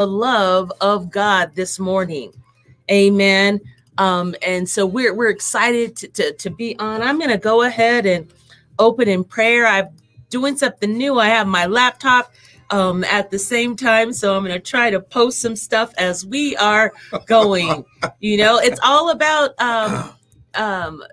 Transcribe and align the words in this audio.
the 0.00 0.06
love 0.06 0.72
of 0.80 1.10
God 1.10 1.54
this 1.54 1.78
morning. 1.78 2.32
Amen. 2.90 3.60
Um, 3.98 4.34
and 4.40 4.66
so 4.66 4.86
we're 4.86 5.12
we're 5.12 5.28
excited 5.28 5.94
to, 5.96 6.08
to, 6.08 6.32
to 6.32 6.48
be 6.48 6.74
on. 6.78 7.02
I'm 7.02 7.18
gonna 7.18 7.36
go 7.36 7.64
ahead 7.64 8.06
and 8.06 8.32
open 8.78 9.08
in 9.08 9.24
prayer. 9.24 9.66
I'm 9.66 9.88
doing 10.30 10.56
something 10.56 10.96
new. 10.96 11.18
I 11.18 11.26
have 11.26 11.46
my 11.46 11.66
laptop 11.66 12.32
um, 12.70 13.04
at 13.04 13.30
the 13.30 13.38
same 13.38 13.76
time. 13.76 14.14
So 14.14 14.34
I'm 14.34 14.42
going 14.42 14.54
to 14.54 14.58
try 14.58 14.88
to 14.88 15.00
post 15.00 15.40
some 15.40 15.56
stuff 15.56 15.92
as 15.98 16.24
we 16.24 16.56
are 16.56 16.94
going. 17.26 17.84
you 18.20 18.38
know, 18.38 18.58
it's 18.58 18.80
all 18.82 19.10
about 19.10 19.60
um, 19.60 20.14
um, 20.54 21.04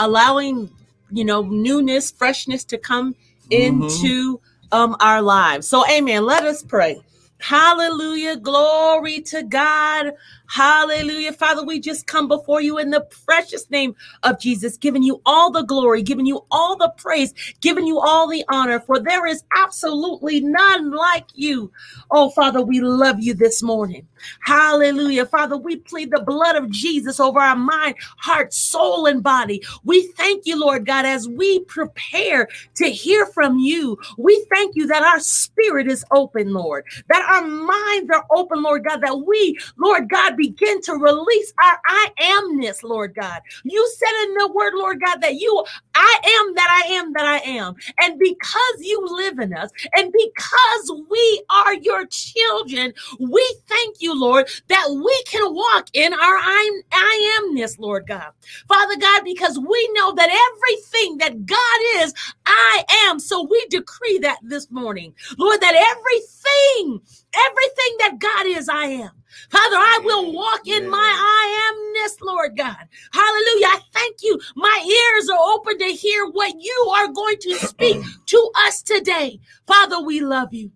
allowing, 0.00 0.68
you 1.10 1.24
know, 1.24 1.42
newness, 1.42 2.10
freshness 2.10 2.64
to 2.64 2.78
come 2.78 3.14
mm-hmm. 3.48 3.84
into 3.84 4.40
um, 4.72 4.96
our 5.00 5.22
lives. 5.22 5.68
So, 5.68 5.88
amen. 5.88 6.26
Let 6.26 6.44
us 6.44 6.62
pray. 6.62 7.00
Hallelujah. 7.44 8.36
Glory 8.38 9.20
to 9.20 9.42
God. 9.42 10.12
Hallelujah. 10.48 11.32
Father, 11.32 11.64
we 11.64 11.80
just 11.80 12.06
come 12.06 12.28
before 12.28 12.60
you 12.60 12.78
in 12.78 12.90
the 12.90 13.06
precious 13.26 13.70
name 13.70 13.96
of 14.22 14.38
Jesus, 14.40 14.76
giving 14.76 15.02
you 15.02 15.20
all 15.26 15.50
the 15.50 15.62
glory, 15.62 16.02
giving 16.02 16.26
you 16.26 16.44
all 16.50 16.76
the 16.76 16.92
praise, 16.96 17.34
giving 17.60 17.86
you 17.86 17.98
all 17.98 18.28
the 18.28 18.44
honor, 18.50 18.80
for 18.80 19.00
there 19.00 19.26
is 19.26 19.42
absolutely 19.56 20.40
none 20.40 20.92
like 20.92 21.26
you. 21.34 21.72
Oh, 22.10 22.30
Father, 22.30 22.62
we 22.62 22.80
love 22.80 23.20
you 23.20 23.34
this 23.34 23.62
morning. 23.62 24.06
Hallelujah. 24.40 25.26
Father, 25.26 25.56
we 25.56 25.76
plead 25.76 26.10
the 26.10 26.22
blood 26.22 26.56
of 26.56 26.70
Jesus 26.70 27.20
over 27.20 27.40
our 27.40 27.56
mind, 27.56 27.96
heart, 28.18 28.52
soul, 28.54 29.06
and 29.06 29.22
body. 29.22 29.62
We 29.84 30.08
thank 30.12 30.46
you, 30.46 30.58
Lord 30.60 30.86
God, 30.86 31.06
as 31.06 31.28
we 31.28 31.60
prepare 31.60 32.48
to 32.76 32.90
hear 32.90 33.26
from 33.26 33.58
you. 33.58 33.98
We 34.18 34.46
thank 34.50 34.76
you 34.76 34.86
that 34.88 35.02
our 35.02 35.20
spirit 35.20 35.88
is 35.88 36.04
open, 36.12 36.52
Lord, 36.52 36.84
that 37.08 37.22
our 37.28 37.46
minds 37.46 38.10
are 38.10 38.24
open, 38.30 38.62
Lord 38.62 38.84
God, 38.84 39.00
that 39.02 39.20
we, 39.26 39.58
Lord 39.78 40.08
God, 40.08 40.33
begin 40.36 40.80
to 40.82 40.94
release 40.94 41.52
our 41.64 41.78
I 41.86 42.08
amness, 42.20 42.82
Lord 42.84 43.14
God. 43.14 43.40
You 43.64 43.88
said 43.98 44.24
in 44.26 44.34
the 44.34 44.52
word, 44.54 44.74
Lord 44.76 45.00
God, 45.04 45.20
that 45.22 45.34
you, 45.36 45.64
I 45.94 46.20
am 46.40 46.54
that 46.54 46.82
I 46.86 46.92
am 46.94 47.12
that 47.14 47.26
I 47.26 47.38
am. 47.40 47.74
And 48.00 48.18
because 48.18 48.76
you 48.80 49.00
live 49.06 49.38
in 49.40 49.54
us 49.54 49.70
and 49.96 50.12
because 50.12 51.02
we 51.10 51.44
are 51.50 51.74
your 51.76 52.06
children, 52.06 52.94
we 53.20 53.56
thank 53.68 53.96
you, 54.00 54.18
Lord, 54.18 54.48
that 54.68 54.88
we 54.90 55.24
can 55.28 55.54
walk 55.54 55.88
in 55.94 56.12
our 56.14 56.20
I, 56.20 56.80
I 56.92 57.40
amness, 57.52 57.78
Lord 57.78 58.06
God. 58.08 58.32
Father 58.68 58.96
God, 58.98 59.22
because 59.24 59.58
we 59.58 59.90
know 59.94 60.14
that 60.14 60.30
everything 60.30 61.18
that 61.18 61.46
God 61.46 62.04
is, 62.04 62.14
I 62.46 62.84
am. 63.06 63.20
So 63.20 63.42
we 63.50 63.66
decree 63.70 64.18
that 64.22 64.38
this 64.42 64.70
morning, 64.70 65.14
Lord, 65.38 65.60
that 65.60 65.74
everything, 65.74 67.00
everything 67.34 67.96
that 68.00 68.18
God 68.18 68.46
is, 68.46 68.68
I 68.68 68.86
am. 68.86 69.10
Father, 69.50 69.76
I 69.76 70.00
will 70.04 70.32
walk 70.32 70.66
in 70.66 70.90
my 70.90 70.98
I 70.98 71.72
amness, 72.06 72.20
Lord 72.22 72.56
God. 72.56 72.76
Hallelujah. 73.12 73.66
I 73.68 73.80
thank 73.92 74.16
you. 74.22 74.40
My 74.56 74.84
ears 75.16 75.28
are 75.30 75.38
open 75.54 75.78
to 75.78 75.86
hear 75.86 76.26
what 76.26 76.54
you 76.60 76.92
are 76.96 77.08
going 77.08 77.38
to 77.40 77.54
speak 77.56 77.98
to 78.26 78.50
us 78.56 78.82
today. 78.82 79.40
Father, 79.66 80.00
we 80.02 80.20
love 80.20 80.54
you. 80.54 80.72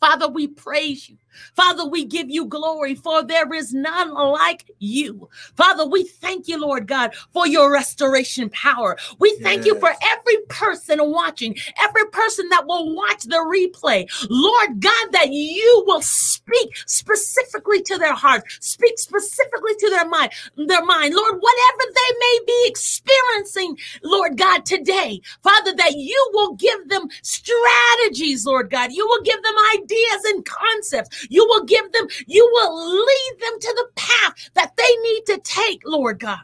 Father, 0.00 0.28
we 0.28 0.48
praise 0.48 1.08
you. 1.08 1.16
Father, 1.54 1.86
we 1.86 2.04
give 2.04 2.30
you 2.30 2.46
glory, 2.46 2.94
for 2.94 3.22
there 3.22 3.52
is 3.52 3.72
none 3.72 4.12
like 4.14 4.70
you. 4.78 5.28
Father, 5.56 5.86
we 5.86 6.04
thank 6.04 6.48
you, 6.48 6.60
Lord 6.60 6.86
God, 6.86 7.14
for 7.32 7.46
your 7.46 7.72
restoration 7.72 8.50
power. 8.50 8.96
We 9.18 9.36
thank 9.42 9.64
yes. 9.64 9.66
you 9.66 9.80
for 9.80 9.90
every 9.90 10.38
person 10.48 10.98
watching, 11.10 11.56
every 11.78 12.06
person 12.10 12.48
that 12.50 12.66
will 12.66 12.94
watch 12.94 13.24
the 13.24 13.36
replay. 13.36 14.08
Lord 14.30 14.80
God, 14.80 15.08
that 15.12 15.32
you 15.32 15.84
will 15.86 16.02
speak 16.02 16.76
specifically 16.86 17.82
to 17.82 17.98
their 17.98 18.14
heart, 18.14 18.44
speak 18.60 18.98
specifically 18.98 19.74
to 19.78 19.90
their 19.90 20.08
mind, 20.08 20.30
their 20.56 20.84
mind. 20.84 21.14
Lord, 21.14 21.34
whatever 21.40 21.92
they 21.94 22.16
may 22.18 22.38
be 22.46 22.64
experiencing, 22.66 23.78
Lord 24.02 24.36
God, 24.36 24.64
today, 24.64 25.20
Father, 25.42 25.74
that 25.74 25.92
you 25.96 26.30
will 26.32 26.54
give 26.54 26.88
them 26.88 27.08
strategies, 27.22 28.46
Lord 28.46 28.70
God. 28.70 28.92
You 28.92 29.06
will 29.06 29.22
give 29.22 29.42
them 29.42 29.54
ideas 29.74 30.24
and 30.26 30.44
concepts. 30.44 31.21
You 31.30 31.46
will 31.48 31.64
give 31.64 31.90
them, 31.92 32.08
you 32.26 32.48
will 32.52 32.96
lead 33.04 33.34
them 33.40 33.60
to 33.60 33.74
the 33.76 33.88
path 33.96 34.50
that 34.54 34.76
they 34.76 34.96
need 35.02 35.26
to 35.26 35.40
take, 35.44 35.82
Lord 35.84 36.20
God. 36.20 36.40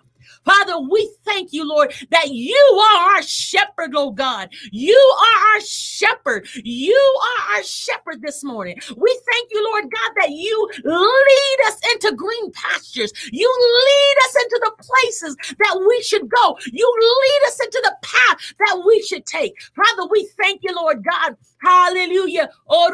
Father, 0.48 0.80
we 0.80 1.12
thank 1.24 1.52
you, 1.52 1.68
Lord, 1.68 1.92
that 2.10 2.28
you 2.30 2.56
are 2.56 3.16
our 3.16 3.22
shepherd, 3.22 3.92
oh 3.94 4.10
God. 4.10 4.48
You 4.72 4.96
are 5.20 5.54
our 5.54 5.60
shepherd. 5.60 6.48
You 6.54 7.18
are 7.22 7.56
our 7.56 7.62
shepherd 7.62 8.22
this 8.22 8.42
morning. 8.42 8.78
We 8.96 9.20
thank 9.30 9.50
you, 9.50 9.62
Lord 9.70 9.84
God, 9.84 10.12
that 10.20 10.30
you 10.30 10.70
lead 10.84 11.58
us 11.66 11.78
into 11.92 12.16
green 12.16 12.50
pastures. 12.52 13.12
You 13.30 13.48
lead 13.58 14.14
us 14.26 14.42
into 14.42 14.60
the 14.64 14.84
places 14.84 15.36
that 15.58 15.84
we 15.86 16.02
should 16.02 16.28
go. 16.28 16.58
You 16.72 16.94
lead 17.00 17.48
us 17.48 17.60
into 17.60 17.80
the 17.84 17.96
path 18.02 18.54
that 18.58 18.82
we 18.86 19.02
should 19.02 19.26
take. 19.26 19.54
Father, 19.76 20.08
we 20.10 20.30
thank 20.40 20.62
you, 20.62 20.74
Lord 20.74 21.04
God. 21.04 21.36
Hallelujah. 21.60 22.48
Oh, 22.68 22.88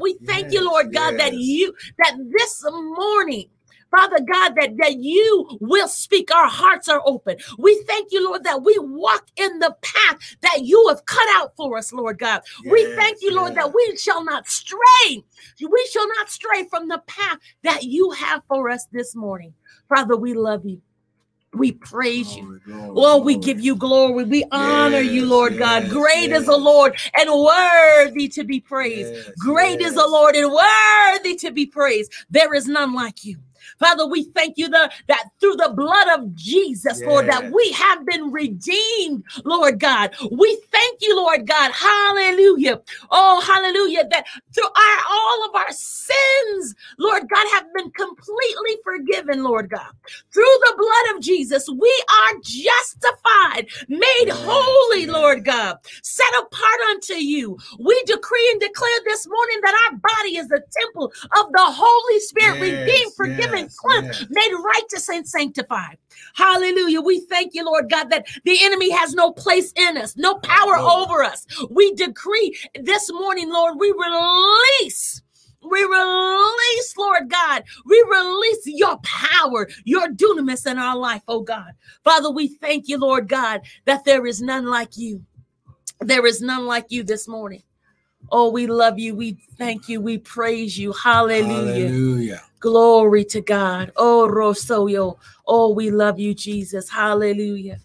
we 0.00 0.18
thank 0.26 0.44
yes, 0.44 0.52
you, 0.52 0.64
Lord 0.64 0.92
God, 0.92 1.14
yes. 1.16 1.20
that 1.20 1.34
you, 1.34 1.74
that 1.98 2.16
this 2.36 2.64
morning, 2.64 3.48
Father 3.90 4.18
God, 4.20 4.54
that, 4.56 4.76
that 4.78 4.96
you 4.98 5.58
will 5.60 5.88
speak. 5.88 6.34
Our 6.34 6.48
hearts 6.48 6.88
are 6.88 7.02
open. 7.04 7.36
We 7.58 7.82
thank 7.86 8.12
you, 8.12 8.24
Lord, 8.24 8.44
that 8.44 8.62
we 8.62 8.76
walk 8.78 9.26
in 9.36 9.58
the 9.58 9.76
path 9.82 10.18
that 10.42 10.64
you 10.64 10.86
have 10.88 11.04
cut 11.06 11.26
out 11.36 11.52
for 11.56 11.76
us, 11.78 11.92
Lord 11.92 12.18
God. 12.18 12.42
Yes, 12.64 12.72
we 12.72 12.84
thank 12.96 13.18
you, 13.22 13.34
Lord, 13.34 13.54
that 13.54 13.72
we 13.72 13.96
shall 13.96 14.24
not 14.24 14.46
stray. 14.48 15.24
We 15.60 15.88
shall 15.90 16.08
not 16.16 16.30
stray 16.30 16.64
from 16.68 16.88
the 16.88 17.02
path 17.06 17.38
that 17.62 17.84
you 17.84 18.10
have 18.10 18.42
for 18.48 18.68
us 18.70 18.86
this 18.92 19.14
morning. 19.14 19.54
Father, 19.88 20.16
we 20.16 20.34
love 20.34 20.64
you. 20.64 20.82
We 21.54 21.72
praise 21.72 22.26
glory, 22.34 22.40
you. 22.40 22.60
Glory, 22.66 22.88
Lord, 22.88 23.22
oh, 23.22 23.22
we 23.22 23.36
give 23.36 23.60
you 23.60 23.76
glory. 23.76 24.24
We 24.24 24.44
honor 24.52 25.00
yes, 25.00 25.12
you, 25.12 25.26
Lord 25.26 25.54
yes, 25.54 25.60
God. 25.60 25.90
Great 25.90 26.30
yes. 26.30 26.40
is 26.40 26.46
the 26.46 26.56
Lord 26.56 26.98
and 27.16 27.30
worthy 27.32 28.28
to 28.28 28.44
be 28.44 28.60
praised. 28.60 29.32
Great 29.38 29.80
is 29.80 29.94
the 29.94 30.06
Lord 30.06 30.34
and 30.36 30.52
worthy 30.52 31.34
to 31.36 31.50
be 31.50 31.64
praised. 31.64 32.12
There 32.28 32.52
is 32.52 32.66
none 32.66 32.94
like 32.94 33.24
you. 33.24 33.38
Father, 33.78 34.06
we 34.06 34.24
thank 34.34 34.56
you 34.56 34.68
the, 34.68 34.90
that 35.08 35.28
through 35.40 35.56
the 35.56 35.72
blood 35.74 36.18
of 36.18 36.34
Jesus, 36.34 36.98
yes. 36.98 37.06
Lord, 37.06 37.28
that 37.28 37.50
we 37.50 37.72
have 37.72 38.06
been 38.06 38.32
redeemed, 38.32 39.24
Lord 39.44 39.80
God. 39.80 40.14
We 40.30 40.60
thank 40.70 40.98
you, 41.02 41.16
Lord 41.16 41.46
God. 41.46 41.72
Hallelujah. 41.72 42.80
Oh, 43.10 43.40
hallelujah. 43.40 44.08
That 44.10 44.26
through 44.54 44.64
our, 44.64 44.98
all 45.10 45.48
of 45.48 45.54
our 45.54 45.70
sins, 45.70 46.74
Lord 46.98 47.24
God, 47.28 47.46
have 47.54 47.66
been 47.74 47.90
completely 47.90 48.76
forgiven, 48.84 49.42
Lord 49.44 49.70
God. 49.70 49.90
Through 50.32 50.44
the 50.44 50.74
blood 50.76 51.16
of 51.16 51.22
Jesus, 51.22 51.68
we 51.68 52.04
are 52.10 52.32
justified, 52.42 53.68
made 53.88 54.28
holy, 54.30 55.06
Lord 55.06 55.44
God, 55.44 55.78
set 56.02 56.32
apart 56.38 56.80
unto 56.90 57.14
you. 57.14 57.58
We 57.78 58.02
decree 58.04 58.48
and 58.52 58.60
declare 58.60 59.00
this 59.04 59.26
morning 59.26 59.60
that 59.62 59.90
our 59.90 59.98
body 59.98 60.36
is 60.36 60.48
the 60.48 60.62
temple 60.80 61.12
of 61.40 61.52
the 61.52 61.64
Holy 61.64 62.20
Spirit, 62.20 62.58
yes. 62.60 62.70
redeemed, 62.70 63.12
forgiven, 63.14 63.65
yes, 63.66 63.78
cleansed, 63.78 64.20
yes. 64.20 64.30
made 64.30 64.54
righteous 64.64 65.08
and 65.08 65.28
sanctified. 65.28 65.98
Hallelujah. 66.34 67.00
We 67.00 67.20
thank 67.20 67.54
you, 67.54 67.64
Lord 67.64 67.90
God, 67.90 68.10
that 68.10 68.26
the 68.44 68.58
enemy 68.62 68.90
has 68.90 69.14
no 69.14 69.32
place 69.32 69.72
in 69.76 69.96
us, 69.96 70.16
no 70.16 70.36
power 70.36 70.76
over 70.76 71.22
us. 71.22 71.46
We 71.70 71.94
decree 71.94 72.56
this 72.80 73.10
morning, 73.12 73.50
Lord, 73.50 73.78
we 73.78 73.92
release. 73.92 75.22
We 75.62 75.82
release, 75.82 76.96
Lord 76.96 77.28
God, 77.28 77.64
we 77.86 78.04
release 78.08 78.62
your 78.66 78.98
power, 79.02 79.68
your 79.84 80.08
dunamis 80.08 80.70
in 80.70 80.78
our 80.78 80.96
life, 80.96 81.22
oh 81.26 81.40
God. 81.40 81.72
Father, 82.04 82.30
we 82.30 82.48
thank 82.48 82.88
you, 82.88 82.98
Lord 82.98 83.28
God, 83.28 83.62
that 83.84 84.04
there 84.04 84.26
is 84.26 84.40
none 84.40 84.66
like 84.66 84.96
you. 84.96 85.24
There 86.00 86.26
is 86.26 86.40
none 86.40 86.66
like 86.66 86.86
you 86.90 87.02
this 87.02 87.26
morning. 87.26 87.62
Oh, 88.30 88.50
we 88.50 88.66
love 88.66 88.98
you. 88.98 89.14
We 89.14 89.38
thank 89.56 89.88
you. 89.88 90.00
We 90.00 90.18
praise 90.18 90.78
you. 90.78 90.92
Hallelujah. 90.92 91.88
Hallelujah. 91.88 92.42
Glory 92.60 93.24
to 93.26 93.40
God. 93.40 93.92
Oh, 93.96 94.28
Rosoyo. 94.30 95.18
Oh, 95.46 95.72
we 95.72 95.90
love 95.90 96.18
you, 96.18 96.34
Jesus. 96.34 96.88
Hallelujah. 96.90 97.78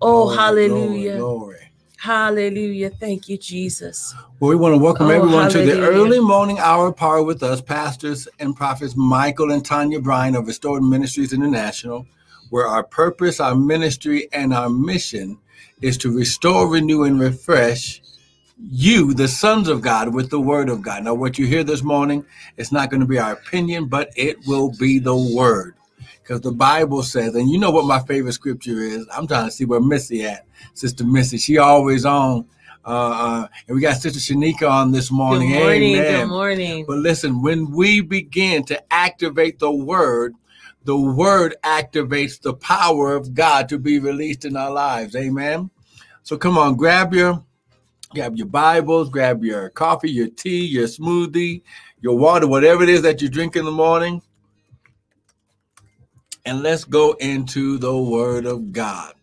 Oh, 0.00 0.24
glory, 0.24 0.36
hallelujah. 0.36 1.18
Glory, 1.18 1.38
glory. 1.38 1.72
Hallelujah. 1.98 2.90
Thank 2.90 3.28
you, 3.28 3.38
Jesus. 3.38 4.12
Well, 4.40 4.50
we 4.50 4.56
want 4.56 4.74
to 4.74 4.78
welcome 4.78 5.06
oh, 5.06 5.10
everyone 5.10 5.44
hallelujah. 5.44 5.74
to 5.74 5.76
the 5.76 5.86
early 5.86 6.18
morning 6.18 6.58
hour 6.58 6.92
power 6.92 7.22
with 7.22 7.44
us, 7.44 7.60
pastors 7.60 8.26
and 8.40 8.56
prophets 8.56 8.96
Michael 8.96 9.52
and 9.52 9.64
Tanya 9.64 10.00
Bryan 10.00 10.34
of 10.34 10.48
Restored 10.48 10.82
Ministries 10.82 11.32
International, 11.32 12.04
where 12.50 12.66
our 12.66 12.82
purpose, 12.82 13.38
our 13.38 13.54
ministry, 13.54 14.28
and 14.32 14.52
our 14.52 14.68
mission 14.68 15.38
is 15.80 15.96
to 15.98 16.10
restore, 16.10 16.68
renew, 16.68 17.04
and 17.04 17.20
refresh 17.20 18.01
you, 18.64 19.14
the 19.14 19.28
sons 19.28 19.68
of 19.68 19.80
God, 19.80 20.14
with 20.14 20.30
the 20.30 20.40
word 20.40 20.68
of 20.68 20.82
God. 20.82 21.04
Now, 21.04 21.14
what 21.14 21.38
you 21.38 21.46
hear 21.46 21.64
this 21.64 21.82
morning, 21.82 22.24
it's 22.56 22.72
not 22.72 22.90
going 22.90 23.00
to 23.00 23.06
be 23.06 23.18
our 23.18 23.32
opinion, 23.32 23.86
but 23.86 24.10
it 24.16 24.36
will 24.46 24.70
be 24.78 24.98
the 24.98 25.16
word. 25.16 25.74
Because 26.22 26.40
the 26.40 26.52
Bible 26.52 27.02
says, 27.02 27.34
and 27.34 27.50
you 27.50 27.58
know 27.58 27.70
what 27.70 27.86
my 27.86 27.98
favorite 28.00 28.32
scripture 28.32 28.80
is. 28.80 29.06
I'm 29.12 29.26
trying 29.26 29.46
to 29.46 29.50
see 29.50 29.64
where 29.64 29.80
Missy 29.80 30.24
at, 30.24 30.46
Sister 30.74 31.04
Missy. 31.04 31.38
She 31.38 31.58
always 31.58 32.04
on 32.04 32.46
Uh, 32.84 32.88
uh, 32.88 33.48
and 33.68 33.76
we 33.76 33.80
got 33.80 33.96
Sister 33.96 34.18
Shanika 34.18 34.68
on 34.68 34.90
this 34.90 35.10
morning. 35.10 35.50
Good 35.50 35.58
morning. 35.58 35.94
Amen. 35.94 36.20
Good 36.20 36.28
morning. 36.28 36.84
But 36.86 36.98
listen, 36.98 37.40
when 37.40 37.70
we 37.70 38.00
begin 38.00 38.64
to 38.64 38.92
activate 38.92 39.60
the 39.60 39.70
word, 39.70 40.34
the 40.84 40.96
word 40.96 41.54
activates 41.62 42.40
the 42.40 42.54
power 42.54 43.14
of 43.14 43.34
God 43.34 43.68
to 43.68 43.78
be 43.78 44.00
released 44.00 44.44
in 44.44 44.56
our 44.56 44.72
lives. 44.72 45.14
Amen. 45.14 45.70
So 46.24 46.36
come 46.36 46.58
on, 46.58 46.74
grab 46.74 47.14
your 47.14 47.44
grab 48.14 48.36
your 48.36 48.46
Bibles, 48.46 49.08
grab 49.08 49.42
your 49.44 49.70
coffee, 49.70 50.10
your 50.10 50.28
tea, 50.28 50.64
your 50.66 50.86
smoothie, 50.86 51.62
your 52.00 52.16
water, 52.16 52.46
whatever 52.46 52.82
it 52.82 52.88
is 52.88 53.02
that 53.02 53.22
you 53.22 53.28
drink 53.28 53.56
in 53.56 53.64
the 53.64 53.70
morning. 53.70 54.22
And 56.44 56.62
let's 56.62 56.84
go 56.84 57.12
into 57.14 57.78
the 57.78 57.96
word 57.96 58.46
of 58.46 58.72
God. 58.72 59.14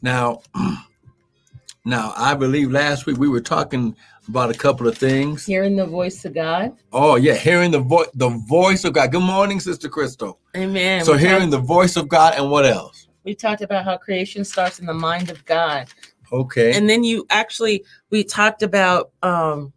Now, 0.00 0.40
now 1.84 2.12
I 2.16 2.34
believe 2.34 2.70
last 2.70 3.06
week 3.06 3.18
we 3.18 3.28
were 3.28 3.40
talking 3.40 3.94
about 4.28 4.50
a 4.50 4.54
couple 4.58 4.86
of 4.86 4.96
things. 4.96 5.44
Hearing 5.44 5.76
the 5.76 5.86
voice 5.86 6.24
of 6.24 6.32
God. 6.34 6.76
Oh 6.92 7.16
yeah, 7.16 7.34
hearing 7.34 7.72
the 7.72 7.80
voice 7.80 8.06
the 8.14 8.28
voice 8.28 8.84
of 8.84 8.92
God. 8.94 9.10
Good 9.10 9.22
morning, 9.22 9.58
Sister 9.58 9.88
Crystal. 9.88 10.38
Amen. 10.56 11.04
So 11.04 11.14
We 11.14 11.18
hearing 11.18 11.50
talked- 11.50 11.50
the 11.50 11.58
voice 11.58 11.96
of 11.96 12.08
God 12.08 12.34
and 12.36 12.50
what 12.50 12.64
else? 12.64 13.08
we 13.24 13.34
talked 13.36 13.62
about 13.62 13.84
how 13.84 13.96
creation 13.96 14.44
starts 14.44 14.80
in 14.80 14.86
the 14.86 14.94
mind 14.94 15.30
of 15.30 15.44
God. 15.44 15.86
Okay. 16.32 16.72
And 16.72 16.88
then 16.88 17.04
you 17.04 17.26
actually 17.30 17.84
we 18.10 18.24
talked 18.24 18.62
about 18.62 19.10
um 19.22 19.72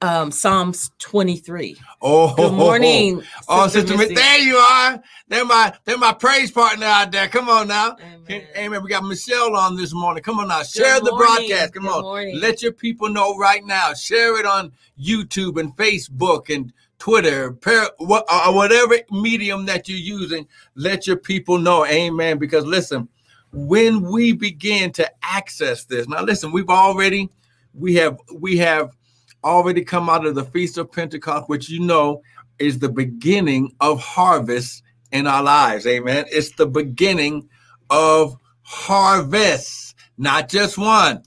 um 0.00 0.30
Psalms 0.30 0.90
23. 0.98 1.76
oh 2.02 2.34
Good 2.34 2.52
morning. 2.52 3.22
Oh, 3.50 3.66
Sister 3.66 3.80
Sister, 3.80 3.96
Missy. 3.96 4.14
there 4.14 4.38
you 4.38 4.56
are. 4.56 5.02
They're 5.28 5.44
my 5.44 5.72
they're 5.84 5.98
my 5.98 6.12
praise 6.12 6.50
partner 6.50 6.86
out 6.86 7.10
there. 7.12 7.28
Come 7.28 7.48
on 7.48 7.68
now. 7.68 7.96
Amen. 8.00 8.46
Amen. 8.56 8.82
We 8.82 8.90
got 8.90 9.04
Michelle 9.04 9.56
on 9.56 9.76
this 9.76 9.94
morning. 9.94 10.22
Come 10.22 10.38
on 10.38 10.48
now. 10.48 10.62
Share 10.62 11.00
the 11.00 11.12
broadcast. 11.16 11.74
Come 11.74 11.84
Good 11.84 11.92
on. 11.92 12.02
morning. 12.02 12.40
Let 12.40 12.62
your 12.62 12.72
people 12.72 13.08
know 13.08 13.36
right 13.36 13.64
now. 13.64 13.94
Share 13.94 14.38
it 14.38 14.46
on 14.46 14.72
YouTube 15.00 15.58
and 15.58 15.74
Facebook 15.76 16.54
and 16.54 16.72
Twitter, 16.98 17.52
par- 17.52 17.92
what, 17.98 18.24
uh, 18.28 18.52
whatever 18.52 18.96
medium 19.10 19.64
that 19.66 19.88
you're 19.88 19.98
using. 19.98 20.46
Let 20.74 21.06
your 21.06 21.16
people 21.16 21.56
know. 21.58 21.86
Amen. 21.86 22.38
Because 22.38 22.66
listen, 22.66 23.08
when 23.52 24.02
we 24.02 24.32
begin 24.32 24.92
to 24.92 25.10
access 25.22 25.84
this, 25.84 26.08
now 26.08 26.22
listen, 26.22 26.52
we've 26.52 26.68
already, 26.68 27.30
we 27.74 27.94
have, 27.96 28.18
we 28.34 28.58
have 28.58 28.96
already 29.44 29.82
come 29.82 30.10
out 30.10 30.26
of 30.26 30.34
the 30.34 30.44
Feast 30.44 30.78
of 30.78 30.92
Pentecost, 30.92 31.48
which 31.48 31.68
you 31.68 31.80
know 31.80 32.22
is 32.58 32.78
the 32.78 32.88
beginning 32.88 33.74
of 33.80 34.00
harvest 34.00 34.82
in 35.12 35.26
our 35.26 35.42
lives. 35.42 35.86
Amen. 35.86 36.26
It's 36.30 36.52
the 36.52 36.66
beginning 36.66 37.48
of 37.90 38.36
harvest, 38.62 39.94
not 40.18 40.48
just 40.48 40.76
one. 40.76 41.22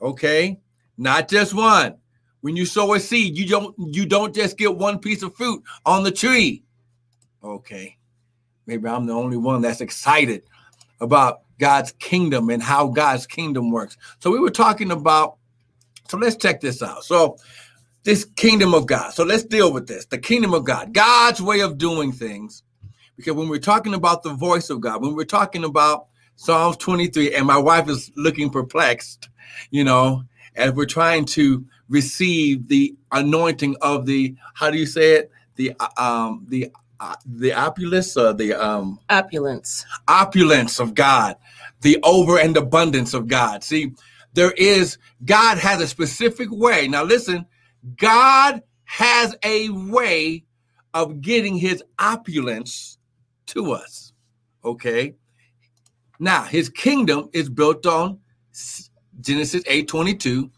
Okay, 0.00 0.58
not 0.98 1.28
just 1.28 1.54
one. 1.54 1.96
When 2.40 2.56
you 2.56 2.66
sow 2.66 2.92
a 2.94 3.00
seed, 3.00 3.36
you 3.38 3.46
don't 3.46 3.74
you 3.78 4.04
don't 4.04 4.34
just 4.34 4.58
get 4.58 4.76
one 4.76 4.98
piece 4.98 5.22
of 5.22 5.34
fruit 5.34 5.62
on 5.86 6.02
the 6.02 6.10
tree. 6.10 6.64
Okay, 7.42 7.96
maybe 8.66 8.88
I'm 8.88 9.06
the 9.06 9.14
only 9.14 9.36
one 9.36 9.62
that's 9.62 9.80
excited 9.80 10.42
about 11.00 11.42
God's 11.62 11.92
kingdom 12.00 12.50
and 12.50 12.62
how 12.62 12.88
God's 12.88 13.26
kingdom 13.26 13.70
works. 13.70 13.96
So 14.20 14.32
we 14.32 14.40
were 14.40 14.50
talking 14.50 14.90
about. 14.90 15.36
So 16.08 16.18
let's 16.18 16.36
check 16.36 16.60
this 16.60 16.82
out. 16.82 17.04
So 17.04 17.38
this 18.04 18.24
kingdom 18.36 18.74
of 18.74 18.86
God. 18.86 19.14
So 19.14 19.24
let's 19.24 19.44
deal 19.44 19.72
with 19.72 19.86
this. 19.86 20.06
The 20.06 20.18
kingdom 20.18 20.54
of 20.54 20.64
God, 20.64 20.92
God's 20.92 21.40
way 21.40 21.60
of 21.60 21.78
doing 21.78 22.12
things. 22.12 22.62
Because 23.16 23.34
when 23.34 23.48
we're 23.48 23.60
talking 23.60 23.94
about 23.94 24.24
the 24.24 24.34
voice 24.34 24.70
of 24.70 24.80
God, 24.80 25.02
when 25.02 25.14
we're 25.14 25.24
talking 25.24 25.64
about 25.64 26.08
Psalms 26.36 26.76
23, 26.78 27.34
and 27.34 27.46
my 27.46 27.58
wife 27.58 27.88
is 27.88 28.10
looking 28.16 28.50
perplexed, 28.50 29.28
you 29.70 29.84
know, 29.84 30.24
as 30.56 30.72
we're 30.72 30.86
trying 30.86 31.24
to 31.26 31.64
receive 31.88 32.68
the 32.68 32.96
anointing 33.12 33.76
of 33.82 34.06
the, 34.06 34.34
how 34.54 34.70
do 34.70 34.78
you 34.78 34.86
say 34.86 35.14
it? 35.14 35.30
The 35.56 35.74
uh, 35.78 35.88
um 35.98 36.46
the 36.48 36.72
uh, 37.00 37.16
the 37.26 37.52
opulence 37.52 38.16
or 38.16 38.32
the 38.32 38.54
um 38.54 38.98
Opulence. 39.10 39.84
opulence 40.08 40.80
of 40.80 40.94
God, 40.94 41.36
the 41.82 41.98
over 42.02 42.38
and 42.38 42.56
abundance 42.56 43.12
of 43.12 43.28
God. 43.28 43.62
See, 43.62 43.92
there 44.32 44.52
is, 44.52 44.98
God 45.24 45.58
has 45.58 45.80
a 45.80 45.86
specific 45.86 46.48
way. 46.50 46.88
Now, 46.88 47.02
listen, 47.02 47.46
God 47.96 48.62
has 48.84 49.36
a 49.44 49.68
way 49.68 50.44
of 50.94 51.20
getting 51.20 51.56
his 51.56 51.82
opulence 51.98 52.98
to 53.46 53.72
us. 53.72 54.12
Okay. 54.64 55.14
Now, 56.18 56.44
his 56.44 56.68
kingdom 56.68 57.28
is 57.32 57.50
built 57.50 57.84
on 57.84 58.18
Genesis 59.20 59.62
8 59.66 59.88
22, 59.88 60.50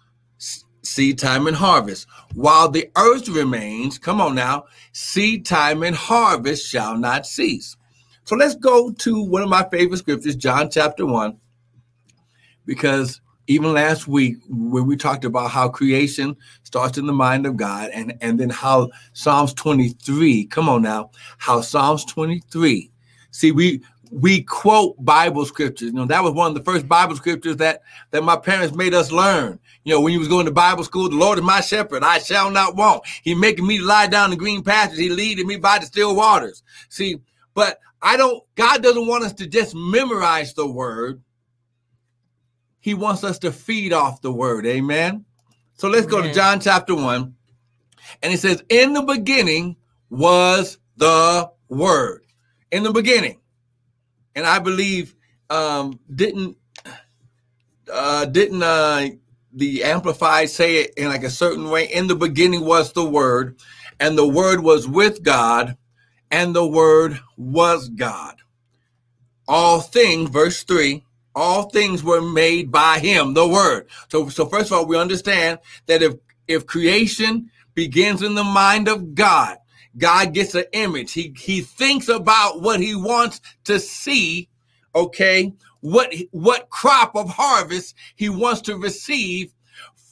seed 0.82 1.18
time 1.18 1.46
and 1.46 1.56
harvest. 1.56 2.06
While 2.34 2.68
the 2.68 2.90
earth 2.96 3.28
remains, 3.28 3.98
come 3.98 4.20
on 4.20 4.34
now, 4.34 4.64
seed 4.92 5.46
time 5.46 5.82
and 5.82 5.96
harvest 5.96 6.68
shall 6.68 6.98
not 6.98 7.26
cease. 7.26 7.76
So 8.24 8.36
let's 8.36 8.54
go 8.54 8.90
to 8.90 9.22
one 9.22 9.42
of 9.42 9.50
my 9.50 9.68
favorite 9.68 9.98
scriptures, 9.98 10.34
John 10.34 10.70
chapter 10.70 11.04
1, 11.04 11.36
because 12.64 13.20
even 13.46 13.74
last 13.74 14.08
week 14.08 14.36
when 14.48 14.86
we 14.86 14.96
talked 14.96 15.26
about 15.26 15.50
how 15.50 15.68
creation 15.68 16.34
starts 16.62 16.96
in 16.96 17.06
the 17.06 17.12
mind 17.12 17.44
of 17.44 17.58
God 17.58 17.90
and, 17.92 18.14
and 18.22 18.40
then 18.40 18.48
how 18.48 18.90
Psalms 19.12 19.52
23, 19.52 20.46
come 20.46 20.70
on 20.70 20.80
now, 20.80 21.10
how 21.36 21.60
Psalms 21.60 22.06
23, 22.06 22.90
see, 23.30 23.52
we 23.52 23.82
we 24.10 24.42
quote 24.44 24.94
Bible 25.04 25.44
scriptures. 25.44 25.88
You 25.88 25.94
know, 25.94 26.06
that 26.06 26.22
was 26.22 26.34
one 26.34 26.46
of 26.46 26.54
the 26.54 26.62
first 26.62 26.88
Bible 26.88 27.16
scriptures 27.16 27.56
that 27.56 27.82
that 28.12 28.22
my 28.22 28.36
parents 28.36 28.76
made 28.76 28.94
us 28.94 29.10
learn. 29.10 29.58
You 29.82 29.92
know, 29.92 30.00
when 30.00 30.12
you 30.12 30.20
was 30.20 30.28
going 30.28 30.46
to 30.46 30.52
Bible 30.52 30.84
school, 30.84 31.08
the 31.08 31.16
Lord 31.16 31.38
is 31.38 31.44
my 31.44 31.60
shepherd, 31.60 32.04
I 32.04 32.18
shall 32.18 32.50
not 32.50 32.76
want. 32.76 33.02
He 33.22 33.34
making 33.34 33.66
me 33.66 33.80
lie 33.80 34.06
down 34.06 34.32
in 34.32 34.38
green 34.38 34.62
pastures. 34.62 34.98
He 34.98 35.08
leading 35.08 35.48
me 35.48 35.56
by 35.56 35.80
the 35.80 35.86
still 35.86 36.14
waters. 36.14 36.62
See, 36.88 37.18
but 37.54 37.80
I 38.04 38.18
don't, 38.18 38.44
God 38.54 38.82
doesn't 38.82 39.06
want 39.06 39.24
us 39.24 39.32
to 39.34 39.46
just 39.46 39.74
memorize 39.74 40.52
the 40.52 40.66
word. 40.66 41.22
He 42.78 42.92
wants 42.92 43.24
us 43.24 43.38
to 43.40 43.50
feed 43.50 43.94
off 43.94 44.20
the 44.20 44.30
word. 44.30 44.66
Amen. 44.66 45.24
So 45.72 45.88
let's 45.88 46.06
go 46.06 46.20
to 46.20 46.32
John 46.34 46.60
chapter 46.60 46.94
1. 46.94 47.34
And 48.22 48.32
it 48.32 48.38
says, 48.38 48.62
In 48.68 48.92
the 48.92 49.02
beginning 49.02 49.76
was 50.10 50.76
the 50.98 51.50
word. 51.70 52.26
In 52.70 52.82
the 52.82 52.92
beginning. 52.92 53.40
And 54.34 54.46
I 54.46 54.58
believe 54.58 55.14
um 55.48 55.98
didn't 56.14 56.56
uh 57.90 58.24
didn't 58.26 58.62
uh 58.62 59.08
the 59.52 59.84
amplified 59.84 60.50
say 60.50 60.76
it 60.76 60.94
in 60.96 61.08
like 61.08 61.22
a 61.22 61.30
certain 61.30 61.70
way. 61.70 61.86
In 61.86 62.06
the 62.06 62.16
beginning 62.16 62.64
was 62.64 62.92
the 62.92 63.04
word, 63.04 63.56
and 64.00 64.18
the 64.18 64.26
word 64.26 64.60
was 64.60 64.88
with 64.88 65.22
God, 65.22 65.76
and 66.34 66.52
the 66.52 66.66
word 66.66 67.20
was 67.36 67.88
God. 67.88 68.34
All 69.46 69.80
things, 69.80 70.30
verse 70.30 70.64
3, 70.64 71.04
all 71.32 71.70
things 71.70 72.02
were 72.02 72.20
made 72.20 72.72
by 72.72 72.98
him, 72.98 73.34
the 73.34 73.46
word. 73.46 73.86
So 74.08 74.28
so 74.28 74.44
first 74.46 74.66
of 74.66 74.78
all, 74.78 74.86
we 74.86 74.98
understand 74.98 75.60
that 75.86 76.02
if 76.02 76.14
if 76.48 76.66
creation 76.66 77.50
begins 77.74 78.20
in 78.20 78.34
the 78.34 78.42
mind 78.42 78.88
of 78.88 79.14
God, 79.14 79.58
God 79.96 80.34
gets 80.34 80.56
an 80.56 80.64
image. 80.72 81.12
He 81.12 81.32
he 81.38 81.60
thinks 81.60 82.08
about 82.08 82.60
what 82.62 82.80
he 82.80 82.96
wants 82.96 83.40
to 83.64 83.78
see, 83.78 84.48
okay? 84.92 85.52
What 85.82 86.12
what 86.32 86.68
crop 86.68 87.14
of 87.14 87.30
harvest 87.30 87.94
he 88.16 88.28
wants 88.28 88.60
to 88.62 88.76
receive 88.76 89.54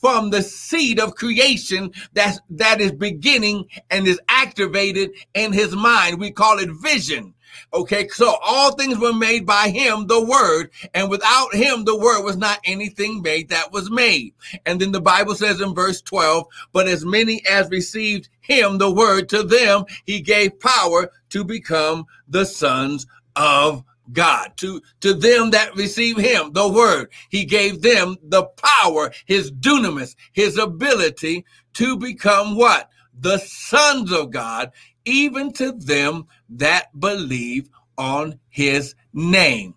from 0.02 0.30
the 0.30 0.42
seed 0.42 1.00
of 1.00 1.14
creation 1.14 1.92
that 2.12 2.38
that 2.50 2.80
is 2.80 2.92
beginning 2.92 3.64
and 3.88 4.06
is 4.06 4.20
activated 4.28 5.12
in 5.32 5.52
his 5.52 5.74
mind. 5.74 6.18
We 6.18 6.32
call 6.32 6.58
it 6.58 6.68
vision. 6.70 7.34
Okay, 7.72 8.08
so 8.08 8.36
all 8.42 8.72
things 8.72 8.98
were 8.98 9.12
made 9.12 9.46
by 9.46 9.68
him, 9.68 10.06
the 10.06 10.22
word, 10.22 10.70
and 10.94 11.08
without 11.08 11.54
him, 11.54 11.84
the 11.84 11.96
word 11.96 12.22
was 12.22 12.36
not 12.36 12.58
anything 12.64 13.22
made 13.22 13.50
that 13.50 13.72
was 13.72 13.90
made. 13.90 14.34
And 14.66 14.80
then 14.80 14.90
the 14.92 15.00
Bible 15.00 15.34
says 15.34 15.60
in 15.60 15.74
verse 15.74 16.00
12, 16.02 16.46
but 16.72 16.88
as 16.88 17.04
many 17.04 17.42
as 17.46 17.70
received 17.70 18.28
him, 18.40 18.78
the 18.78 18.90
word, 18.90 19.28
to 19.30 19.42
them 19.42 19.84
he 20.04 20.20
gave 20.20 20.60
power 20.60 21.10
to 21.30 21.44
become 21.44 22.06
the 22.26 22.44
sons 22.44 23.06
of 23.36 23.84
God. 24.10 24.56
To, 24.56 24.80
to 25.00 25.14
them 25.14 25.50
that 25.50 25.76
receive 25.76 26.16
him, 26.16 26.52
the 26.52 26.68
word, 26.68 27.10
he 27.28 27.44
gave 27.44 27.82
them 27.82 28.16
the 28.22 28.44
power, 28.44 29.12
his 29.26 29.52
dunamis, 29.52 30.16
his 30.32 30.58
ability 30.58 31.44
to 31.74 31.96
become 31.96 32.56
what? 32.56 32.90
The 33.20 33.38
sons 33.38 34.10
of 34.12 34.30
God, 34.30 34.72
even 35.04 35.52
to 35.54 35.72
them 35.72 36.26
that 36.50 36.98
believe 36.98 37.68
on 37.96 38.38
his 38.48 38.94
name. 39.12 39.74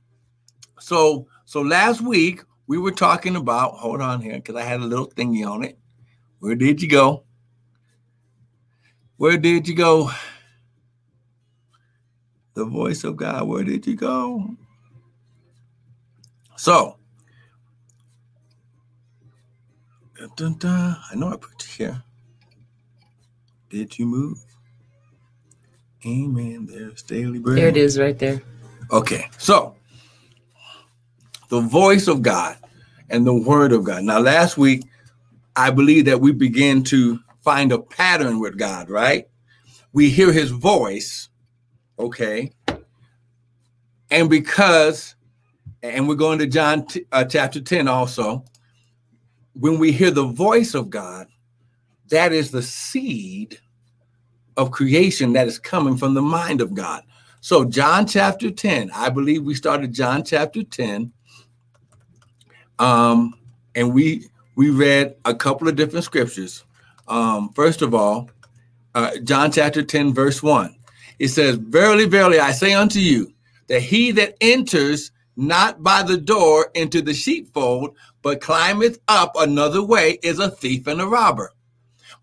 So, 0.80 1.28
so 1.46 1.62
last 1.62 2.02
week 2.02 2.42
we 2.68 2.78
were 2.78 2.92
talking 2.92 3.36
about, 3.36 3.74
hold 3.74 4.02
on 4.02 4.22
here, 4.22 4.36
because 4.36 4.56
I 4.56 4.64
had 4.64 4.80
a 4.80 4.86
little 4.86 5.08
thingy 5.08 5.48
on 5.48 5.64
it. 5.64 5.78
Where 6.40 6.56
did 6.56 6.82
you 6.82 6.90
go? 6.90 7.24
Where 9.18 9.38
did 9.38 9.68
you 9.68 9.76
go? 9.76 10.12
The 12.56 12.66
voice 12.66 13.04
of 13.04 13.16
God, 13.18 13.48
where 13.48 13.64
did 13.64 13.86
you 13.86 13.96
go? 13.96 14.56
So, 16.56 16.98
Dun, 20.36 20.56
dun. 20.58 20.98
I 21.12 21.16
know 21.16 21.30
I 21.30 21.38
put 21.38 21.66
you 21.80 21.86
here. 21.86 22.04
Did 23.70 23.98
you 23.98 24.06
move? 24.06 24.44
Amen. 26.06 26.68
There's 26.70 27.04
daily 27.04 27.40
bread. 27.40 27.58
There 27.58 27.68
it 27.70 27.78
is, 27.78 27.98
right 27.98 28.18
there. 28.18 28.42
Okay, 28.92 29.30
so 29.38 29.76
the 31.50 31.62
voice 31.62 32.08
of 32.08 32.22
God 32.22 32.58
and 33.10 33.26
the 33.26 33.34
word 33.34 33.72
of 33.72 33.84
God. 33.86 34.04
Now, 34.04 34.20
last 34.20 34.58
week, 34.58 34.84
I 35.56 35.70
believe 35.72 36.06
that 36.06 36.20
we 36.20 36.32
began 36.32 36.84
to 36.86 37.20
find 37.42 37.72
a 37.72 37.80
pattern 37.80 38.40
with 38.40 38.58
God, 38.58 38.90
right? 38.90 39.28
We 39.94 40.10
hear 40.10 40.34
his 40.34 40.52
voice, 40.52 41.30
okay? 42.00 42.52
And 44.12 44.30
because, 44.30 45.16
and 45.82 46.08
we're 46.08 46.16
going 46.16 46.40
to 46.40 46.48
John 46.48 46.86
t- 46.86 47.06
uh, 47.12 47.26
chapter 47.26 47.62
10 47.62 47.88
also, 47.88 48.44
when 49.54 49.80
we 49.80 49.92
hear 49.92 50.12
the 50.12 50.26
voice 50.26 50.74
of 50.74 50.90
God, 50.90 51.28
that 52.10 52.34
is 52.34 52.52
the 52.52 52.62
seed 52.62 53.60
of 54.58 54.72
creation 54.72 55.34
that 55.34 55.48
is 55.48 55.60
coming 55.60 55.98
from 55.98 56.14
the 56.14 56.22
mind 56.22 56.62
of 56.62 56.74
God. 56.74 57.04
So, 57.42 57.66
John 57.66 58.08
chapter 58.08 58.52
10, 58.52 58.92
I 58.92 59.10
believe 59.10 59.44
we 59.44 59.54
started 59.54 59.94
John 59.94 60.24
chapter 60.24 60.64
10. 60.64 61.12
Um, 62.80 63.34
and 63.76 63.94
we 63.94 64.28
we 64.56 64.70
read 64.70 65.16
a 65.26 65.36
couple 65.36 65.68
of 65.68 65.76
different 65.76 66.06
scriptures. 66.06 66.64
Um, 67.08 67.52
first 67.54 67.82
of 67.82 67.94
all, 67.94 68.30
uh, 68.96 69.12
John 69.24 69.52
chapter 69.52 69.84
10, 69.84 70.14
verse 70.14 70.42
1. 70.42 70.76
It 71.20 71.30
says, 71.30 71.56
Verily, 71.56 72.06
verily, 72.06 72.40
I 72.40 72.52
say 72.52 72.74
unto 72.74 73.00
you, 73.00 73.34
that 73.68 73.82
he 73.82 74.12
that 74.12 74.36
enters 74.42 75.12
not 75.36 75.84
by 75.84 76.04
the 76.04 76.18
door 76.18 76.72
into 76.76 77.02
the 77.02 77.14
sheepfold, 77.14 77.96
but 78.22 78.42
climbeth 78.42 79.00
up 79.08 79.34
another 79.36 79.84
way 79.84 80.18
is 80.24 80.40
a 80.40 80.50
thief 80.50 80.88
and 80.88 81.02
a 81.02 81.08
robber. 81.08 81.52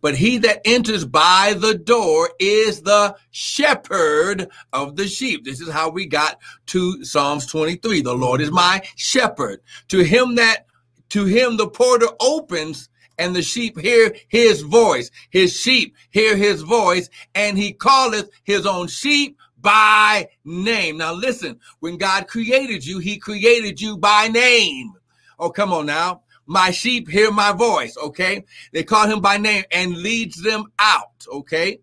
But 0.01 0.17
he 0.17 0.39
that 0.39 0.61
enters 0.65 1.05
by 1.05 1.55
the 1.57 1.75
door 1.75 2.31
is 2.41 2.83
the 2.83 3.15
shepherd 3.31 4.49
of 4.73 4.97
the 4.97 5.07
sheep. 5.07 5.45
This 5.45 5.61
is 5.61 5.71
how 5.71 5.91
we 5.91 6.07
got 6.07 6.39
to 6.67 7.05
Psalms 7.05 7.47
23. 7.47 8.03
The 8.03 8.13
Lord 8.13 8.41
is 8.41 8.51
my 8.51 8.83
shepherd. 8.97 9.61
To 9.89 10.01
him 10.01 10.35
that, 10.35 10.67
to 11.11 11.25
him 11.25 11.57
the 11.57 11.69
porter 11.69 12.09
opens 12.21 12.89
and 13.19 13.35
the 13.35 13.43
sheep 13.43 13.79
hear 13.79 14.15
his 14.29 14.63
voice. 14.63 15.11
His 15.31 15.55
sheep 15.55 15.97
hear 16.11 16.37
his 16.37 16.63
voice 16.63 17.09
and 17.35 17.57
he 17.57 17.73
calleth 17.73 18.31
his 18.45 18.67
own 18.67 18.89
sheep 18.89 19.39
by 19.61 20.29
name. 20.45 20.99
Now 20.99 21.13
listen, 21.13 21.59
when 21.81 21.97
God 21.97 22.29
created 22.29 22.85
you, 22.85 22.99
he 22.99 23.19
created 23.19 23.81
you 23.81 23.97
by 23.97 24.29
name. 24.29 24.93
Oh, 25.39 25.51
come 25.51 25.73
on 25.73 25.87
now. 25.87 26.23
My 26.47 26.71
sheep 26.71 27.09
hear 27.09 27.31
my 27.31 27.53
voice, 27.53 27.97
okay? 27.97 28.45
They 28.73 28.83
call 28.83 29.09
him 29.09 29.21
by 29.21 29.39
name 29.39 29.65
and 29.71 29.97
leads 29.97 30.43
them 30.43 30.67
out, 30.79 31.25
okay? 31.33 31.79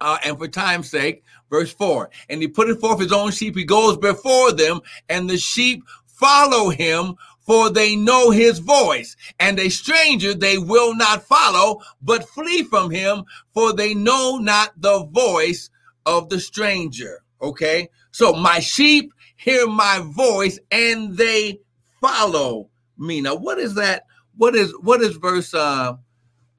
Uh, 0.00 0.18
and 0.24 0.38
for 0.38 0.48
time's 0.48 0.90
sake, 0.90 1.22
verse 1.50 1.72
4 1.72 2.10
and 2.28 2.42
he 2.42 2.48
put 2.48 2.80
forth 2.80 3.00
his 3.00 3.12
own 3.12 3.30
sheep, 3.30 3.56
he 3.56 3.64
goes 3.64 3.96
before 3.96 4.52
them, 4.52 4.80
and 5.08 5.28
the 5.28 5.38
sheep 5.38 5.84
follow 6.06 6.70
him, 6.70 7.14
for 7.46 7.70
they 7.70 7.96
know 7.96 8.30
his 8.30 8.58
voice. 8.58 9.16
And 9.38 9.58
a 9.58 9.68
stranger 9.68 10.34
they 10.34 10.58
will 10.58 10.94
not 10.94 11.22
follow, 11.22 11.80
but 12.02 12.28
flee 12.28 12.64
from 12.64 12.90
him, 12.90 13.24
for 13.54 13.72
they 13.72 13.94
know 13.94 14.38
not 14.38 14.72
the 14.80 15.04
voice 15.04 15.70
of 16.04 16.28
the 16.28 16.40
stranger. 16.40 17.22
Okay, 17.40 17.88
so 18.10 18.32
my 18.32 18.60
sheep 18.60 19.12
hear 19.36 19.66
my 19.66 20.00
voice 20.04 20.58
and 20.70 21.16
they 21.16 21.60
follow 22.00 22.68
me. 22.98 23.20
Now, 23.20 23.34
what 23.34 23.58
is 23.58 23.74
that? 23.74 24.04
What 24.36 24.54
is 24.54 24.74
what 24.80 25.00
is 25.00 25.16
verse 25.16 25.54
uh 25.54 25.94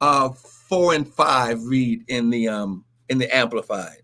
uh 0.00 0.30
four 0.30 0.94
and 0.94 1.06
five 1.06 1.62
read 1.64 2.04
in 2.08 2.30
the 2.30 2.48
um 2.48 2.84
in 3.08 3.18
the 3.18 3.34
amplified? 3.34 4.02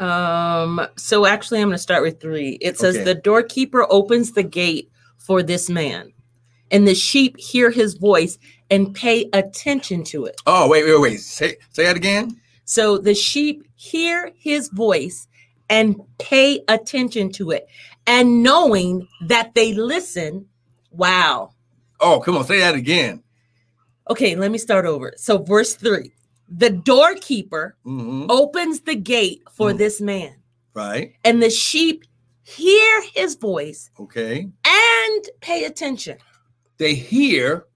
Um, 0.00 0.86
so 0.96 1.24
actually 1.24 1.60
I'm 1.60 1.68
gonna 1.68 1.78
start 1.78 2.02
with 2.02 2.20
three. 2.20 2.58
It 2.60 2.78
says 2.78 2.96
okay. 2.96 3.04
the 3.04 3.14
doorkeeper 3.14 3.86
opens 3.88 4.32
the 4.32 4.42
gate 4.42 4.90
for 5.26 5.42
this 5.42 5.68
man, 5.68 6.12
and 6.70 6.86
the 6.86 6.94
sheep 6.94 7.36
hear 7.38 7.70
his 7.70 7.94
voice 7.94 8.38
and 8.70 8.94
pay 8.94 9.28
attention 9.32 10.04
to 10.04 10.24
it. 10.26 10.40
Oh, 10.46 10.68
wait, 10.68 10.84
wait, 10.84 11.00
wait. 11.00 11.20
Say 11.20 11.56
say 11.70 11.84
that 11.84 11.96
again. 11.96 12.40
So 12.64 12.98
the 12.98 13.14
sheep 13.14 13.64
hear 13.74 14.32
his 14.36 14.68
voice 14.68 15.28
and 15.68 15.96
pay 16.18 16.62
attention 16.68 17.30
to 17.32 17.50
it. 17.50 17.66
And 18.06 18.42
knowing 18.42 19.08
that 19.26 19.54
they 19.54 19.72
listen, 19.72 20.46
Wow. 20.94 21.50
Oh, 22.00 22.20
come 22.20 22.36
on, 22.36 22.44
say 22.44 22.60
that 22.60 22.74
again. 22.74 23.22
Okay, 24.08 24.36
let 24.36 24.50
me 24.50 24.58
start 24.58 24.86
over. 24.86 25.12
So, 25.16 25.38
verse 25.38 25.74
three 25.74 26.12
the 26.48 26.70
doorkeeper 26.70 27.76
mm-hmm. 27.84 28.26
opens 28.28 28.80
the 28.80 28.94
gate 28.94 29.42
for 29.50 29.70
mm-hmm. 29.70 29.78
this 29.78 30.00
man. 30.00 30.36
Right. 30.74 31.14
And 31.24 31.42
the 31.42 31.50
sheep 31.50 32.04
hear 32.44 33.02
his 33.14 33.34
voice. 33.34 33.90
Okay. 33.98 34.48
And 34.66 35.24
pay 35.40 35.64
attention. 35.64 36.18
They 36.78 36.94
hear 36.94 37.66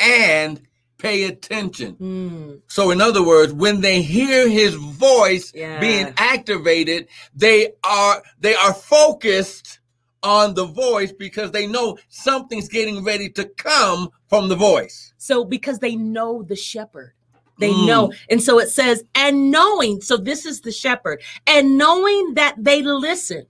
and 0.00 0.60
pay 0.98 1.24
attention. 1.24 1.94
Mm. 1.94 2.60
So, 2.66 2.90
in 2.90 3.00
other 3.00 3.24
words, 3.24 3.52
when 3.52 3.80
they 3.80 4.02
hear 4.02 4.48
his 4.48 4.74
voice 4.74 5.52
yeah. 5.54 5.80
being 5.80 6.12
activated, 6.16 7.08
they 7.34 7.72
are 7.84 8.22
they 8.40 8.54
are 8.54 8.74
focused 8.74 9.80
on 10.22 10.54
the 10.54 10.64
voice 10.66 11.12
because 11.12 11.52
they 11.52 11.66
know 11.66 11.96
something's 12.08 12.68
getting 12.68 13.04
ready 13.04 13.28
to 13.30 13.44
come 13.44 14.10
from 14.28 14.48
the 14.48 14.56
voice. 14.56 15.12
So 15.16 15.44
because 15.44 15.78
they 15.78 15.94
know 15.94 16.42
the 16.42 16.56
shepherd. 16.56 17.12
They 17.58 17.70
mm. 17.70 17.86
know. 17.86 18.12
And 18.30 18.42
so 18.42 18.58
it 18.58 18.68
says, 18.68 19.04
and 19.14 19.50
knowing, 19.50 20.00
so 20.00 20.16
this 20.16 20.46
is 20.46 20.60
the 20.60 20.72
shepherd, 20.72 21.22
and 21.46 21.76
knowing 21.76 22.34
that 22.34 22.54
they 22.56 22.82
listen. 22.82 23.46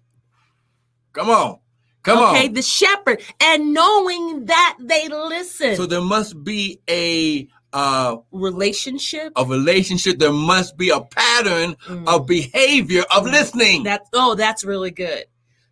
Come 1.18 1.30
on. 1.30 1.58
Come 2.02 2.18
okay, 2.18 2.26
on. 2.26 2.36
Okay, 2.36 2.48
the 2.48 2.62
shepherd, 2.62 3.22
and 3.42 3.74
knowing 3.74 4.46
that 4.46 4.76
they 4.80 5.08
listen. 5.08 5.76
So 5.76 5.84
there 5.86 6.00
must 6.00 6.42
be 6.42 6.80
a 6.88 7.48
uh 7.74 8.16
relationship 8.32 9.30
a 9.36 9.44
relationship 9.44 10.18
there 10.18 10.32
must 10.32 10.78
be 10.78 10.88
a 10.88 11.02
pattern 11.02 11.76
mm. 11.86 12.08
of 12.08 12.26
behavior 12.26 13.02
of 13.14 13.24
mm. 13.24 13.32
listening 13.32 13.82
that's 13.82 14.08
oh 14.14 14.34
that's 14.34 14.64
really 14.64 14.90
good 14.90 15.26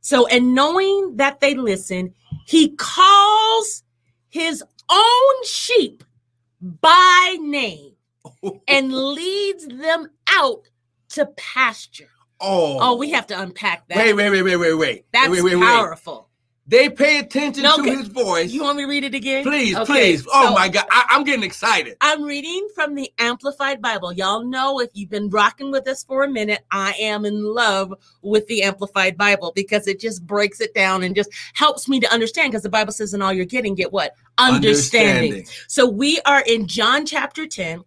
so, 0.06 0.28
and 0.28 0.54
knowing 0.54 1.16
that 1.16 1.40
they 1.40 1.56
listen, 1.56 2.14
he 2.46 2.76
calls 2.76 3.82
his 4.28 4.62
own 4.88 5.44
sheep 5.44 6.04
by 6.60 7.38
name 7.40 7.96
and 8.68 8.94
leads 8.94 9.66
them 9.66 10.10
out 10.28 10.68
to 11.08 11.26
pasture. 11.36 12.08
Oh, 12.40 12.78
oh, 12.80 12.96
we 12.96 13.10
have 13.10 13.26
to 13.28 13.40
unpack 13.40 13.88
that. 13.88 13.96
Wait, 13.96 14.12
wait, 14.12 14.30
wait, 14.30 14.42
wait, 14.42 14.56
wait, 14.56 14.74
wait. 14.74 15.06
That's 15.12 15.30
wait, 15.30 15.42
wait, 15.42 15.56
wait, 15.56 15.64
powerful. 15.64 16.28
They 16.68 16.90
pay 16.90 17.20
attention 17.20 17.62
no, 17.62 17.76
to 17.76 17.82
okay. 17.82 17.94
his 17.94 18.08
voice. 18.08 18.50
You 18.50 18.64
want 18.64 18.78
me 18.78 18.82
to 18.82 18.88
read 18.88 19.04
it 19.04 19.14
again? 19.14 19.44
Please, 19.44 19.76
okay. 19.76 19.84
please. 19.84 20.26
Oh 20.32 20.48
so, 20.48 20.54
my 20.54 20.68
God. 20.68 20.84
I, 20.90 21.06
am 21.10 21.22
getting 21.22 21.44
excited. 21.44 21.96
I'm 22.00 22.24
reading 22.24 22.68
from 22.74 22.96
the 22.96 23.08
Amplified 23.20 23.80
Bible. 23.80 24.12
Y'all 24.12 24.44
know 24.44 24.80
if 24.80 24.90
you've 24.92 25.08
been 25.08 25.30
rocking 25.30 25.70
with 25.70 25.86
us 25.86 26.02
for 26.02 26.24
a 26.24 26.28
minute, 26.28 26.64
I 26.72 26.94
am 26.98 27.24
in 27.24 27.44
love 27.44 27.94
with 28.22 28.48
the 28.48 28.64
Amplified 28.64 29.16
Bible 29.16 29.52
because 29.54 29.86
it 29.86 30.00
just 30.00 30.26
breaks 30.26 30.60
it 30.60 30.74
down 30.74 31.04
and 31.04 31.14
just 31.14 31.30
helps 31.54 31.88
me 31.88 32.00
to 32.00 32.12
understand. 32.12 32.50
Because 32.50 32.64
the 32.64 32.68
Bible 32.68 32.92
says, 32.92 33.14
in 33.14 33.22
all 33.22 33.32
you're 33.32 33.44
getting, 33.44 33.76
get 33.76 33.92
what? 33.92 34.16
Understanding. 34.36 35.32
Understanding. 35.34 35.46
So 35.68 35.88
we 35.88 36.20
are 36.26 36.42
in 36.48 36.66
John 36.66 37.06
chapter 37.06 37.46
10 37.46 37.84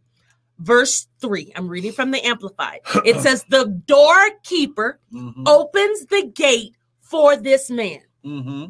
verse 0.60 1.08
3. 1.22 1.54
I'm 1.56 1.68
reading 1.68 1.92
from 1.92 2.12
the 2.12 2.26
Amplified. 2.26 2.82
It 3.06 3.20
says, 3.22 3.44
The 3.50 3.66
doorkeeper 3.86 5.00
mm-hmm. 5.12 5.44
opens 5.48 6.06
the 6.08 6.32
gate 6.34 6.76
for 7.02 7.36
this 7.36 7.70
man. 7.70 8.02
Mm-hmm. 8.26 8.66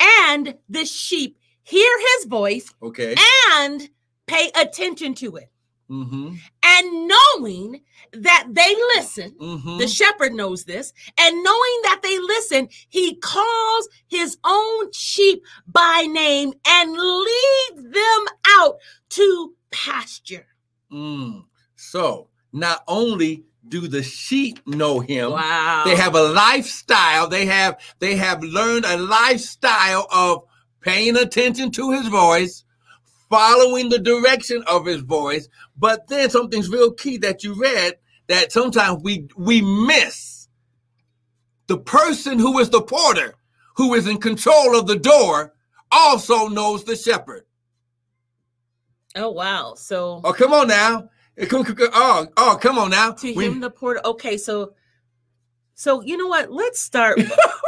And 0.00 0.54
the 0.68 0.84
sheep 0.84 1.38
hear 1.62 1.90
his 2.16 2.26
voice 2.26 2.72
okay. 2.82 3.14
and 3.52 3.88
pay 4.26 4.50
attention 4.60 5.14
to 5.14 5.36
it. 5.36 5.50
Mm-hmm. 5.90 6.34
And 6.62 7.08
knowing 7.08 7.80
that 8.12 8.46
they 8.50 8.74
listen, 8.96 9.34
mm-hmm. 9.40 9.78
the 9.78 9.88
shepherd 9.88 10.34
knows 10.34 10.64
this, 10.64 10.92
and 11.18 11.42
knowing 11.42 11.80
that 11.84 12.00
they 12.02 12.18
listen, 12.18 12.68
he 12.90 13.16
calls 13.16 13.88
his 14.06 14.36
own 14.44 14.92
sheep 14.92 15.42
by 15.66 16.06
name 16.10 16.52
and 16.66 16.92
leads 16.92 17.82
them 17.82 18.26
out 18.58 18.76
to 19.10 19.54
pasture. 19.70 20.46
Mm. 20.92 21.44
So, 21.76 22.28
not 22.52 22.82
only 22.88 23.44
do 23.68 23.86
the 23.88 24.02
sheep 24.02 24.66
know 24.66 24.98
him 25.00 25.32
wow. 25.32 25.82
they 25.84 25.94
have 25.94 26.14
a 26.14 26.22
lifestyle 26.22 27.28
they 27.28 27.44
have 27.44 27.78
they 27.98 28.16
have 28.16 28.42
learned 28.42 28.86
a 28.86 28.96
lifestyle 28.96 30.06
of 30.10 30.44
paying 30.80 31.16
attention 31.16 31.70
to 31.70 31.90
his 31.90 32.08
voice 32.08 32.64
following 33.28 33.88
the 33.88 33.98
direction 33.98 34.62
of 34.66 34.86
his 34.86 35.00
voice. 35.00 35.48
But 35.76 36.08
then 36.08 36.30
something's 36.30 36.70
real 36.70 36.92
key 36.92 37.18
that 37.18 37.44
you 37.44 37.54
read 37.54 37.94
that 38.28 38.52
sometimes 38.52 39.02
we 39.02 39.28
we 39.36 39.62
miss 39.62 40.48
the 41.66 41.78
person 41.78 42.38
who 42.38 42.58
is 42.58 42.70
the 42.70 42.82
porter 42.82 43.34
who 43.76 43.94
is 43.94 44.06
in 44.06 44.18
control 44.18 44.78
of 44.78 44.86
the 44.86 44.98
door 44.98 45.54
also 45.90 46.48
knows 46.48 46.84
the 46.84 46.96
shepherd 46.96 47.44
Oh 49.18 49.30
wow! 49.30 49.74
So 49.74 50.20
oh, 50.24 50.32
come 50.32 50.52
on 50.52 50.68
now. 50.68 51.10
Oh, 51.40 52.26
oh, 52.36 52.58
come 52.60 52.78
on 52.78 52.90
now. 52.90 53.12
To 53.12 53.32
him, 53.32 53.60
the 53.60 53.70
porter. 53.70 54.00
Okay, 54.04 54.36
so, 54.36 54.72
so 55.74 56.02
you 56.02 56.16
know 56.16 56.26
what? 56.26 56.50
Let's 56.50 56.80
start. 56.80 57.20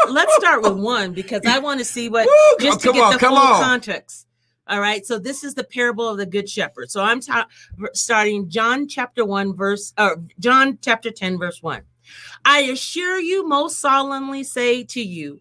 let's 0.08 0.34
start 0.36 0.62
with 0.62 0.72
one 0.78 1.12
because 1.12 1.42
I 1.46 1.60
want 1.60 1.78
to 1.78 1.84
see 1.84 2.08
what 2.08 2.26
Woo, 2.26 2.64
just 2.64 2.80
to 2.80 2.92
get 2.92 3.02
on, 3.02 3.12
the 3.12 3.18
full 3.18 3.36
on. 3.36 3.62
context. 3.62 4.26
All 4.66 4.80
right. 4.80 5.04
So 5.04 5.18
this 5.18 5.44
is 5.44 5.54
the 5.54 5.64
parable 5.64 6.08
of 6.08 6.16
the 6.16 6.26
good 6.26 6.48
shepherd. 6.48 6.90
So 6.90 7.02
I'm 7.02 7.20
ta- 7.20 7.48
starting 7.92 8.48
John 8.48 8.88
chapter 8.88 9.24
one 9.24 9.54
verse, 9.54 9.92
uh, 9.96 10.16
John 10.38 10.78
chapter 10.80 11.10
ten 11.10 11.38
verse 11.38 11.62
one. 11.62 11.82
I 12.44 12.62
assure 12.62 13.20
you, 13.20 13.46
most 13.46 13.78
solemnly 13.78 14.42
say 14.42 14.82
to 14.84 15.00
you, 15.00 15.40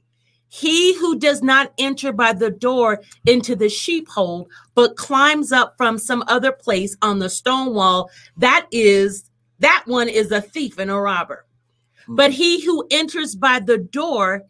he 0.49 0.97
who 0.97 1.17
does 1.17 1.41
not 1.41 1.71
enter 1.77 2.11
by 2.11 2.33
the 2.33 2.49
door 2.49 3.01
into 3.25 3.55
the 3.55 3.69
sheepfold, 3.69 4.49
but 4.73 4.97
climbs 4.97 5.51
up 5.51 5.75
from 5.77 5.97
some 5.97 6.23
other 6.27 6.51
place 6.51 6.97
on 7.01 7.19
the 7.19 7.29
stone 7.29 7.73
wall, 7.73 8.09
that 8.37 8.67
is, 8.71 9.29
that 9.59 9.83
one 9.85 10.09
is 10.09 10.31
a 10.31 10.41
thief 10.41 10.79
and 10.79 10.89
a 10.89 10.95
robber. 10.95 11.45
Mm-hmm. 12.03 12.15
But 12.15 12.31
he 12.31 12.65
who 12.65 12.87
enters 12.89 13.35
by 13.35 13.59
the 13.59 13.77
door 13.77 14.43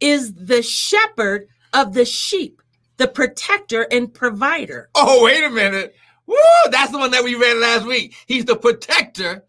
is 0.00 0.32
the 0.34 0.62
shepherd 0.62 1.48
of 1.72 1.94
the 1.94 2.04
sheep, 2.04 2.62
the 2.96 3.08
protector 3.08 3.88
and 3.90 4.14
provider. 4.14 4.88
Oh, 4.94 5.24
wait 5.24 5.42
a 5.42 5.50
minute. 5.50 5.96
Woo, 6.26 6.36
that's 6.70 6.92
the 6.92 6.98
one 6.98 7.10
that 7.10 7.24
we 7.24 7.34
read 7.34 7.56
last 7.58 7.86
week. 7.86 8.14
He's 8.26 8.44
the 8.44 8.56
protector 8.56 9.44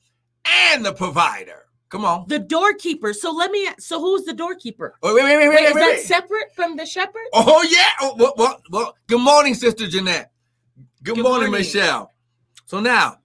and 0.45 0.83
the 0.83 0.93
provider. 0.93 1.64
Come 1.89 2.03
on. 2.03 2.25
The 2.27 2.39
doorkeeper. 2.39 3.13
So 3.13 3.31
let 3.31 3.51
me. 3.51 3.67
So 3.79 3.99
who's 3.99 4.23
the 4.23 4.33
doorkeeper? 4.33 4.95
wait, 5.03 5.13
wait, 5.13 5.23
wait, 5.23 5.37
wait, 5.37 5.49
wait. 5.49 5.63
Is 5.63 5.75
wait, 5.75 5.81
that 5.81 5.99
separate 6.01 6.53
from 6.55 6.75
the 6.75 6.85
shepherd? 6.85 7.21
Oh 7.33 7.63
yeah. 7.69 7.89
Oh, 8.01 8.15
well, 8.17 8.33
well, 8.37 8.61
well, 8.71 8.97
good 9.07 9.21
morning, 9.21 9.53
Sister 9.53 9.87
Jeanette. 9.87 10.31
Good, 11.03 11.15
good 11.15 11.23
morning, 11.23 11.51
morning, 11.51 11.51
Michelle. 11.51 12.11
So 12.65 12.79
now 12.79 13.19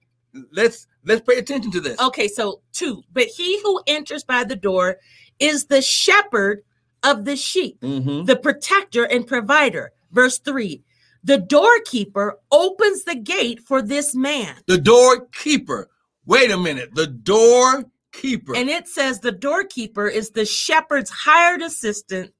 let's 0.51 0.87
let's 1.05 1.21
pay 1.21 1.37
attention 1.37 1.71
to 1.71 1.81
this. 1.81 1.99
Okay, 1.99 2.27
so 2.27 2.61
two. 2.71 3.03
But 3.11 3.25
he 3.25 3.59
who 3.61 3.81
enters 3.87 4.23
by 4.23 4.43
the 4.43 4.55
door 4.55 4.97
is 5.39 5.65
the 5.65 5.81
shepherd 5.81 6.63
of 7.03 7.25
the 7.25 7.35
sheep, 7.35 7.81
mm-hmm. 7.81 8.25
the 8.25 8.35
protector 8.35 9.05
and 9.05 9.25
provider. 9.25 9.91
Verse 10.11 10.37
three. 10.37 10.83
The 11.23 11.37
doorkeeper 11.37 12.39
opens 12.51 13.03
the 13.03 13.15
gate 13.15 13.61
for 13.61 13.81
this 13.83 14.15
man. 14.15 14.55
The 14.65 14.79
doorkeeper. 14.79 15.89
Wait 16.25 16.49
a 16.49 16.57
minute. 16.57 16.95
The 16.95 17.07
door 17.07 17.85
keeper. 18.11 18.55
And 18.55 18.69
it 18.69 18.87
says 18.87 19.19
the 19.19 19.31
doorkeeper 19.31 20.07
is 20.07 20.31
the 20.31 20.45
shepherd's 20.45 21.09
hired 21.09 21.61
assistant 21.61 22.33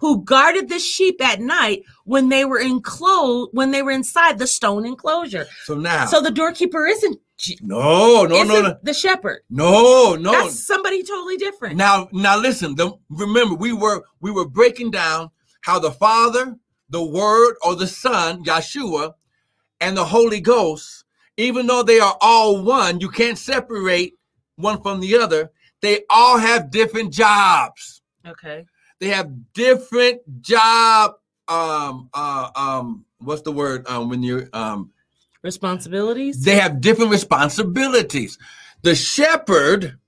who 0.00 0.22
guarded 0.24 0.68
the 0.68 0.78
sheep 0.78 1.22
at 1.22 1.40
night 1.40 1.82
when 2.04 2.28
they 2.28 2.44
were 2.44 2.60
enclosed 2.60 3.50
when 3.52 3.70
they 3.70 3.82
were 3.82 3.90
inside 3.90 4.38
the 4.38 4.46
stone 4.46 4.86
enclosure. 4.86 5.46
So 5.64 5.74
now 5.74 6.06
So 6.06 6.20
the 6.20 6.30
doorkeeper 6.30 6.86
isn't 6.86 7.18
no, 7.60 8.24
no, 8.24 8.34
isn't 8.34 8.48
no, 8.48 8.62
no. 8.62 8.76
The 8.82 8.94
shepherd. 8.94 9.42
No, 9.48 10.16
no. 10.16 10.32
That's 10.32 10.66
somebody 10.66 11.04
totally 11.04 11.36
different. 11.36 11.76
Now, 11.76 12.08
now 12.12 12.36
listen. 12.36 12.74
The, 12.74 12.92
remember, 13.10 13.54
we 13.54 13.72
were 13.72 14.02
we 14.20 14.32
were 14.32 14.48
breaking 14.48 14.90
down 14.90 15.30
how 15.60 15.78
the 15.78 15.92
Father, 15.92 16.56
the 16.90 17.04
Word, 17.04 17.54
or 17.64 17.76
the 17.76 17.86
Son, 17.86 18.42
Yeshua, 18.44 19.14
and 19.80 19.96
the 19.96 20.04
Holy 20.04 20.40
Ghost, 20.40 21.04
even 21.36 21.68
though 21.68 21.84
they 21.84 22.00
are 22.00 22.16
all 22.20 22.60
one, 22.60 23.00
you 23.00 23.08
can't 23.08 23.38
separate 23.38 24.17
one 24.58 24.82
from 24.82 25.00
the 25.00 25.16
other, 25.16 25.50
they 25.80 26.02
all 26.10 26.38
have 26.38 26.70
different 26.70 27.12
jobs. 27.12 28.02
Okay. 28.26 28.66
They 29.00 29.08
have 29.08 29.52
different 29.54 30.20
job 30.42 31.14
um 31.46 32.10
uh 32.12 32.50
um 32.54 33.06
what's 33.20 33.40
the 33.42 33.52
word 33.52 33.88
um 33.88 34.10
when 34.10 34.22
you're 34.22 34.48
um 34.52 34.90
responsibilities? 35.42 36.42
They 36.42 36.56
have 36.56 36.80
different 36.80 37.10
responsibilities. 37.10 38.36
The 38.82 38.94
shepherd 38.94 39.98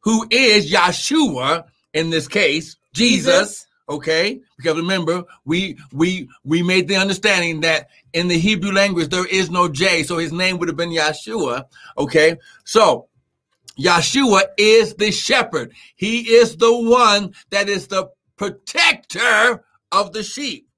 who 0.00 0.26
is 0.30 0.70
Yeshua 0.70 1.64
in 1.94 2.10
this 2.10 2.28
case, 2.28 2.76
Jesus, 2.92 3.24
Jesus 3.24 3.66
okay 3.88 4.40
because 4.56 4.76
remember 4.76 5.24
we 5.44 5.76
we 5.92 6.28
we 6.44 6.62
made 6.62 6.86
the 6.88 6.96
understanding 6.96 7.60
that 7.60 7.88
in 8.12 8.28
the 8.28 8.38
hebrew 8.38 8.72
language 8.72 9.08
there 9.08 9.26
is 9.26 9.50
no 9.50 9.68
j 9.68 10.02
so 10.04 10.18
his 10.18 10.32
name 10.32 10.56
would 10.58 10.68
have 10.68 10.76
been 10.76 10.90
yeshua 10.90 11.64
okay 11.98 12.36
so 12.64 13.08
Yeshua 13.78 14.42
is 14.58 14.94
the 14.94 15.10
shepherd. 15.10 15.72
He 15.96 16.20
is 16.34 16.56
the 16.56 16.72
one 16.72 17.34
that 17.50 17.68
is 17.68 17.86
the 17.86 18.10
protector 18.36 19.64
of 19.90 20.12
the 20.12 20.22
sheep. 20.22 20.68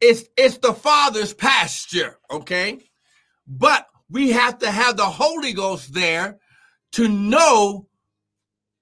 It's 0.00 0.24
it's 0.36 0.58
the 0.58 0.74
Father's 0.74 1.32
pasture, 1.32 2.18
okay? 2.30 2.78
But 3.46 3.86
we 4.10 4.30
have 4.32 4.58
to 4.58 4.70
have 4.70 4.96
the 4.96 5.06
Holy 5.06 5.52
Ghost 5.52 5.94
there 5.94 6.38
to 6.92 7.08
know 7.08 7.86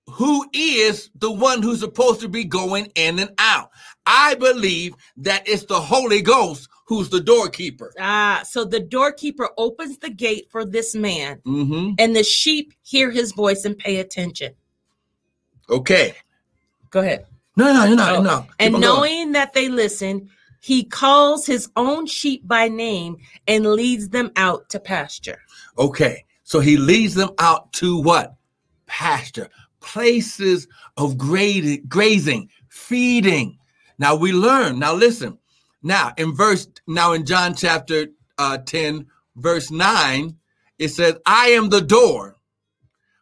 who 0.09 0.49
is 0.53 1.11
the 1.15 1.31
one 1.31 1.63
who's 1.63 1.81
supposed 1.81 2.21
to 2.21 2.29
be 2.29 2.45
going 2.45 2.91
in 2.95 3.19
and 3.19 3.31
out. 3.39 3.71
I 4.05 4.35
believe 4.35 4.95
that 5.19 5.49
it's 5.49 5.65
the 5.65 5.81
Holy 5.81 6.23
Ghost 6.23 6.69
who's 6.93 7.09
the 7.09 7.21
doorkeeper. 7.21 7.93
Ah, 7.99 8.43
so 8.45 8.65
the 8.65 8.81
doorkeeper 8.81 9.49
opens 9.57 9.99
the 9.99 10.11
gate 10.11 10.49
for 10.51 10.65
this 10.65 10.95
man, 10.95 11.41
mm-hmm. 11.47 11.95
and 11.99 12.15
the 12.15 12.23
sheep 12.23 12.75
hear 12.83 13.11
his 13.11 13.33
voice 13.33 13.65
and 13.65 13.79
pay 13.79 14.01
attention. 14.01 14.53
Okay. 15.71 16.15
Go 16.91 17.01
ahead. 17.01 17.27
No, 17.57 17.73
no, 17.73 17.95
no, 17.95 18.17
oh. 18.17 18.23
no. 18.23 18.47
and 18.59 18.75
knowing 18.75 19.11
going. 19.11 19.33
that 19.33 19.55
they 19.55 19.69
listen, 19.69 20.29
he 20.61 20.85
calls 20.85 21.47
his 21.47 21.71
own 21.77 22.07
sheep 22.07 22.47
by 22.47 22.69
name 22.69 23.17
and 23.49 23.65
leads 23.67 24.11
them 24.11 24.31
out 24.37 24.69
to 24.71 24.79
pasture. 24.79 25.41
Okay. 25.79 26.25
So 26.45 26.61
he 26.61 26.77
leads 26.77 27.15
them 27.15 27.31
out 27.39 27.73
to 27.75 27.99
what? 28.01 28.35
Pasture, 28.87 29.49
places 29.81 30.69
of 30.99 31.17
grazing, 31.17 32.51
feeding. 32.69 33.59
Now 33.99 34.15
we 34.15 34.33
learn. 34.33 34.79
Now 34.79 34.93
listen, 34.93 35.39
now, 35.83 36.13
in 36.17 36.35
verse, 36.35 36.69
now 36.87 37.13
in 37.13 37.25
John 37.27 37.55
chapter 37.55 38.07
uh, 38.39 38.59
10, 38.59 39.07
verse 39.37 39.71
9, 39.71 40.37
it 40.79 40.89
says, 40.89 41.17
I 41.27 41.49
am 41.49 41.69
the 41.69 41.81
door. 41.81 42.37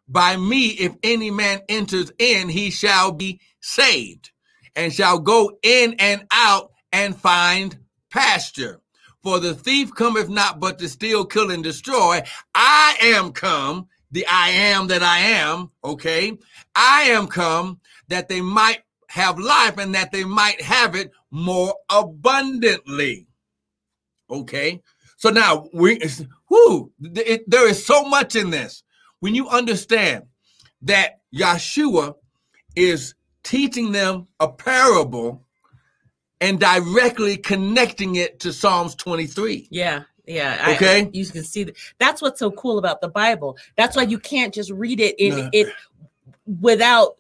By 0.09 0.37
me, 0.37 0.69
if 0.71 0.95
any 1.03 1.31
man 1.31 1.61
enters 1.69 2.13
in, 2.19 2.49
he 2.49 2.71
shall 2.71 3.13
be 3.13 3.41
saved 3.61 4.31
and 4.75 4.93
shall 4.93 5.19
go 5.19 5.59
in 5.63 5.95
and 5.99 6.27
out 6.33 6.73
and 6.93 7.17
find 7.17 7.79
pasture. 8.11 8.81
For 9.23 9.39
the 9.39 9.55
thief 9.55 9.95
cometh 9.95 10.29
not 10.29 10.59
but 10.59 10.79
to 10.79 10.89
steal, 10.89 11.25
kill, 11.27 11.51
and 11.51 11.63
destroy. 11.63 12.23
I 12.55 12.97
am 13.01 13.33
come, 13.33 13.89
the 14.11 14.27
I 14.27 14.49
am 14.51 14.89
that 14.89 15.03
I 15.03 15.19
am, 15.19 15.71
okay? 15.85 16.39
I 16.75 17.03
am 17.03 17.27
come 17.27 17.81
that 18.09 18.29
they 18.29 18.41
might 18.41 18.81
have 19.11 19.39
life 19.39 19.77
and 19.77 19.95
that 19.95 20.13
they 20.13 20.25
might 20.25 20.61
have 20.61 20.95
it 20.95 21.11
more 21.31 21.75
abundantly. 21.91 23.27
Okay. 24.31 24.81
So 25.17 25.31
now 25.31 25.69
we, 25.73 26.01
whoo, 26.49 26.93
it, 27.03 27.49
there 27.51 27.69
is 27.69 27.85
so 27.85 28.05
much 28.05 28.37
in 28.37 28.51
this. 28.51 28.85
When 29.19 29.35
you 29.35 29.49
understand 29.49 30.25
that 30.83 31.21
Yeshua 31.35 32.15
is 32.77 33.15
teaching 33.43 33.91
them 33.93 34.29
a 34.39 34.49
parable 34.49 35.45
and 36.41 36.61
directly 36.61 37.37
connecting 37.37 38.15
it 38.17 38.41
to 38.41 38.53
Psalms 38.53 38.95
23. 38.95 39.69
Yeah. 39.71 40.05
Yeah. 40.25 40.75
Okay. 40.77 41.03
I, 41.03 41.11
you 41.13 41.27
can 41.27 41.43
see 41.43 41.65
that. 41.65 41.77
That's 41.99 42.23
what's 42.23 42.39
so 42.39 42.53
cool 42.53 42.79
about 42.79 43.01
the 43.01 43.09
Bible. 43.09 43.59
That's 43.77 43.97
why 43.97 44.03
you 44.03 44.21
can't 44.21 44.55
just 44.55 44.71
read 44.71 45.01
it 45.01 45.19
in 45.19 45.37
no. 45.37 45.51
it 45.53 45.69
without 46.61 47.17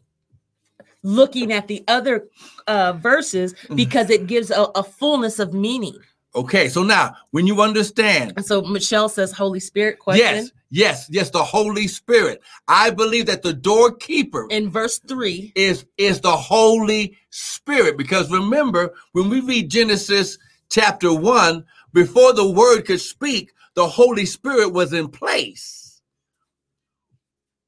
looking 1.03 1.53
at 1.53 1.69
the 1.69 1.85
other 1.89 2.29
uh, 2.67 2.93
verses 2.95 3.55
mm-hmm. 3.55 3.77
because 3.77 4.11
it 4.11 4.27
gives 4.27 4.51
a, 4.51 4.63
a 4.75 4.83
fullness 4.83 5.39
of 5.39 5.55
meaning. 5.55 5.97
Okay, 6.35 6.69
so 6.69 6.85
now 6.85 7.15
when 7.33 7.47
you 7.47 7.61
understand, 7.61 8.35
and 8.37 8.47
so 8.47 8.63
Michelle 8.63 9.09
says, 9.09 9.33
Holy 9.33 9.59
Spirit 9.59 9.99
question. 9.99 10.25
Yes, 10.25 10.53
yes, 10.71 11.09
yes, 11.11 11.31
the 11.31 11.43
Holy 11.43 11.89
Spirit. 11.89 12.41
I 12.69 12.91
believe 12.91 13.27
that 13.27 13.43
the 13.43 13.53
doorkeeper 13.53 14.47
in 14.49 14.71
verse 14.71 15.01
three 15.01 15.53
is 15.57 15.87
is 15.97 16.21
the 16.21 16.37
Holy 16.37 17.19
Spirit 17.31 17.99
because 17.99 18.31
remember 18.31 18.95
when 19.13 19.29
we 19.29 19.41
read 19.41 19.71
Genesis 19.71 20.39
chapter 20.71 21.13
one, 21.13 21.65
before 21.93 22.33
the 22.33 22.49
word 22.49 22.83
could 22.83 23.01
speak, 23.01 23.51
the 23.75 23.89
Holy 23.89 24.25
Spirit 24.25 24.73
was 24.73 24.93
in 24.93 25.09
place. 25.09 26.01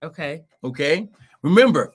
Okay. 0.04 0.44
Okay. 0.62 1.08
Remember, 1.42 1.92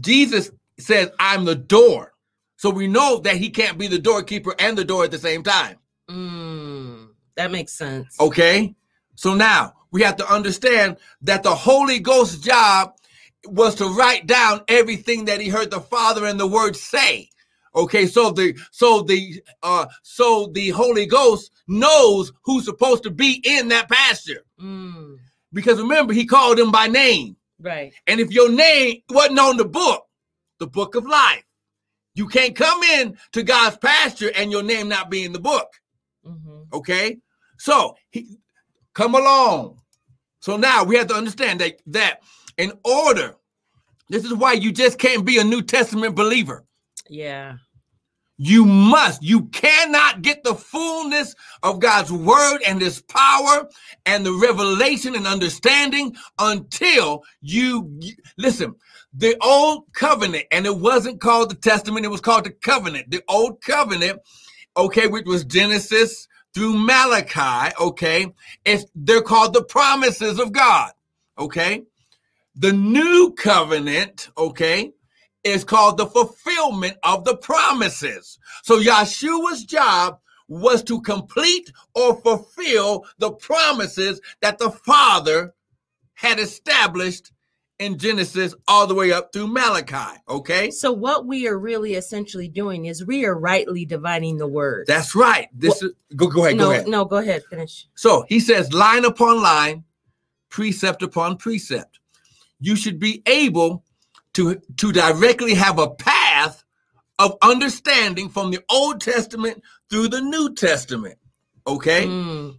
Jesus 0.00 0.50
says, 0.78 1.10
I'm 1.18 1.44
the 1.44 1.54
door. 1.54 2.12
So 2.56 2.70
we 2.70 2.86
know 2.86 3.18
that 3.18 3.36
he 3.36 3.50
can't 3.50 3.78
be 3.78 3.86
the 3.86 3.98
doorkeeper 3.98 4.54
and 4.58 4.76
the 4.76 4.84
door 4.84 5.04
at 5.04 5.10
the 5.10 5.18
same 5.18 5.42
time. 5.42 5.76
Mm, 6.08 7.08
that 7.36 7.50
makes 7.50 7.72
sense. 7.72 8.18
Okay. 8.18 8.74
So 9.14 9.34
now 9.34 9.74
we 9.90 10.02
have 10.02 10.16
to 10.16 10.32
understand 10.32 10.96
that 11.22 11.42
the 11.42 11.54
Holy 11.54 11.98
Ghost's 11.98 12.40
job 12.40 12.94
was 13.46 13.74
to 13.76 13.86
write 13.86 14.26
down 14.26 14.62
everything 14.68 15.26
that 15.26 15.40
he 15.40 15.48
heard 15.48 15.70
the 15.70 15.80
Father 15.80 16.26
and 16.26 16.38
the 16.38 16.46
Word 16.46 16.76
say. 16.76 17.28
Okay, 17.74 18.06
so 18.06 18.30
the 18.30 18.58
so 18.70 19.02
the 19.02 19.42
uh 19.62 19.86
so 20.02 20.50
the 20.54 20.70
Holy 20.70 21.04
Ghost 21.04 21.50
knows 21.68 22.32
who's 22.42 22.64
supposed 22.64 23.02
to 23.02 23.10
be 23.10 23.42
in 23.44 23.68
that 23.68 23.90
pasture. 23.90 24.44
Mm. 24.60 25.18
Because 25.52 25.78
remember, 25.78 26.14
he 26.14 26.24
called 26.24 26.58
him 26.58 26.70
by 26.70 26.86
name. 26.86 27.36
Right. 27.58 27.94
And 28.06 28.20
if 28.20 28.30
your 28.30 28.50
name 28.50 29.02
wasn't 29.08 29.38
on 29.38 29.56
the 29.56 29.64
book, 29.64 30.04
the 30.58 30.66
book 30.66 30.94
of 30.94 31.06
life, 31.06 31.44
you 32.14 32.28
can't 32.28 32.56
come 32.56 32.82
in 32.82 33.16
to 33.32 33.42
God's 33.42 33.76
pasture 33.76 34.30
and 34.34 34.50
your 34.50 34.62
name 34.62 34.88
not 34.88 35.10
be 35.10 35.24
in 35.24 35.32
the 35.32 35.38
book. 35.38 35.68
Mm-hmm. 36.26 36.74
Okay? 36.74 37.18
So 37.58 37.96
he 38.10 38.38
come 38.94 39.14
along. 39.14 39.80
So 40.40 40.56
now 40.56 40.84
we 40.84 40.96
have 40.96 41.08
to 41.08 41.14
understand 41.14 41.60
that 41.60 41.80
that 41.86 42.22
in 42.56 42.72
order, 42.84 43.36
this 44.08 44.24
is 44.24 44.34
why 44.34 44.52
you 44.52 44.72
just 44.72 44.98
can't 44.98 45.24
be 45.24 45.38
a 45.38 45.44
New 45.44 45.62
Testament 45.62 46.14
believer. 46.14 46.64
Yeah. 47.08 47.56
You 48.38 48.66
must, 48.66 49.22
you 49.22 49.46
cannot 49.46 50.20
get 50.20 50.44
the 50.44 50.54
fullness 50.54 51.34
of 51.62 51.80
God's 51.80 52.12
word 52.12 52.58
and 52.66 52.80
his 52.80 53.00
power 53.02 53.68
and 54.04 54.26
the 54.26 54.32
revelation 54.32 55.14
and 55.14 55.26
understanding 55.26 56.14
until 56.38 57.24
you 57.40 57.98
listen. 58.36 58.74
The 59.14 59.36
old 59.42 59.84
covenant, 59.94 60.44
and 60.50 60.66
it 60.66 60.76
wasn't 60.76 61.20
called 61.20 61.50
the 61.50 61.54
testament, 61.54 62.04
it 62.04 62.10
was 62.10 62.20
called 62.20 62.44
the 62.44 62.50
covenant. 62.50 63.10
The 63.10 63.22
old 63.26 63.62
covenant, 63.62 64.20
okay, 64.76 65.06
which 65.06 65.24
was 65.24 65.44
Genesis 65.44 66.28
through 66.52 66.74
Malachi, 66.74 67.74
okay, 67.80 68.26
it's 68.66 68.84
they're 68.94 69.22
called 69.22 69.54
the 69.54 69.64
promises 69.64 70.38
of 70.38 70.52
God, 70.52 70.92
okay. 71.38 71.84
The 72.54 72.72
new 72.72 73.34
covenant, 73.36 74.28
okay, 74.36 74.92
is 75.46 75.64
called 75.64 75.96
the 75.96 76.06
fulfillment 76.06 76.96
of 77.02 77.24
the 77.24 77.36
promises. 77.36 78.38
So 78.62 78.80
Yeshua's 78.80 79.64
job 79.64 80.18
was 80.48 80.82
to 80.84 81.00
complete 81.02 81.72
or 81.94 82.20
fulfill 82.20 83.04
the 83.18 83.32
promises 83.32 84.20
that 84.40 84.58
the 84.58 84.70
Father 84.70 85.54
had 86.14 86.38
established 86.38 87.32
in 87.78 87.98
Genesis 87.98 88.54
all 88.66 88.86
the 88.86 88.94
way 88.94 89.12
up 89.12 89.32
through 89.32 89.48
Malachi. 89.48 90.18
Okay. 90.28 90.70
So 90.70 90.92
what 90.92 91.26
we 91.26 91.46
are 91.46 91.58
really 91.58 91.94
essentially 91.94 92.48
doing 92.48 92.86
is 92.86 93.04
we 93.04 93.24
are 93.26 93.38
rightly 93.38 93.84
dividing 93.84 94.38
the 94.38 94.46
word. 94.46 94.86
That's 94.86 95.14
right. 95.14 95.48
This 95.52 95.82
well, 95.82 95.90
is 95.90 96.16
go, 96.16 96.28
go 96.28 96.44
ahead. 96.46 96.56
No, 96.56 96.64
go 96.64 96.70
ahead. 96.70 96.88
No, 96.88 97.04
go 97.04 97.16
ahead. 97.16 97.44
Finish. 97.50 97.86
So 97.94 98.24
he 98.28 98.40
says 98.40 98.72
line 98.72 99.04
upon 99.04 99.42
line, 99.42 99.84
precept 100.48 101.02
upon 101.02 101.36
precept. 101.36 102.00
You 102.60 102.76
should 102.76 102.98
be 102.98 103.22
able 103.26 103.84
to, 104.36 104.60
to 104.76 104.92
directly 104.92 105.54
have 105.54 105.78
a 105.78 105.90
path 105.90 106.62
of 107.18 107.36
understanding 107.40 108.28
from 108.28 108.50
the 108.50 108.62
Old 108.70 109.00
Testament 109.00 109.62
through 109.88 110.08
the 110.08 110.20
New 110.20 110.54
Testament. 110.54 111.18
Okay? 111.66 112.04
Mm. 112.04 112.58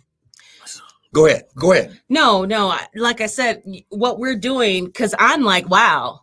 Go 1.13 1.27
ahead. 1.27 1.45
Go 1.55 1.73
ahead. 1.73 1.99
No, 2.09 2.45
no. 2.45 2.75
Like 2.95 3.21
I 3.21 3.27
said, 3.27 3.63
what 3.89 4.19
we're 4.19 4.35
doing, 4.35 4.85
because 4.85 5.13
I'm 5.19 5.43
like, 5.43 5.69
wow, 5.69 6.21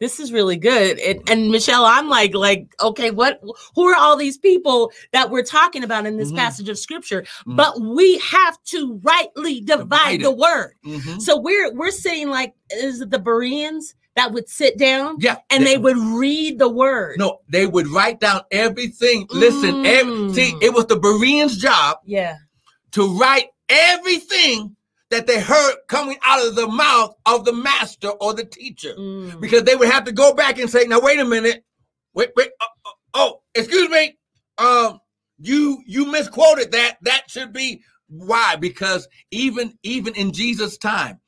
this 0.00 0.18
is 0.18 0.32
really 0.32 0.56
good. 0.56 0.98
It, 0.98 1.28
and 1.28 1.50
Michelle, 1.50 1.84
I'm 1.84 2.08
like, 2.08 2.34
like, 2.34 2.74
okay, 2.80 3.10
what? 3.10 3.40
Who 3.74 3.86
are 3.86 3.96
all 3.96 4.16
these 4.16 4.38
people 4.38 4.90
that 5.12 5.30
we're 5.30 5.44
talking 5.44 5.84
about 5.84 6.06
in 6.06 6.16
this 6.16 6.28
mm-hmm. 6.28 6.38
passage 6.38 6.68
of 6.68 6.78
scripture? 6.78 7.22
Mm-hmm. 7.22 7.56
But 7.56 7.80
we 7.80 8.18
have 8.18 8.60
to 8.64 9.00
rightly 9.02 9.60
divide, 9.60 10.18
divide 10.18 10.22
the 10.22 10.32
word. 10.32 10.72
Mm-hmm. 10.84 11.20
So 11.20 11.38
we're 11.38 11.72
we're 11.74 11.90
saying 11.90 12.28
like, 12.28 12.54
is 12.72 13.02
it 13.02 13.10
the 13.10 13.18
Bereans? 13.18 13.94
That 14.16 14.32
would 14.32 14.48
sit 14.48 14.78
down 14.78 15.16
yeah, 15.18 15.36
and 15.50 15.66
they, 15.66 15.74
they 15.74 15.78
would 15.78 15.96
read 15.96 16.58
the 16.58 16.68
word. 16.68 17.16
No, 17.18 17.40
they 17.48 17.66
would 17.66 17.88
write 17.88 18.20
down 18.20 18.42
everything. 18.50 19.26
Mm. 19.26 19.34
Listen, 19.34 19.86
every, 19.86 20.32
see, 20.32 20.56
it 20.62 20.72
was 20.72 20.86
the 20.86 20.96
Bereans' 20.96 21.58
job 21.58 21.98
yeah. 22.04 22.36
to 22.92 23.18
write 23.18 23.46
everything 23.68 24.76
that 25.10 25.26
they 25.26 25.40
heard 25.40 25.74
coming 25.88 26.18
out 26.24 26.46
of 26.46 26.54
the 26.54 26.68
mouth 26.68 27.14
of 27.26 27.44
the 27.44 27.52
master 27.52 28.08
or 28.08 28.34
the 28.34 28.44
teacher. 28.44 28.94
Mm. 28.96 29.40
Because 29.40 29.64
they 29.64 29.74
would 29.74 29.90
have 29.90 30.04
to 30.04 30.12
go 30.12 30.32
back 30.34 30.58
and 30.58 30.70
say, 30.70 30.84
now 30.84 31.00
wait 31.00 31.18
a 31.18 31.24
minute. 31.24 31.64
Wait, 32.14 32.30
wait, 32.36 32.50
uh, 32.60 32.66
uh, 32.86 32.90
oh, 33.14 33.42
excuse 33.54 33.88
me. 33.90 34.16
Um, 34.58 35.00
you 35.38 35.82
you 35.84 36.06
misquoted 36.06 36.70
that. 36.72 36.98
That 37.02 37.24
should 37.28 37.52
be 37.52 37.82
why? 38.06 38.56
Because 38.56 39.08
even 39.32 39.76
even 39.82 40.14
in 40.14 40.32
Jesus' 40.32 40.78
time, 40.78 41.20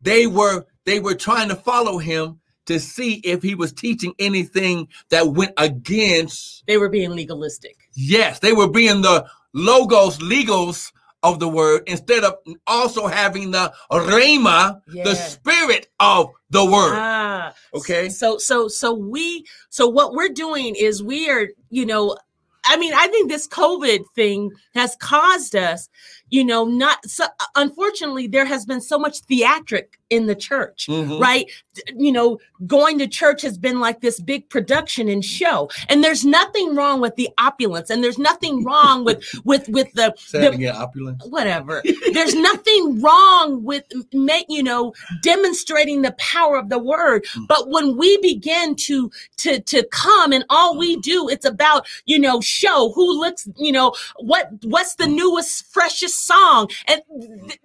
they 0.00 0.28
were 0.28 0.64
they 0.88 1.00
were 1.00 1.14
trying 1.14 1.50
to 1.50 1.54
follow 1.54 1.98
him 1.98 2.40
to 2.64 2.80
see 2.80 3.14
if 3.16 3.42
he 3.42 3.54
was 3.54 3.72
teaching 3.72 4.14
anything 4.18 4.88
that 5.10 5.26
went 5.26 5.52
against. 5.58 6.64
They 6.66 6.78
were 6.78 6.88
being 6.88 7.10
legalistic. 7.10 7.76
Yes, 7.94 8.38
they 8.38 8.54
were 8.54 8.68
being 8.68 9.02
the 9.02 9.26
logos, 9.52 10.18
legals 10.18 10.92
of 11.22 11.40
the 11.40 11.48
word 11.48 11.82
instead 11.86 12.24
of 12.24 12.36
also 12.66 13.06
having 13.06 13.50
the 13.50 13.72
rhema, 13.90 14.80
yeah. 14.90 15.04
the 15.04 15.14
spirit 15.14 15.88
of 16.00 16.30
the 16.48 16.64
word. 16.64 16.94
Ah, 16.94 17.54
okay. 17.74 18.08
So 18.08 18.38
so 18.38 18.66
so 18.68 18.94
we 18.94 19.44
so 19.68 19.88
what 19.88 20.14
we're 20.14 20.28
doing 20.28 20.74
is 20.74 21.02
we 21.02 21.28
are, 21.28 21.48
you 21.68 21.84
know, 21.84 22.16
I 22.64 22.76
mean, 22.76 22.92
I 22.94 23.08
think 23.08 23.28
this 23.28 23.46
COVID 23.48 24.04
thing 24.14 24.52
has 24.74 24.96
caused 24.96 25.54
us 25.54 25.88
you 26.30 26.44
know 26.44 26.64
not 26.64 27.04
so 27.08 27.24
unfortunately 27.56 28.26
there 28.26 28.44
has 28.44 28.64
been 28.64 28.80
so 28.80 28.98
much 28.98 29.20
theatric 29.20 29.98
in 30.10 30.26
the 30.26 30.34
church 30.34 30.86
mm-hmm. 30.88 31.20
right? 31.20 31.50
You 31.94 32.12
know 32.12 32.38
going 32.66 32.98
to 32.98 33.06
church 33.06 33.42
has 33.42 33.56
been 33.56 33.80
like 33.80 34.00
this 34.00 34.20
big 34.20 34.48
production 34.50 35.08
and 35.08 35.24
show. 35.24 35.70
And 35.88 36.02
there's 36.02 36.24
nothing 36.24 36.74
wrong 36.74 37.00
with 37.00 37.16
the 37.16 37.28
opulence 37.38 37.90
and 37.90 38.02
there's 38.02 38.18
nothing 38.18 38.64
wrong 38.68 39.04
with 39.04 39.24
with 39.44 39.68
with 39.68 39.92
the, 39.92 40.14
the 40.32 40.50
again, 40.50 40.74
opulence. 40.74 41.24
Whatever. 41.26 41.82
There's 42.12 42.34
nothing 42.34 43.00
wrong 43.00 43.62
with 43.62 43.84
you 44.48 44.62
know 44.62 44.94
demonstrating 45.22 46.02
the 46.02 46.12
power 46.12 46.56
of 46.56 46.68
the 46.68 46.78
word. 46.78 47.24
Mm-hmm. 47.24 47.44
but 47.48 47.68
when 47.68 47.96
we 47.96 48.18
begin 48.18 48.74
to 48.76 49.10
to 49.38 49.60
to 49.60 49.86
come 49.90 50.32
and 50.32 50.44
all 50.48 50.76
we 50.76 50.96
do 50.96 51.28
it's 51.28 51.44
about 51.44 51.86
you 52.06 52.18
know 52.18 52.40
show 52.40 52.92
who 52.94 53.18
looks 53.20 53.48
you 53.56 53.72
know 53.72 53.94
what 54.18 54.50
what's 54.64 54.94
the 54.96 55.06
newest 55.06 55.70
freshest 55.72 56.17
song. 56.18 56.68
And 56.86 57.02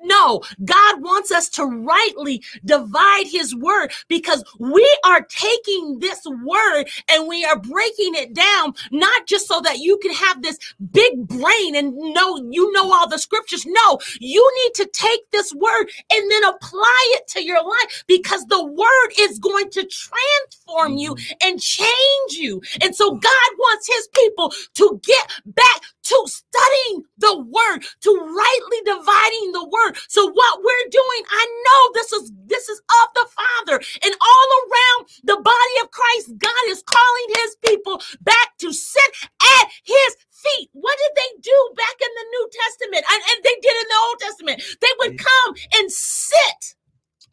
no, 0.02 0.42
God 0.64 1.02
wants 1.02 1.32
us 1.32 1.50
to 1.50 1.66
rightly 1.66 2.44
divide 2.66 3.28
his 3.28 3.56
word 3.56 3.92
because 4.08 4.44
we 4.60 4.88
are 5.06 5.22
taking 5.24 6.00
this 6.00 6.22
word 6.26 6.86
and 7.10 7.28
we 7.28 7.44
are 7.46 7.60
breaking 7.60 8.16
it 8.16 8.34
down, 8.34 8.74
not 8.92 9.28
just 9.28 9.48
so 9.48 9.62
that 9.62 9.80
you 9.80 9.98
can 9.98 10.14
have 10.14 10.42
this 10.42 10.58
big 10.92 11.28
brain 11.28 11.76
and 11.76 11.96
know 11.96 12.38
you 12.50 12.72
know 12.72 12.92
all 12.92 13.08
the 13.08 13.20
scriptures. 13.20 13.66
No, 13.66 14.00
you 14.20 14.50
need 14.64 14.74
to 14.76 14.90
take 14.94 15.30
this 15.32 15.54
word 15.54 15.88
and 16.12 16.32
then 16.32 16.44
apply 16.46 17.14
it 17.16 17.28
to 17.30 17.44
your 17.44 17.64
life 17.64 18.04
because 18.08 18.46
the 18.46 18.64
word 18.64 19.14
is 19.20 19.40
going 19.40 19.70
to 19.72 19.86
transform 19.86 20.98
you 20.98 21.16
mm-hmm. 21.16 21.48
and 21.48 21.62
change 21.62 22.34
you. 22.34 22.62
And 22.82 22.96
so 22.96 23.12
God 23.12 23.52
wants 23.58 23.88
his 23.88 24.08
people 24.14 24.54
to 24.76 25.02
get 25.04 25.32
back 25.46 25.82
to 26.04 26.18
studying 26.28 27.04
the 27.18 27.40
word, 27.40 27.80
to 28.02 28.12
rightly 28.12 28.80
dividing 28.86 29.52
the 29.52 29.66
word. 29.66 29.98
So 30.08 30.30
what 30.30 30.60
we're 30.60 30.90
doing, 30.92 31.22
I 31.30 31.44
know 31.66 31.82
this 31.94 32.12
is 32.14 32.32
this 32.46 32.70
is 32.70 32.80
of 32.80 33.08
the 33.16 33.28
Father. 33.32 33.82
And 34.04 34.14
all 34.14 34.50
around 34.64 35.10
the 35.24 35.42
body 35.42 35.76
of 35.82 35.92
Christ, 35.92 36.38
God 36.38 36.64
is 36.68 36.84
calling 36.86 37.28
his 37.42 37.56
people 37.66 38.02
back 38.22 38.58
to 38.60 38.72
sit 38.72 39.12
at 39.60 39.68
his 39.84 40.16
feet. 40.32 40.70
What 40.74 40.98
did 40.98 41.14
they 41.16 41.42
do 41.42 41.58
back 41.76 41.96
in 42.02 42.12
the 42.16 42.28
New 42.32 42.50
Testament? 42.52 43.06
And, 43.12 43.22
and 43.32 43.44
they 43.44 43.56
did 43.62 43.76
in 43.76 43.88
the 43.90 44.02
Old 44.08 44.20
Testament. 44.20 44.64
They 44.82 44.94
would 45.00 45.18
come 45.18 45.56
and 45.76 45.92
sit, 45.92 46.76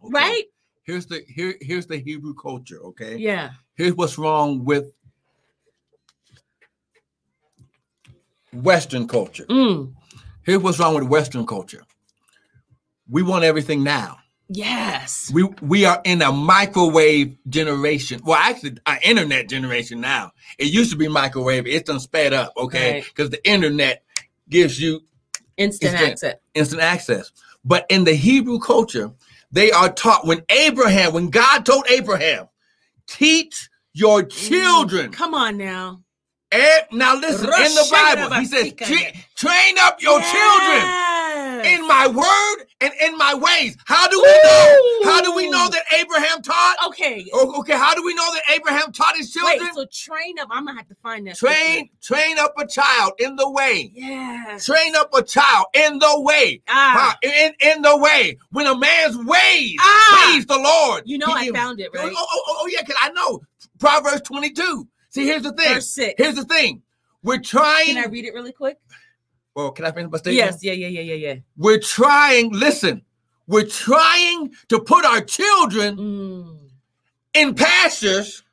okay. 0.05 0.13
right? 0.13 0.45
Here's 0.83 1.07
the 1.07 1.23
here 1.29 1.55
here's 1.61 1.87
the 1.87 1.99
Hebrew 1.99 2.35
culture, 2.35 2.81
okay? 2.83 3.17
Yeah. 3.17 3.51
Here's 3.75 3.95
what's 3.95 4.19
wrong 4.19 4.65
with 4.65 4.93
Western 8.53 9.07
culture. 9.07 9.45
Mm. 9.45 9.95
Here's 10.43 10.59
what's 10.59 10.79
wrong 10.79 10.95
with 10.95 11.05
Western 11.05 11.47
culture. 11.47 11.83
We 13.09 13.23
want 13.23 13.45
everything 13.45 13.83
now. 13.83 14.19
Yes. 14.49 15.31
We 15.33 15.45
we 15.63 15.85
are 15.85 16.01
in 16.05 16.23
a 16.23 16.33
microwave 16.33 17.37
generation. 17.49 18.21
Well, 18.25 18.37
actually, 18.37 18.79
our 18.87 18.99
internet 19.03 19.49
generation 19.49 20.01
now. 20.01 20.33
It 20.59 20.67
used 20.73 20.91
to 20.91 20.97
be 20.97 21.07
microwave. 21.07 21.67
It's 21.67 21.89
done 21.89 22.01
sped 22.01 22.33
up, 22.33 22.53
okay? 22.57 23.05
Because 23.07 23.31
right. 23.31 23.43
the 23.43 23.49
internet 23.49 24.03
gives 24.49 24.81
you 24.81 25.03
instant, 25.57 25.93
instant 25.93 26.11
access. 26.11 26.35
Instant 26.55 26.83
access. 26.83 27.33
But 27.65 27.87
in 27.91 28.05
the 28.05 28.15
Hebrew 28.15 28.59
culture, 28.59 29.13
they 29.53 29.71
are 29.71 29.93
taught 29.93 30.27
when 30.27 30.43
Abraham, 30.51 31.13
when 31.13 31.31
God 31.31 31.65
told 31.65 31.85
Abraham, 31.89 32.49
teach 33.07 33.71
your 33.93 34.25
children. 34.25 35.13
Come 35.13 35.35
on 35.35 35.59
now 35.59 36.03
And 36.53 36.83
now 36.93 37.15
listen, 37.15 37.47
in 37.47 37.75
the 37.75 37.89
Bible, 37.93 38.35
he 38.35 38.45
says, 38.45 38.73
train 39.37 39.75
up 39.79 40.03
your 40.03 40.19
yes. 40.19 40.33
children 40.33 41.11
in 41.65 41.87
my 41.87 42.09
word 42.09 42.67
and 42.81 42.93
in 43.01 43.17
my 43.17 43.35
ways. 43.35 43.77
How 43.87 44.09
do 44.09 44.21
we 44.21 44.41
know? 44.43 45.01
How 45.05 45.21
do 45.21 45.35
we 45.35 45.49
know 45.49 45.69
that 45.69 45.85
Abraham 45.97 46.43
taught? 46.43 46.77
Okay. 46.89 47.25
Okay, 47.33 47.77
how 47.77 47.95
do 47.95 48.05
we 48.05 48.15
know 48.15 48.35
that 48.35 48.43
Abraham 48.53 48.93
taught 48.93 49.17
his 49.17 49.33
children? 49.33 49.59
Wait, 49.61 49.75
so 49.75 49.87
train 49.93 50.39
up. 50.41 50.49
I'm 50.51 50.65
gonna 50.65 50.77
have 50.77 50.89
to 50.89 50.97
find 51.03 51.27
that. 51.27 51.37
Train, 51.37 51.89
train 52.03 52.39
up 52.39 52.55
a 52.59 52.67
child 52.67 53.13
in 53.19 53.37
the 53.37 53.49
way. 53.49 53.93
Yeah. 53.95 54.59
Train 54.61 54.97
up 54.97 55.11
a 55.15 55.23
child 55.23 55.67
in 55.75 55.99
the 55.99 56.21
way. 56.21 56.63
Ah. 56.69 57.17
in, 57.23 57.53
in 57.61 57.83
the 57.83 57.97
way. 57.97 58.39
When 58.51 58.67
a 58.67 58.77
man's 58.77 59.17
ways 59.17 59.77
ah. 59.79 60.31
please 60.33 60.47
the 60.47 60.59
Lord. 60.59 61.05
You 61.07 61.19
know, 61.19 61.35
he, 61.37 61.51
I 61.51 61.53
found 61.53 61.81
it, 61.81 61.91
right? 61.95 62.13
Oh, 62.13 62.27
oh, 62.29 62.43
oh, 62.49 62.57
oh 62.61 62.67
yeah, 62.67 62.81
because 62.81 62.97
I 63.01 63.11
know. 63.11 63.41
Proverbs 63.79 64.23
22. 64.23 64.87
See, 65.11 65.27
here's 65.27 65.43
the 65.43 65.53
thing. 65.53 65.75
Verse 65.75 65.91
six. 65.91 66.15
Here's 66.17 66.37
the 66.37 66.45
thing. 66.45 66.83
We're 67.23 67.41
trying. 67.41 67.95
Can 67.95 68.05
I 68.05 68.07
read 68.07 68.25
it 68.25 68.33
really 68.33 68.53
quick? 68.53 68.79
Well, 69.55 69.73
can 69.73 69.85
I 69.85 69.91
finish 69.91 70.11
my 70.11 70.19
statement? 70.19 70.37
Yes, 70.37 70.63
yeah, 70.63 70.73
yeah, 70.73 70.87
yeah, 70.87 71.01
yeah, 71.01 71.15
yeah. 71.15 71.35
We're 71.57 71.81
trying, 71.81 72.53
listen, 72.53 73.03
we're 73.49 73.67
trying 73.67 74.55
to 74.69 74.79
put 74.81 75.05
our 75.05 75.21
children 75.21 75.97
mm. 75.97 76.59
in 77.35 77.55
pastures 77.55 78.45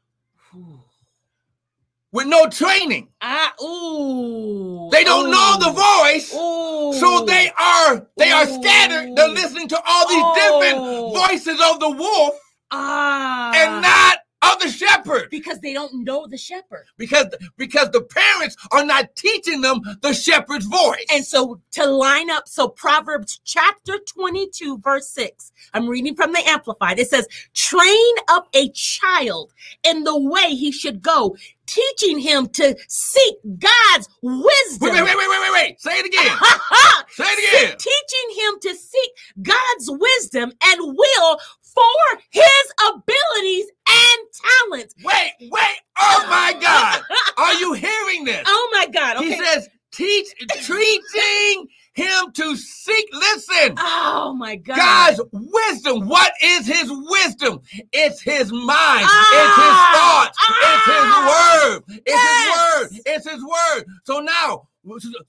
with 2.12 2.26
no 2.26 2.48
training. 2.50 3.10
Ah, 3.22 3.54
ooh. 3.64 4.90
They 4.92 5.04
don't 5.04 5.28
ooh, 5.28 5.32
know 5.32 5.58
the 5.60 5.72
voice. 5.72 6.34
Ooh, 6.34 6.94
so 7.00 7.26
they 7.26 7.52
are 7.60 8.08
they 8.18 8.32
are 8.32 8.48
scattered. 8.48 9.16
They're 9.16 9.30
listening 9.30 9.68
to 9.68 9.82
all 9.86 10.08
these 10.10 10.44
different 10.44 10.78
oh. 10.80 11.28
voices 11.28 11.62
of 11.72 11.80
the 11.80 11.92
wolf. 11.92 12.36
Ah. 12.72 13.52
And 13.56 13.82
not 13.84 14.18
of 14.54 14.60
the 14.60 14.70
shepherd 14.70 15.30
because 15.30 15.60
they 15.60 15.74
don't 15.74 16.04
know 16.04 16.28
the 16.28 16.38
shepherd 16.38 16.86
because 16.98 17.28
because 17.58 17.90
the 17.92 18.02
parents 18.02 18.56
are 18.72 18.86
not 18.86 19.16
teaching 19.16 19.62
them 19.62 19.80
the 20.02 20.14
shepherd's 20.14 20.66
voice 20.66 21.06
and 21.12 21.26
so 21.26 21.60
to 21.72 21.86
line 21.86 22.30
up 22.30 22.48
so 22.48 22.68
proverbs 22.68 23.40
chapter 23.44 24.00
22 24.08 24.80
verse 24.80 25.10
6 25.10 25.52
i'm 25.74 25.88
reading 25.88 26.16
from 26.16 26.32
the 26.34 26.42
amplified 26.48 27.00
it 27.00 27.10
says 27.10 27.28
train 27.54 28.16
up 28.30 28.48
a 28.54 28.70
child 28.72 29.54
in 29.84 30.04
the 30.04 30.18
way 30.18 30.50
he 30.56 30.72
should 30.72 31.02
go 31.02 31.36
teaching 31.68 32.18
him 32.18 32.48
to 32.48 32.76
seek 32.88 33.36
God's 33.60 34.10
wisdom. 34.22 34.90
Wait, 34.90 35.04
wait, 35.04 35.04
wait, 35.04 35.30
wait, 35.30 35.42
wait, 35.42 35.54
wait. 35.54 35.82
Say 35.82 35.92
it 35.92 36.06
again. 36.06 36.38
Say 37.10 37.26
it 37.26 37.64
again. 37.64 37.78
Teaching 37.78 38.46
him 38.46 38.60
to 38.62 38.76
seek 38.76 39.12
God's 39.42 39.92
wisdom 39.92 40.52
and 40.64 40.98
will 40.98 41.38
for 41.78 42.22
his 42.32 42.74
abilities 42.90 43.66
and 43.88 44.72
talents. 44.72 44.96
Wait, 45.04 45.32
wait. 45.52 45.78
Oh 46.00 46.26
my 46.30 46.58
God. 46.62 47.02
Are 47.38 47.54
you 47.56 47.74
hearing 47.74 48.26
this? 48.26 48.44
Oh 48.46 48.70
my 48.74 48.88
God. 48.88 49.18
Okay. 49.18 49.30
He 49.30 49.44
says, 49.44 49.70
teach, 49.92 50.28
teaching 50.54 51.68
him 51.94 52.32
to 52.34 52.56
seek. 52.56 53.06
Listen. 53.14 53.76
Oh 53.78 54.34
my 54.34 54.56
God. 54.56 54.78
God's 54.78 55.22
wisdom. 55.32 56.08
What 56.08 56.32
is 56.44 56.66
his 56.66 56.92
wisdom? 56.92 57.60
It's 57.92 58.22
his 58.22 58.52
mind. 58.52 59.06
Ah, 59.10 59.34
it's 59.40 59.58
his 59.66 59.78
thoughts. 60.00 60.38
Ah, 60.42 60.64
it's 60.74 60.86
his 60.94 61.90
word. 61.90 62.02
It's 62.06 62.16
yes. 62.16 62.90
his 62.92 62.92
word. 62.92 63.02
It's 63.06 63.30
his 63.30 63.44
word. 63.44 63.86
So 64.04 64.20
now, 64.20 64.68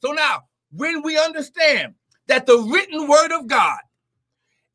so 0.00 0.12
now, 0.12 0.42
when 0.70 1.02
we 1.02 1.18
understand 1.18 1.94
that 2.26 2.46
the 2.46 2.58
written 2.58 3.08
word 3.08 3.32
of 3.32 3.46
God 3.46 3.78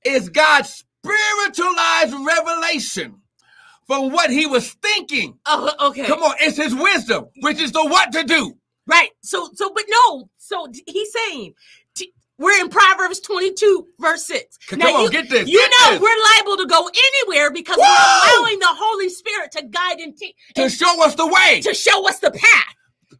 is 0.03 0.29
God's 0.29 0.83
spiritualized 1.03 2.13
revelation 2.25 3.21
from 3.87 4.11
what 4.11 4.29
he 4.29 4.45
was 4.45 4.71
thinking. 4.73 5.37
Oh, 5.45 5.89
okay. 5.89 6.05
Come 6.05 6.23
on, 6.23 6.35
it's 6.39 6.57
his 6.57 6.73
wisdom, 6.73 7.25
which 7.41 7.59
is 7.59 7.71
the 7.71 7.83
what 7.83 8.11
to 8.13 8.23
do. 8.23 8.53
Right. 8.87 9.09
So, 9.21 9.49
so, 9.53 9.71
but 9.73 9.85
no. 9.89 10.29
So 10.37 10.67
he's 10.87 11.11
saying 11.13 11.53
we're 12.39 12.59
in 12.59 12.69
Proverbs 12.69 13.19
22, 13.19 13.87
verse 13.99 14.25
6. 14.25 14.57
Come 14.67 14.79
now, 14.79 14.95
on, 14.95 15.03
you, 15.03 15.11
get 15.11 15.29
this. 15.29 15.47
You 15.47 15.59
get 15.59 15.71
know, 15.79 15.91
this. 15.91 16.01
we're 16.01 16.23
liable 16.35 16.57
to 16.57 16.65
go 16.65 16.89
anywhere 16.89 17.51
because 17.51 17.77
Whoa! 17.77 17.83
we're 17.85 18.41
allowing 18.41 18.59
the 18.59 18.67
Holy 18.69 19.09
Spirit 19.09 19.51
to 19.53 19.63
guide 19.63 19.99
and 19.99 20.17
teach. 20.17 20.35
To 20.55 20.69
show 20.69 21.03
us 21.05 21.15
the 21.15 21.27
way. 21.27 21.61
To 21.61 21.73
show 21.73 22.07
us 22.07 22.19
the 22.19 22.31
path. 22.31 22.75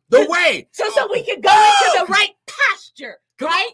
The 0.10 0.28
way. 0.30 0.68
So, 0.72 0.90
so 0.90 1.10
we 1.12 1.24
can 1.24 1.42
go 1.42 1.50
Whoa! 1.52 1.98
into 1.98 2.06
the 2.06 2.12
right 2.12 2.32
pasture, 2.48 3.18
Come 3.40 3.50
right? 3.50 3.72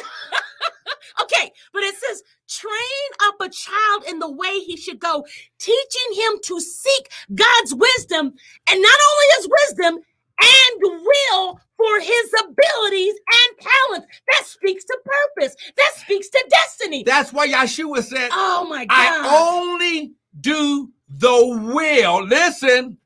okay, 1.22 1.52
but 1.72 1.82
it 1.82 1.94
says, 1.96 2.22
train 2.48 3.10
up 3.24 3.36
a 3.40 3.48
child 3.48 4.04
in 4.08 4.18
the 4.18 4.30
way 4.30 4.60
he 4.60 4.76
should 4.76 4.98
go, 4.98 5.24
teaching 5.58 6.12
him 6.14 6.40
to 6.44 6.60
seek 6.60 7.10
God's 7.34 7.74
wisdom, 7.74 8.34
and 8.68 8.82
not 8.82 8.98
only 9.10 9.26
his 9.36 9.48
wisdom, 9.48 9.98
and 10.42 10.80
will 10.82 11.60
for 11.76 12.00
his 12.00 12.34
abilities 12.40 13.14
and 13.14 13.68
talents. 13.68 14.06
That 14.28 14.46
speaks 14.46 14.84
to 14.84 14.98
purpose. 15.04 15.56
That 15.76 15.92
speaks 15.96 16.28
to 16.30 16.44
destiny. 16.50 17.02
That's 17.04 17.32
why 17.32 17.48
Yeshua 17.48 18.02
said, 18.02 18.30
Oh 18.32 18.66
my 18.68 18.86
God. 18.86 18.96
I 18.96 19.38
only 19.42 20.12
do 20.40 20.90
the 21.08 21.72
will. 21.74 22.24
Listen, 22.24 22.98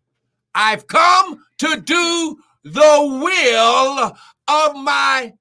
I've 0.55 0.87
come 0.87 1.45
to 1.59 1.81
do 1.81 2.37
the 2.65 3.21
will 3.23 4.17
of 4.49 4.77
my 4.77 5.33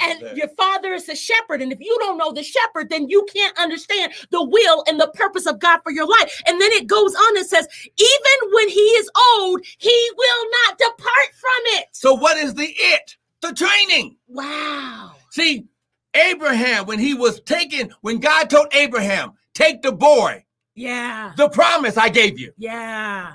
and 0.00 0.36
your 0.36 0.48
father 0.48 0.92
is 0.92 1.08
a 1.08 1.16
shepherd. 1.16 1.62
And 1.62 1.72
if 1.72 1.80
you 1.80 1.96
don't 2.00 2.18
know 2.18 2.32
the 2.32 2.42
shepherd, 2.42 2.90
then 2.90 3.08
you 3.08 3.26
can't 3.32 3.56
understand 3.58 4.12
the 4.30 4.42
will 4.42 4.84
and 4.86 5.00
the 5.00 5.10
purpose 5.14 5.46
of 5.46 5.58
God 5.58 5.80
for 5.82 5.92
your 5.92 6.06
life. 6.06 6.42
And 6.46 6.60
then 6.60 6.70
it 6.72 6.86
goes 6.86 7.14
on 7.14 7.36
and 7.36 7.46
says, 7.46 7.66
even 7.96 8.52
when 8.52 8.68
he 8.68 8.80
is 8.80 9.10
old, 9.32 9.60
he 9.78 10.10
will 10.16 10.50
not 10.66 10.78
depart 10.78 11.34
from 11.34 11.62
it. 11.78 11.86
So, 11.92 12.14
what 12.14 12.36
is 12.36 12.54
the 12.54 12.74
it? 12.76 13.16
The 13.40 13.52
training. 13.52 14.16
Wow. 14.28 15.12
See, 15.30 15.66
Abraham, 16.14 16.86
when 16.86 16.98
he 16.98 17.14
was 17.14 17.40
taken, 17.40 17.92
when 18.02 18.18
God 18.18 18.50
told 18.50 18.66
Abraham, 18.72 19.32
take 19.54 19.82
the 19.82 19.92
boy. 19.92 20.44
Yeah. 20.74 21.32
The 21.36 21.48
promise 21.48 21.96
I 21.96 22.08
gave 22.08 22.38
you. 22.38 22.52
Yeah. 22.56 23.32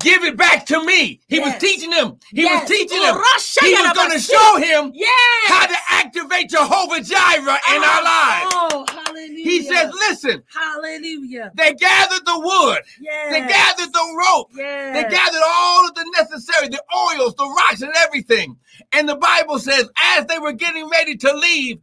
Give 0.00 0.24
it 0.24 0.36
back 0.36 0.66
to 0.66 0.84
me. 0.84 1.20
He 1.26 1.36
yes. 1.36 1.54
was 1.54 1.60
teaching 1.60 1.90
him. 1.90 2.18
He 2.30 2.42
yes. 2.42 2.60
was 2.60 2.70
teaching 2.70 2.98
him. 2.98 3.14
He 3.14 3.72
was 3.74 3.92
going 3.94 4.10
to 4.12 4.18
show 4.18 4.56
him 4.58 4.92
yes. 4.94 5.48
how 5.48 5.66
to 5.66 5.76
activate 5.88 6.50
Jehovah 6.50 7.00
Jireh 7.00 7.40
in 7.40 7.82
oh, 7.82 7.86
our 7.86 8.02
lives. 8.04 8.54
Oh, 8.54 8.84
hallelujah. 8.90 9.44
He 9.44 9.62
says, 9.62 9.90
listen. 9.94 10.42
Hallelujah. 10.54 11.50
They 11.54 11.72
gathered 11.72 12.26
the 12.26 12.38
wood. 12.38 12.82
They 13.30 13.40
gathered 13.40 13.92
the 13.92 14.16
rope. 14.18 14.52
They 14.52 15.06
gathered 15.08 15.42
all 15.42 15.88
of 15.88 15.94
the 15.94 16.04
necessary, 16.18 16.68
the 16.68 16.82
oils, 16.94 17.34
the 17.36 17.46
rocks, 17.46 17.80
and 17.80 17.92
everything. 17.96 18.58
And 18.92 19.08
the 19.08 19.16
Bible 19.16 19.58
says, 19.58 19.88
as 20.14 20.26
they 20.26 20.38
were 20.38 20.52
getting 20.52 20.90
ready 20.90 21.16
to 21.16 21.32
leave, 21.32 21.80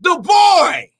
the 0.00 0.16
boy, 0.20 0.92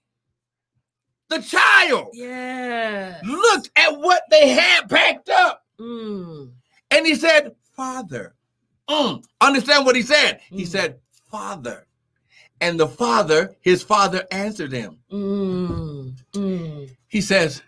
the 1.28 1.42
child, 1.42 2.08
yeah, 2.12 3.20
looked 3.24 3.70
at 3.76 3.98
what 3.98 4.22
they 4.30 4.48
had 4.48 4.88
packed 4.88 5.28
up. 5.28 5.62
Mm. 5.80 6.52
And 6.90 7.06
he 7.06 7.14
said, 7.14 7.54
Father. 7.74 8.34
Mm. 8.88 9.24
Understand 9.40 9.84
what 9.84 9.96
he 9.96 10.02
said? 10.02 10.40
Mm. 10.50 10.58
He 10.58 10.64
said, 10.64 10.98
Father. 11.30 11.86
And 12.60 12.80
the 12.80 12.88
father, 12.88 13.54
his 13.60 13.82
father 13.82 14.24
answered 14.30 14.72
him. 14.72 14.98
Mm. 15.12 16.14
mm. 16.32 16.90
He 17.08 17.20
says, 17.20 17.62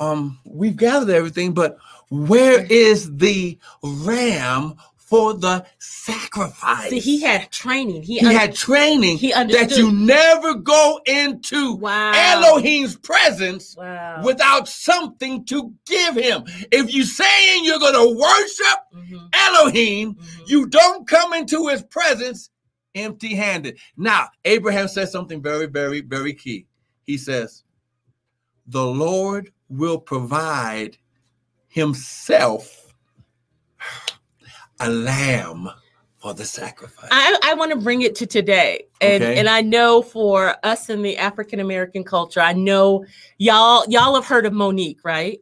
um, 0.00 0.40
we've 0.44 0.76
gathered 0.76 1.10
everything, 1.10 1.52
but 1.52 1.78
where 2.10 2.64
is 2.64 3.16
the 3.16 3.58
ram 3.82 4.74
for 5.12 5.34
the 5.34 5.62
sacrifice. 5.78 6.88
See, 6.88 6.98
he 6.98 7.20
had 7.20 7.50
training. 7.50 8.02
He, 8.02 8.20
he 8.20 8.26
un- 8.26 8.34
had 8.34 8.54
training 8.54 9.18
he 9.18 9.30
understood. 9.30 9.68
that 9.68 9.76
you 9.76 9.92
never 9.92 10.54
go 10.54 11.00
into 11.04 11.74
wow. 11.74 12.12
Elohim's 12.14 12.96
presence 12.96 13.76
wow. 13.76 14.22
without 14.24 14.66
something 14.66 15.44
to 15.44 15.74
give 15.84 16.14
him. 16.14 16.44
If 16.72 16.94
you 16.94 17.04
saying 17.04 17.62
you're 17.62 17.78
going 17.78 17.92
to 17.92 18.18
worship 18.18 18.78
mm-hmm. 18.94 19.26
Elohim, 19.34 20.14
mm-hmm. 20.14 20.42
you 20.46 20.66
don't 20.68 21.06
come 21.06 21.34
into 21.34 21.68
his 21.68 21.82
presence 21.82 22.48
empty-handed. 22.94 23.78
Now, 23.98 24.28
Abraham 24.46 24.88
says 24.88 25.12
something 25.12 25.42
very, 25.42 25.66
very, 25.66 26.00
very 26.00 26.32
key. 26.32 26.64
He 27.02 27.18
says, 27.18 27.64
"The 28.66 28.86
Lord 28.86 29.52
will 29.68 29.98
provide 29.98 30.96
himself." 31.68 32.94
A 34.82 34.88
lamb 34.88 35.70
for 36.22 36.34
the 36.34 36.44
sacrifice. 36.44 37.08
I, 37.10 37.36
I 37.44 37.54
want 37.54 37.72
to 37.72 37.78
bring 37.78 38.02
it 38.02 38.14
to 38.16 38.26
today. 38.26 38.86
And 39.00 39.22
okay. 39.22 39.38
and 39.38 39.48
I 39.48 39.60
know 39.60 40.02
for 40.02 40.54
us 40.64 40.88
in 40.88 41.02
the 41.02 41.18
African 41.18 41.60
American 41.60 42.04
culture, 42.04 42.40
I 42.40 42.52
know 42.52 43.04
y'all 43.38 43.84
y'all 43.88 44.14
have 44.14 44.26
heard 44.26 44.46
of 44.46 44.52
Mo'Nique, 44.52 45.04
right? 45.04 45.40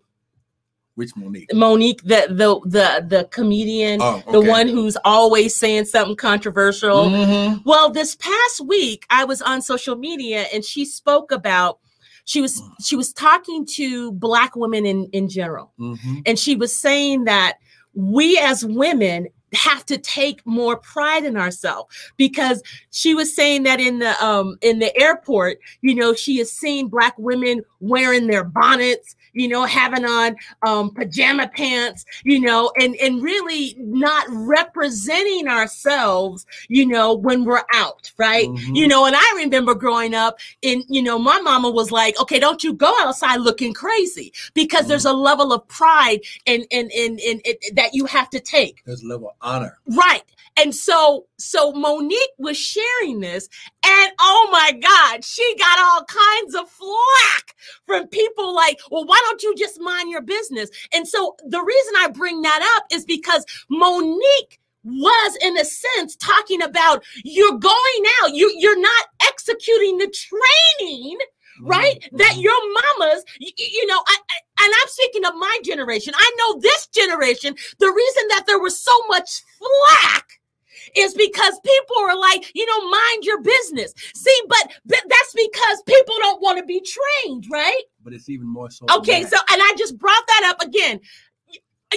Which 0.95 1.15
Mo'Nique? 1.17 1.53
Mo'Nique, 1.53 2.03
the 2.03 2.27
the 2.31 2.61
the 2.65 3.07
the 3.07 3.25
comedian, 3.31 4.01
oh, 4.03 4.17
okay. 4.17 4.33
the 4.33 4.41
one 4.41 4.69
who's 4.69 4.97
always 5.05 5.55
saying 5.55 5.85
something 5.85 6.17
controversial. 6.17 7.07
Mm-hmm. 7.07 7.59
Well, 7.65 7.91
this 7.91 8.17
past 8.17 8.63
week 8.67 9.07
I 9.11 9.25
was 9.25 9.43
on 9.43 9.61
social 9.63 9.97
media 9.97 10.47
and 10.53 10.65
she 10.65 10.85
spoke 10.85 11.31
about 11.31 11.79
she 12.25 12.41
was 12.41 12.63
she 12.83 12.97
was 12.97 13.13
talking 13.13 13.67
to 13.75 14.13
black 14.13 14.57
women 14.57 14.87
in 14.87 15.07
in 15.13 15.29
general. 15.29 15.73
Mm-hmm. 15.79 16.21
And 16.25 16.39
she 16.39 16.57
was 16.57 16.75
saying 16.75 17.25
that 17.25 17.59
we 17.95 18.39
as 18.39 18.65
women 18.65 19.29
have 19.53 19.85
to 19.87 19.99
take 19.99 20.45
more 20.47 20.77
pride 20.77 21.25
in 21.25 21.37
ourselves 21.37 21.95
because 22.17 22.63
she 22.91 23.15
was 23.15 23.35
saying 23.35 23.65
that 23.65 23.81
in 23.81 23.99
the 23.99 24.25
um 24.25 24.57
in 24.61 24.79
the 24.79 24.97
airport 24.97 25.59
you 25.81 25.95
know 25.95 26.15
she 26.15 26.39
has 26.39 26.53
seen 26.53 26.87
black 26.89 27.15
women 27.19 27.63
wearing 27.81 28.29
their 28.29 28.45
bonnets 28.45 29.17
you 29.33 29.49
know, 29.49 29.65
having 29.65 30.05
on 30.05 30.37
um, 30.63 30.91
pajama 30.93 31.49
pants, 31.49 32.05
you 32.25 32.41
know, 32.41 32.73
and 32.79 32.97
and 32.97 33.23
really 33.23 33.77
not 33.79 34.27
representing 34.31 35.49
ourselves, 35.49 36.47
you 36.69 36.87
know, 36.87 37.15
when 37.15 37.45
we're 37.45 37.63
out, 37.75 38.13
right? 38.19 38.49
Mm-hmm. 38.49 38.75
You 38.75 38.89
know, 38.89 39.07
and 39.07 39.17
I 39.17 39.33
remember 39.37 39.75
growing 39.75 40.15
up, 40.15 40.39
and 40.63 40.85
you 40.89 41.03
know, 41.03 41.19
my 41.19 41.41
mama 41.41 41.71
was 41.71 41.91
like, 41.91 42.19
"Okay, 42.21 42.39
don't 42.39 42.63
you 42.63 42.73
go 42.73 42.95
outside 43.01 43.41
looking 43.41 43.75
crazy," 43.75 44.33
because 44.55 44.83
mm-hmm. 44.83 44.89
there's 44.89 45.05
a 45.05 45.13
level 45.13 45.53
of 45.53 45.67
pride 45.69 46.21
and 46.47 46.67
and 46.71 46.91
and 46.93 47.21
and 47.21 47.43
that 47.75 47.95
you 47.95 48.07
have 48.07 48.31
to 48.31 48.41
take. 48.41 48.83
There's 48.85 49.03
a 49.03 49.07
level 49.07 49.29
of 49.31 49.35
honor, 49.41 49.79
right? 49.87 50.23
And 50.57 50.75
so, 50.75 51.27
so 51.39 51.73
Mo'Nique 51.73 52.17
was 52.39 52.57
sharing 52.57 53.21
this, 53.21 53.49
and 53.85 54.13
oh 54.19 54.49
my 54.53 54.73
God, 54.73 55.25
she 55.25 55.57
got 55.59 55.79
all 55.79 56.05
kinds 56.05 56.55
of 56.55 56.69
flack 56.69 57.55
from 57.87 58.09
people 58.09 58.55
like, 58.55 58.79
well, 58.91 59.07
why 59.07 59.21
don't 59.27 59.43
you 59.43 59.55
just 59.57 59.81
mind 59.81 60.11
your 60.11 60.23
business? 60.23 60.71
And 60.93 61.07
so 61.07 61.37
the 61.47 61.63
reason 61.63 61.95
I 61.99 62.09
bring 62.09 62.43
that 62.43 62.77
up 62.77 62.85
is 62.93 63.05
because 63.05 63.45
Mo'Nique 63.71 64.59
was 64.83 65.37
in 65.43 65.59
a 65.59 65.65
sense 65.65 66.17
talking 66.17 66.63
about 66.63 67.05
you're 67.23 67.59
going 67.59 68.05
out, 68.23 68.35
you, 68.35 68.53
you're 68.57 68.81
not 68.81 69.07
executing 69.27 69.99
the 69.99 70.13
training 70.13 71.19
right? 71.63 72.01
Mm-hmm. 72.01 72.17
That 72.17 72.39
your 72.39 72.59
mamas, 72.99 73.25
you, 73.39 73.51
you 73.57 73.87
know, 73.87 74.03
I, 74.07 74.17
I, 74.31 74.65
and 74.65 74.73
I'm 74.81 74.89
speaking 74.89 75.27
of 75.27 75.35
my 75.35 75.59
generation. 75.65 76.15
I 76.17 76.31
know 76.39 76.61
this 76.61 76.87
generation, 76.87 77.55
the 77.79 77.91
reason 77.91 78.29
that 78.29 78.45
there 78.47 78.61
was 78.61 78.81
so 78.81 78.93
much 79.09 79.43
flack 79.59 80.40
is 80.97 81.15
because 81.15 81.61
people 81.65 81.97
are 81.99 82.19
like, 82.19 82.51
you 82.55 82.67
know, 82.67 82.89
mind 82.89 83.25
your 83.25 83.41
business. 83.43 83.93
See, 84.15 84.41
but, 84.49 84.73
but 84.87 85.03
that's 85.09 85.35
because 85.35 85.83
people 85.87 86.15
don't 86.19 86.43
want 86.43 86.59
to 86.59 86.65
be 86.65 86.81
trained, 86.81 87.47
right? 87.51 87.83
But 88.03 88.13
it's 88.13 88.29
even 88.29 88.47
more 88.47 88.71
so. 88.71 88.87
Okay, 88.97 89.23
so 89.25 89.37
and 89.51 89.61
I 89.63 89.75
just 89.77 89.99
brought 89.99 90.27
that 90.27 90.53
up 90.55 90.67
again. 90.67 91.01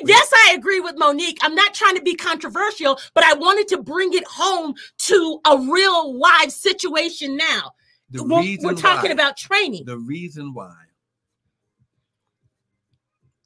Yes, 0.06 0.32
I 0.48 0.56
agree 0.58 0.80
with 0.80 0.96
Mo'Nique. 0.96 1.38
I'm 1.42 1.54
not 1.54 1.74
trying 1.76 1.96
to 1.96 2.02
be 2.02 2.16
controversial, 2.16 3.00
but 3.14 3.24
I 3.24 3.36
wanted 3.36 3.68
to 3.70 3.78
bring 3.78 4.14
it 4.14 4.26
home 4.26 4.74
to 4.98 5.40
a 5.46 5.58
real 5.58 6.18
live 6.18 6.52
situation 6.52 7.38
now. 7.38 7.72
The 8.10 8.24
we're, 8.24 8.58
we're 8.62 8.74
talking 8.74 9.10
why, 9.10 9.14
about 9.14 9.38
training. 9.38 9.86
The 9.86 10.00
reason 10.00 10.54
why 10.54 10.74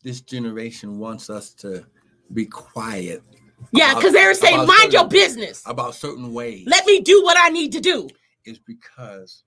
this 0.04 0.22
generation 0.22 1.00
wants 1.00 1.30
us 1.30 1.54
to 1.56 1.86
be 2.34 2.46
quiet 2.46 3.24
yeah, 3.72 3.96
because 3.96 4.14
they 4.14 4.26
were 4.26 4.34
saying, 4.34 4.58
mind 4.58 4.70
certain, 4.70 4.92
your 4.92 5.08
business. 5.08 5.64
About 5.66 5.96
certain 5.96 6.34
ways. 6.34 6.66
Let 6.68 6.86
me 6.86 7.02
do 7.02 7.24
what 7.24 7.38
I 7.40 7.50
need 7.50 7.72
to 7.74 7.80
do. 7.80 8.08
Is 8.46 8.60
because 8.60 9.44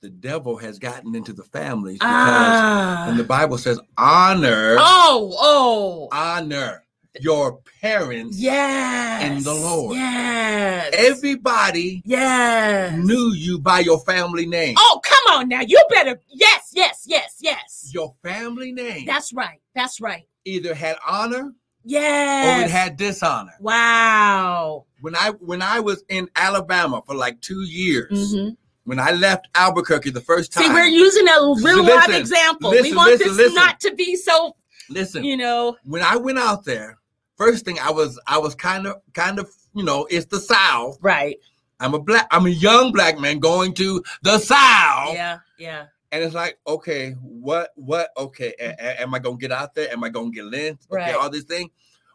the 0.00 0.10
devil 0.10 0.56
has 0.56 0.78
gotten 0.78 1.14
into 1.14 1.32
the 1.32 1.44
families 1.44 1.98
because 1.98 2.10
ah. 2.10 3.04
when 3.06 3.16
the 3.16 3.24
Bible 3.24 3.58
says 3.58 3.78
honor. 3.96 4.76
Oh, 4.78 5.34
oh. 5.38 6.08
Honor 6.12 6.84
your 7.20 7.60
parents 7.80 8.38
yes 8.38 9.24
in 9.24 9.42
the 9.42 9.52
Lord. 9.52 9.96
Yes. 9.96 10.90
Everybody 10.96 12.02
yes 12.04 12.96
knew 12.96 13.32
you 13.34 13.58
by 13.58 13.80
your 13.80 14.00
family 14.00 14.46
name. 14.46 14.74
Oh, 14.78 15.00
come 15.02 15.38
on 15.38 15.48
now. 15.48 15.60
You 15.60 15.82
better 15.90 16.20
yes, 16.28 16.70
yes, 16.72 17.04
yes, 17.06 17.38
yes. 17.40 17.90
Your 17.92 18.14
family 18.22 18.72
name. 18.72 19.06
That's 19.06 19.32
right. 19.32 19.60
That's 19.74 20.00
right. 20.00 20.26
Either 20.44 20.74
had 20.74 20.96
honor 21.06 21.52
yeah. 21.84 22.60
Or 22.60 22.64
it 22.64 22.70
had 22.70 22.96
dishonor. 22.96 23.52
Wow. 23.60 24.84
When 25.00 25.16
I 25.16 25.30
when 25.40 25.62
I 25.62 25.80
was 25.80 26.04
in 26.08 26.28
Alabama 26.36 27.02
for 27.06 27.14
like 27.14 27.40
two 27.40 27.62
years, 27.62 28.34
mm-hmm. 28.34 28.54
when 28.84 29.00
I 29.00 29.12
left 29.12 29.48
Albuquerque 29.54 30.10
the 30.10 30.20
first 30.20 30.52
time. 30.52 30.64
See, 30.64 30.70
we're 30.70 30.84
using 30.84 31.26
a 31.28 31.54
real 31.62 31.84
life 31.84 32.10
example. 32.10 32.70
Listen, 32.70 32.90
we 32.90 32.96
want 32.96 33.10
listen, 33.12 33.28
this 33.28 33.36
listen. 33.36 33.54
not 33.54 33.80
to 33.80 33.94
be 33.94 34.16
so. 34.16 34.56
Listen, 34.88 35.24
you 35.24 35.36
know. 35.36 35.76
When 35.84 36.02
I 36.02 36.16
went 36.16 36.38
out 36.38 36.64
there, 36.64 36.98
first 37.36 37.64
thing 37.64 37.78
I 37.78 37.90
was 37.90 38.20
I 38.26 38.38
was 38.38 38.54
kind 38.54 38.86
of 38.86 38.96
kind 39.14 39.38
of 39.38 39.50
you 39.74 39.84
know 39.84 40.06
it's 40.10 40.26
the 40.26 40.40
South, 40.40 40.98
right? 41.00 41.36
I'm 41.80 41.94
a 41.94 41.98
black 41.98 42.26
I'm 42.30 42.44
a 42.46 42.50
young 42.50 42.92
black 42.92 43.18
man 43.18 43.38
going 43.38 43.72
to 43.74 44.02
the 44.22 44.38
South. 44.38 45.14
Yeah, 45.14 45.38
yeah. 45.58 45.86
And 46.12 46.24
it's 46.24 46.34
like, 46.34 46.58
okay, 46.66 47.12
what, 47.22 47.70
what, 47.76 48.10
okay, 48.16 48.54
a, 48.60 48.70
a, 48.70 49.02
am 49.02 49.14
I 49.14 49.20
gonna 49.20 49.36
get 49.36 49.52
out 49.52 49.74
there? 49.74 49.92
Am 49.92 50.02
I 50.02 50.08
gonna 50.08 50.30
get 50.30 50.44
lynched? 50.44 50.86
Okay, 50.90 51.02
right. 51.02 51.14
all 51.14 51.30
this 51.30 51.44
thing. 51.44 51.70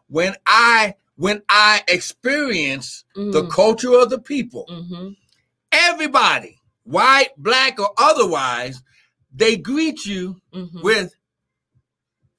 When 0.07 0.35
I 0.45 0.95
when 1.15 1.41
I 1.47 1.81
experience 1.87 3.05
mm-hmm. 3.15 3.31
the 3.31 3.47
culture 3.47 3.97
of 3.97 4.09
the 4.09 4.19
people, 4.19 4.65
mm-hmm. 4.69 5.09
everybody, 5.71 6.59
white, 6.83 7.29
black, 7.37 7.79
or 7.79 7.91
otherwise, 7.97 8.83
they 9.33 9.55
greet 9.55 10.05
you 10.05 10.41
mm-hmm. 10.53 10.81
with 10.81 11.15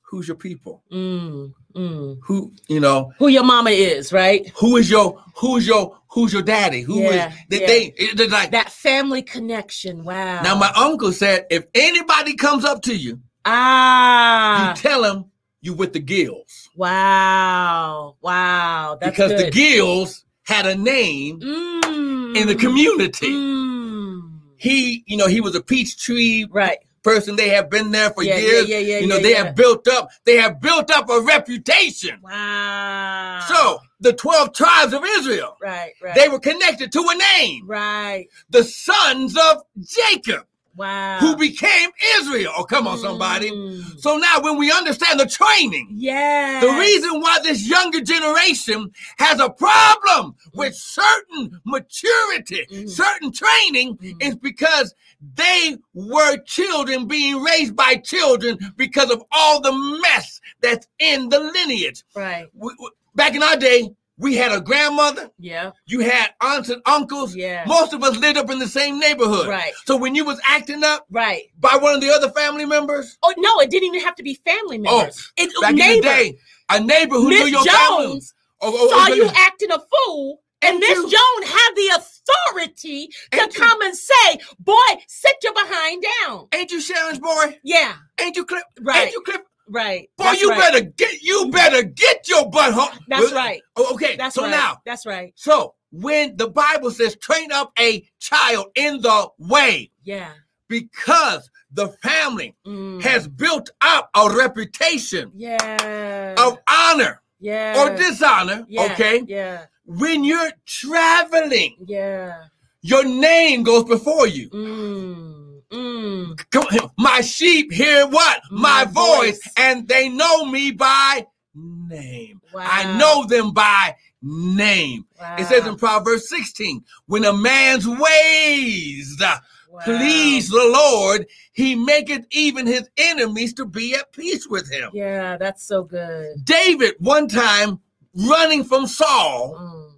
who's 0.03 0.29
your 0.29 0.37
people? 0.37 0.83
Mm, 0.93 1.53
mm. 1.77 2.19
Who 2.23 2.53
you 2.69 2.81
know? 2.81 3.13
Who 3.19 3.29
your 3.29 3.45
mama 3.45 3.71
is, 3.71 4.13
right? 4.13 4.51
Who 4.57 4.77
is 4.77 4.91
your 4.91 5.23
who's 5.35 5.67
your 5.67 5.99
who's 6.09 6.33
your 6.33 6.43
daddy? 6.43 6.83
Who 6.83 7.01
yeah, 7.03 7.29
is 7.29 7.35
they, 7.49 7.95
yeah. 7.99 8.15
they 8.15 8.29
like 8.29 8.51
that 8.53 8.71
family 8.71 9.23
connection. 9.23 10.05
Wow. 10.05 10.43
Now 10.43 10.57
my 10.57 10.73
uncle 10.77 11.13
said 11.13 11.47
if 11.51 11.67
anybody 11.75 12.35
comes 12.35 12.65
up 12.65 12.83
to 12.83 12.97
you, 12.97 13.21
ah, 13.45 14.71
you 14.71 14.77
tell 14.77 15.03
them 15.03 15.27
you 15.61 15.75
with 15.75 15.93
the 15.93 16.01
Gills. 16.01 16.71
Wow. 16.75 18.17
Wow. 18.23 18.99
That's 19.01 19.11
because 19.11 19.33
good. 19.33 19.47
the 19.47 19.51
Gills 19.51 20.25
had 20.45 20.67
a 20.67 20.75
name 20.75 21.41
mm. 21.41 22.37
in 22.37 22.47
the 22.47 22.55
community. 22.55 23.29
Mm. 23.29 24.41
He, 24.57 25.05
you 25.07 25.17
know, 25.17 25.27
he 25.27 25.41
was 25.41 25.55
a 25.55 25.63
peach 25.63 25.99
tree 25.99 26.49
right 26.51 26.79
person. 27.07 27.37
They 27.37 27.51
have 27.51 27.71
been 27.71 27.93
there 27.93 28.11
for 28.11 28.25
yeah, 28.25 28.37
years. 28.37 28.69
Yeah, 28.69 28.79
yeah, 28.79 28.99
you 28.99 29.07
know, 29.07 29.17
yeah, 29.17 29.23
they 29.23 29.31
yeah. 29.31 29.45
have 29.45 29.55
built 29.55 29.87
up, 29.87 30.11
they 30.25 30.37
have 30.37 30.61
built 30.61 30.91
up 30.91 31.09
a 31.09 31.21
reputation. 31.21 32.19
Wow. 32.21 33.41
So 33.47 33.79
the 34.01 34.13
12 34.13 34.53
tribes 34.53 34.93
of 34.93 35.05
Israel, 35.05 35.57
right, 35.63 35.93
right. 36.03 36.17
They 36.17 36.29
were 36.29 36.41
connected 36.41 36.91
to 36.93 37.01
a 37.01 37.39
name. 37.41 37.67
Right. 37.67 38.27
The 38.51 38.65
sons 38.65 39.37
of 39.37 39.63
Jacob. 39.81 40.47
Wow. 40.77 41.19
Who 41.21 41.37
became 41.37 41.91
Israel. 42.17 42.53
Oh, 42.57 42.65
come 42.65 42.87
on, 42.87 42.99
somebody. 42.99 43.51
Mm. 43.51 43.99
So 43.99 44.19
now 44.19 44.41
when 44.41 44.59
we 44.59 44.71
understand 44.71 45.19
the 45.19 45.27
training, 45.27 45.89
yeah, 45.91 46.61
the 46.61 46.69
reason 46.69 47.21
why 47.21 47.39
this 47.43 47.67
younger 47.67 48.01
generation 48.01 48.91
has 49.19 49.41
a 49.41 49.49
problem 49.49 50.35
with 50.55 50.75
certain 50.75 51.61
maturity, 51.65 52.67
mm. 52.71 52.89
certain 52.91 53.33
training 53.33 53.97
mm. 53.97 54.15
is 54.21 54.37
because 54.37 54.95
they 55.35 55.77
were 55.95 56.37
children 56.45 57.07
being 57.07 57.43
raised 57.43 57.75
by 57.75 57.97
children 57.97 58.59
because 58.77 59.11
of 59.11 59.23
all 59.33 59.61
the 59.61 59.73
mess 60.03 60.41
that's 60.61 60.87
in 60.99 61.31
the 61.31 61.41
lineage. 61.41 62.05
Right. 62.15 62.47
We, 62.55 62.75
we, 62.79 62.91
back 63.15 63.35
in 63.35 63.43
our 63.43 63.57
day, 63.57 63.91
we 64.19 64.35
had 64.35 64.53
a 64.53 64.61
grandmother. 64.61 65.31
Yeah. 65.39 65.73
You 65.87 66.01
had 66.01 66.31
aunts 66.41 66.69
and 66.69 66.81
uncles. 66.87 67.35
Yeah. 67.35 67.65
Most 67.67 67.93
of 67.93 68.03
us 68.03 68.17
lived 68.17 68.39
up 68.39 68.51
in 68.51 68.59
the 68.59 68.69
same 68.69 68.99
neighborhood. 68.99 69.49
Right. 69.49 69.73
So 69.85 69.97
when 69.97 70.15
you 70.15 70.25
was 70.25 70.41
acting 70.47 70.85
up, 70.85 71.07
right, 71.11 71.45
by 71.59 71.77
one 71.81 71.95
of 71.95 72.01
the 72.01 72.11
other 72.11 72.31
family 72.31 72.65
members. 72.65 73.19
Oh 73.23 73.35
no, 73.37 73.61
it 73.61 73.71
didn't 73.71 73.89
even 73.89 74.01
have 74.01 74.17
to 74.17 74.23
be 74.23 74.35
family 74.47 74.79
oh, 74.87 74.99
members. 74.99 75.33
Oh, 75.39 75.43
it, 75.43 75.51
back 75.61 75.75
neighbor. 75.75 75.95
in 75.95 75.97
the 75.97 76.03
day, 76.03 76.39
a 76.71 76.81
neighbor 76.81 77.17
who 77.17 77.29
Ms. 77.29 77.41
knew 77.41 77.47
your 77.47 77.65
Jones 77.65 77.69
family. 77.69 78.21
Oh, 78.63 78.73
oh, 78.75 78.89
oh, 78.93 79.07
saw 79.07 79.15
you 79.15 79.31
acting 79.35 79.71
a 79.71 79.79
fool. 79.79 80.41
And 80.63 80.79
Miss 80.81 80.99
Jones 80.99 81.13
had 81.45 81.71
the 81.77 82.01
authority 82.01 83.09
to 83.33 83.41
Ain't 83.43 83.55
come 83.55 83.79
you, 83.83 83.89
and 83.89 83.97
say, 83.97 84.39
"Boy, 84.59 84.75
sit 85.07 85.37
your 85.43 85.53
behind 85.53 86.03
down." 86.23 86.49
Ain't 86.55 86.71
you 86.73 86.81
Sharon's 86.81 87.19
boy? 87.19 87.59
Yeah. 87.63 87.93
Ain't 88.21 88.37
you 88.37 88.45
Clip? 88.47 88.65
Right. 88.81 89.05
Ain't 89.05 89.13
you 89.13 89.21
Clip? 89.21 89.43
Right. 89.69 90.09
Boy, 90.17 90.33
you 90.33 90.51
right. 90.51 90.73
better 90.73 90.85
get 90.85 91.23
you 91.23 91.51
better 91.51 91.83
get 91.83 92.29
your 92.29 92.49
butt 92.51 92.73
home. 92.73 92.99
That's 93.09 93.33
right. 93.33 93.61
Oh, 93.77 93.95
okay. 93.95 94.17
That's 94.17 94.35
so 94.35 94.43
right. 94.43 94.51
now. 94.51 94.79
That's 94.85 95.07
right. 95.07 95.33
So 95.37 95.75
when 95.91 96.37
the 96.37 96.49
Bible 96.49 96.91
says 96.91 97.17
train 97.17 97.53
up 97.53 97.73
a 97.79 98.07
child 98.21 98.67
in 98.75 99.01
the 99.01 99.29
way. 99.39 99.91
Yeah. 100.03 100.33
Because 100.69 101.49
the 101.73 101.89
family 102.03 102.57
mm. 102.67 103.01
has 103.03 103.29
built 103.29 103.71
up 103.83 104.11
a 104.17 104.35
reputation 104.35 105.31
yeah. 105.35 106.35
of 106.39 106.59
honor 106.69 107.23
yeah. 107.39 107.75
or 107.79 107.97
dishonor. 107.97 108.67
Yeah. 108.69 108.93
Okay. 108.93 109.23
Yeah. 109.27 109.67
When 109.85 110.25
you're 110.25 110.51
traveling, 110.65 111.77
yeah. 111.87 112.47
Your 112.87 113.05
name 113.05 113.65
goes 113.65 113.83
before 113.83 114.29
you. 114.29 114.49
Mm. 114.51 115.46
Mm. 115.73 116.93
My 116.99 117.21
sheep 117.21 117.73
hear 117.73 118.07
what? 118.07 118.41
My, 118.51 118.85
My 118.85 118.85
voice. 118.85 119.43
voice. 119.43 119.53
and 119.57 119.89
they 119.89 120.09
know 120.09 120.45
me 120.45 120.71
by 120.71 121.27
name. 121.55 122.41
Wow. 122.53 122.67
I 122.69 122.99
know 122.99 123.27
them 123.27 123.53
by 123.53 123.97
name. 124.23 125.07
Wow. 125.21 125.37
It 125.39 125.47
says 125.47 125.67
in 125.67 125.77
Proverbs 125.77 126.29
16, 126.29 126.85
when 127.07 127.25
a 127.25 127.33
man's 127.33 127.87
ways 127.87 129.17
wow. 129.21 129.39
wow. 129.71 129.81
please 129.85 130.49
the 130.49 130.57
Lord, 130.57 131.27
he 131.53 131.75
maketh 131.75 132.27
even 132.31 132.67
his 132.67 132.89
enemies 132.97 133.55
to 133.55 133.65
be 133.65 133.95
at 133.95 134.13
peace 134.13 134.47
with 134.49 134.71
him. 134.71 134.91
Yeah, 134.93 135.37
that's 135.37 135.67
so 135.67 135.83
good. 135.83 136.45
David, 136.45 136.95
one 136.99 137.29
time 137.29 137.81
running 138.15 138.65
from 138.65 138.87
Saul, 138.87 139.57
mm. 139.59 139.93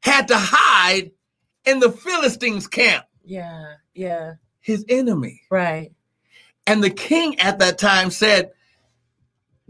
had 0.00 0.28
to 0.28 0.36
hide 0.36 1.12
in 1.64 1.80
the 1.80 1.90
Philistines' 1.90 2.66
camp. 2.66 3.04
Yeah, 3.24 3.74
yeah. 3.94 4.34
His 4.62 4.84
enemy. 4.88 5.42
Right. 5.50 5.92
And 6.66 6.82
the 6.82 6.90
king 6.90 7.38
at 7.40 7.58
that 7.58 7.78
time 7.78 8.10
said, 8.10 8.52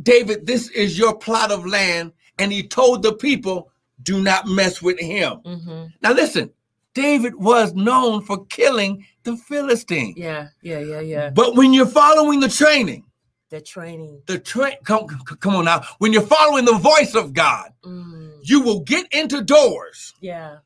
David, 0.03 0.47
this 0.47 0.69
is 0.71 0.99
your 0.99 1.17
plot 1.17 1.51
of 1.51 1.67
land. 1.67 2.13
And 2.39 2.53
he 2.53 2.63
told 2.63 3.03
the 3.03 3.15
people, 3.15 3.71
do 4.03 4.23
not 4.23 4.47
mess 4.47 4.81
with 4.83 4.99
him. 4.99 5.41
Mm-hmm. 5.45 5.85
Now, 6.03 6.13
listen, 6.13 6.51
David 6.95 7.35
was 7.37 7.75
known 7.75 8.23
for 8.23 8.45
killing 8.47 9.07
the 9.23 9.37
Philistine. 9.37 10.15
Yeah, 10.17 10.49
yeah, 10.61 10.81
yeah, 10.81 11.01
yeah. 11.01 11.31
But 11.31 11.55
when 11.57 11.73
you're 11.73 11.87
following 11.87 12.41
the 12.41 12.49
training, 12.49 13.05
the 13.51 13.61
training, 13.61 14.23
the 14.27 14.39
train, 14.39 14.77
come, 14.85 15.07
come 15.07 15.55
on 15.55 15.67
now. 15.67 15.83
When 15.99 16.13
you're 16.13 16.23
following 16.23 16.65
the 16.65 16.75
voice 16.75 17.15
of 17.15 17.33
God, 17.33 17.71
mm. 17.83 18.33
you 18.43 18.61
will 18.63 18.81
get 18.81 19.07
into 19.13 19.43
doors. 19.43 20.15
Yeah. 20.21 20.59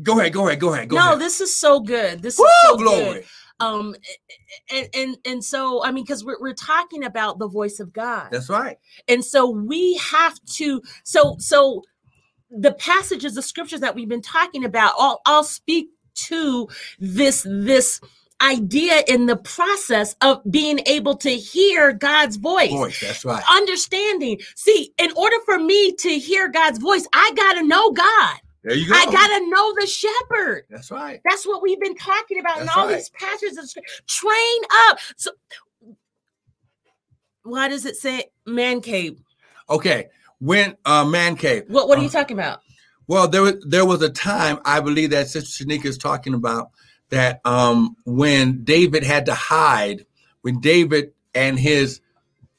Go 0.00 0.18
ahead, 0.18 0.32
go 0.32 0.46
ahead, 0.46 0.60
go 0.60 0.72
ahead, 0.72 0.88
go 0.88 0.96
no, 0.96 1.08
ahead. 1.08 1.20
this 1.20 1.40
is 1.40 1.54
so 1.54 1.80
good. 1.80 2.22
This 2.22 2.38
Woo, 2.38 2.44
is 2.44 2.52
so 2.62 2.76
glory. 2.76 3.12
good. 3.20 3.24
Um, 3.60 3.94
and 4.70 4.88
and 4.94 5.16
and 5.24 5.44
so 5.44 5.84
I 5.84 5.92
mean, 5.92 6.04
because 6.04 6.24
we're 6.24 6.38
we're 6.40 6.54
talking 6.54 7.04
about 7.04 7.38
the 7.38 7.48
voice 7.48 7.78
of 7.78 7.92
God. 7.92 8.28
That's 8.30 8.48
right. 8.48 8.78
And 9.06 9.24
so 9.24 9.50
we 9.50 9.96
have 9.98 10.38
to. 10.54 10.82
So 11.04 11.36
so 11.38 11.82
the 12.50 12.72
passages, 12.72 13.34
the 13.34 13.42
scriptures 13.42 13.80
that 13.80 13.94
we've 13.94 14.08
been 14.08 14.22
talking 14.22 14.64
about, 14.64 14.94
all 14.98 15.20
I'll 15.26 15.44
speak 15.44 15.90
to 16.14 16.68
this 16.98 17.46
this 17.48 18.00
idea 18.40 19.02
in 19.06 19.26
the 19.26 19.36
process 19.36 20.16
of 20.20 20.40
being 20.50 20.80
able 20.86 21.16
to 21.16 21.30
hear 21.30 21.92
God's 21.92 22.36
voice. 22.36 22.70
Voice, 22.70 23.00
that's 23.00 23.24
right. 23.24 23.44
Understanding. 23.50 24.40
See, 24.56 24.92
in 24.98 25.12
order 25.16 25.36
for 25.44 25.58
me 25.58 25.92
to 26.00 26.18
hear 26.18 26.48
God's 26.48 26.78
voice, 26.78 27.06
I 27.14 27.32
got 27.36 27.54
to 27.54 27.66
know 27.66 27.92
God. 27.92 28.36
There 28.64 28.76
you 28.76 28.88
go. 28.88 28.94
I 28.94 29.06
gotta 29.06 29.50
know 29.50 29.74
the 29.78 29.86
shepherd. 29.86 30.64
That's 30.70 30.90
right. 30.90 31.20
That's 31.28 31.46
what 31.46 31.62
we've 31.62 31.80
been 31.80 31.96
talking 31.96 32.38
about 32.38 32.58
That's 32.58 32.72
in 32.72 32.78
all 32.78 32.86
right. 32.86 32.96
these 32.96 33.10
passages. 33.10 33.76
Train 34.06 34.60
up. 34.88 34.98
So, 35.16 35.30
why 37.42 37.68
does 37.68 37.84
it 37.86 37.96
say 37.96 38.26
man 38.46 38.80
cave? 38.80 39.20
Okay, 39.68 40.08
when 40.38 40.76
uh, 40.84 41.04
man 41.04 41.36
cave. 41.36 41.64
What 41.68 41.88
What 41.88 41.98
are 41.98 42.00
uh, 42.00 42.04
you 42.04 42.10
talking 42.10 42.38
about? 42.38 42.60
Well, 43.08 43.26
there 43.26 43.42
was 43.42 43.64
there 43.66 43.84
was 43.84 44.00
a 44.02 44.10
time 44.10 44.58
I 44.64 44.80
believe 44.80 45.10
that 45.10 45.28
Sister 45.28 45.64
Shanika 45.64 45.86
is 45.86 45.98
talking 45.98 46.34
about 46.34 46.70
that 47.08 47.40
um, 47.44 47.96
when 48.06 48.64
David 48.64 49.02
had 49.02 49.26
to 49.26 49.34
hide, 49.34 50.06
when 50.42 50.60
David 50.60 51.12
and 51.34 51.58
his 51.58 52.00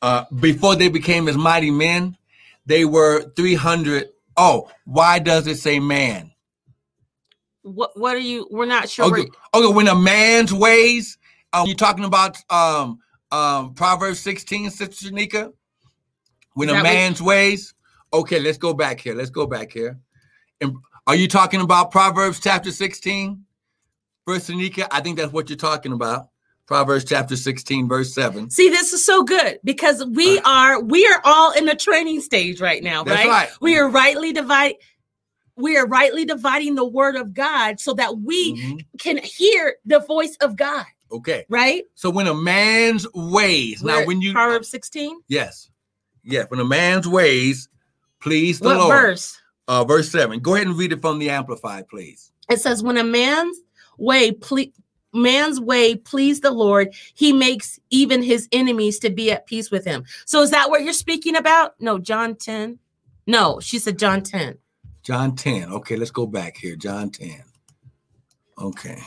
uh, 0.01 0.25
before 0.39 0.75
they 0.75 0.89
became 0.89 1.27
his 1.27 1.37
mighty 1.37 1.71
men, 1.71 2.17
they 2.65 2.83
were 2.83 3.31
three 3.35 3.55
hundred 3.55 4.09
Oh, 4.37 4.69
why 4.85 5.19
does 5.19 5.47
it 5.47 5.57
say 5.57 5.79
man? 5.79 6.31
What 7.63 7.91
what 7.97 8.15
are 8.15 8.19
you 8.19 8.47
we're 8.51 8.65
not 8.65 8.89
sure. 8.89 9.05
Okay, 9.05 9.27
okay 9.53 9.73
when 9.73 9.87
a 9.87 9.95
man's 9.95 10.53
ways, 10.53 11.17
um, 11.53 11.65
you're 11.65 11.75
talking 11.75 12.05
about 12.05 12.37
um 12.49 12.99
um 13.31 13.73
Proverbs 13.73 14.19
16, 14.19 14.69
Sister 14.71 15.09
Shanika? 15.09 15.53
When 16.55 16.69
a 16.69 16.83
man's 16.83 17.21
what... 17.21 17.29
ways. 17.29 17.73
Okay, 18.13 18.39
let's 18.39 18.57
go 18.57 18.73
back 18.73 18.99
here. 18.99 19.15
Let's 19.15 19.29
go 19.29 19.47
back 19.47 19.71
here. 19.71 19.97
And 20.61 20.75
are 21.07 21.15
you 21.15 21.27
talking 21.27 21.61
about 21.61 21.91
Proverbs 21.91 22.39
chapter 22.39 22.71
16? 22.71 23.43
First 24.25 24.49
Shanika? 24.49 24.87
I 24.91 25.01
think 25.01 25.17
that's 25.17 25.33
what 25.33 25.49
you're 25.49 25.57
talking 25.57 25.93
about. 25.93 26.29
Proverbs 26.65 27.03
chapter 27.03 27.35
16, 27.35 27.87
verse 27.87 28.13
7. 28.13 28.49
See, 28.49 28.69
this 28.69 28.93
is 28.93 29.05
so 29.05 29.23
good 29.23 29.59
because 29.63 30.05
we 30.05 30.39
are 30.39 30.81
we 30.81 31.05
are 31.07 31.21
all 31.25 31.51
in 31.51 31.65
the 31.65 31.75
training 31.75 32.21
stage 32.21 32.61
right 32.61 32.81
now, 32.81 33.03
right? 33.03 33.27
right? 33.27 33.49
We 33.59 33.77
are 33.77 33.89
rightly 33.89 34.31
dividing 34.31 34.77
we 35.55 35.77
are 35.77 35.85
rightly 35.85 36.25
dividing 36.25 36.75
the 36.75 36.85
word 36.85 37.15
of 37.15 37.33
God 37.33 37.79
so 37.79 37.93
that 37.93 38.19
we 38.19 38.55
mm-hmm. 38.55 38.77
can 38.97 39.17
hear 39.17 39.75
the 39.85 39.99
voice 39.99 40.35
of 40.41 40.55
God. 40.55 40.85
Okay. 41.11 41.45
Right? 41.47 41.83
So 41.93 42.09
when 42.09 42.27
a 42.27 42.33
man's 42.33 43.05
ways, 43.13 43.83
We're 43.83 43.99
now 43.99 44.07
when 44.07 44.21
you 44.21 44.33
Proverbs 44.33 44.69
16? 44.69 45.21
Yes. 45.27 45.69
Yeah, 46.23 46.45
when 46.47 46.59
a 46.59 46.65
man's 46.65 47.07
ways 47.07 47.69
please 48.19 48.59
the 48.59 48.69
what 48.69 48.77
Lord. 48.77 48.89
verse? 48.89 49.39
Uh 49.67 49.83
verse 49.83 50.09
7. 50.09 50.39
Go 50.39 50.55
ahead 50.55 50.67
and 50.67 50.77
read 50.77 50.93
it 50.93 51.01
from 51.01 51.19
the 51.19 51.29
amplified, 51.29 51.87
please. 51.87 52.31
It 52.49 52.59
says 52.59 52.81
when 52.81 52.97
a 52.97 53.03
man's 53.03 53.59
way 53.97 54.31
please 54.31 54.71
man's 55.13 55.59
way 55.59 55.95
please 55.95 56.41
the 56.41 56.51
Lord, 56.51 56.93
he 57.13 57.31
makes 57.31 57.79
even 57.89 58.23
his 58.23 58.47
enemies 58.51 58.99
to 58.99 59.09
be 59.09 59.31
at 59.31 59.45
peace 59.45 59.71
with 59.71 59.85
him. 59.85 60.03
So 60.25 60.41
is 60.41 60.51
that 60.51 60.69
what 60.69 60.83
you're 60.83 60.93
speaking 60.93 61.35
about? 61.35 61.75
No, 61.79 61.99
John 61.99 62.35
10. 62.35 62.79
No, 63.27 63.59
she 63.59 63.79
said 63.79 63.97
John 63.97 64.21
10. 64.21 64.57
John 65.03 65.35
10. 65.35 65.71
Okay, 65.71 65.95
let's 65.95 66.11
go 66.11 66.25
back 66.25 66.57
here. 66.57 66.75
John 66.75 67.09
10. 67.09 67.43
Okay. 68.57 68.97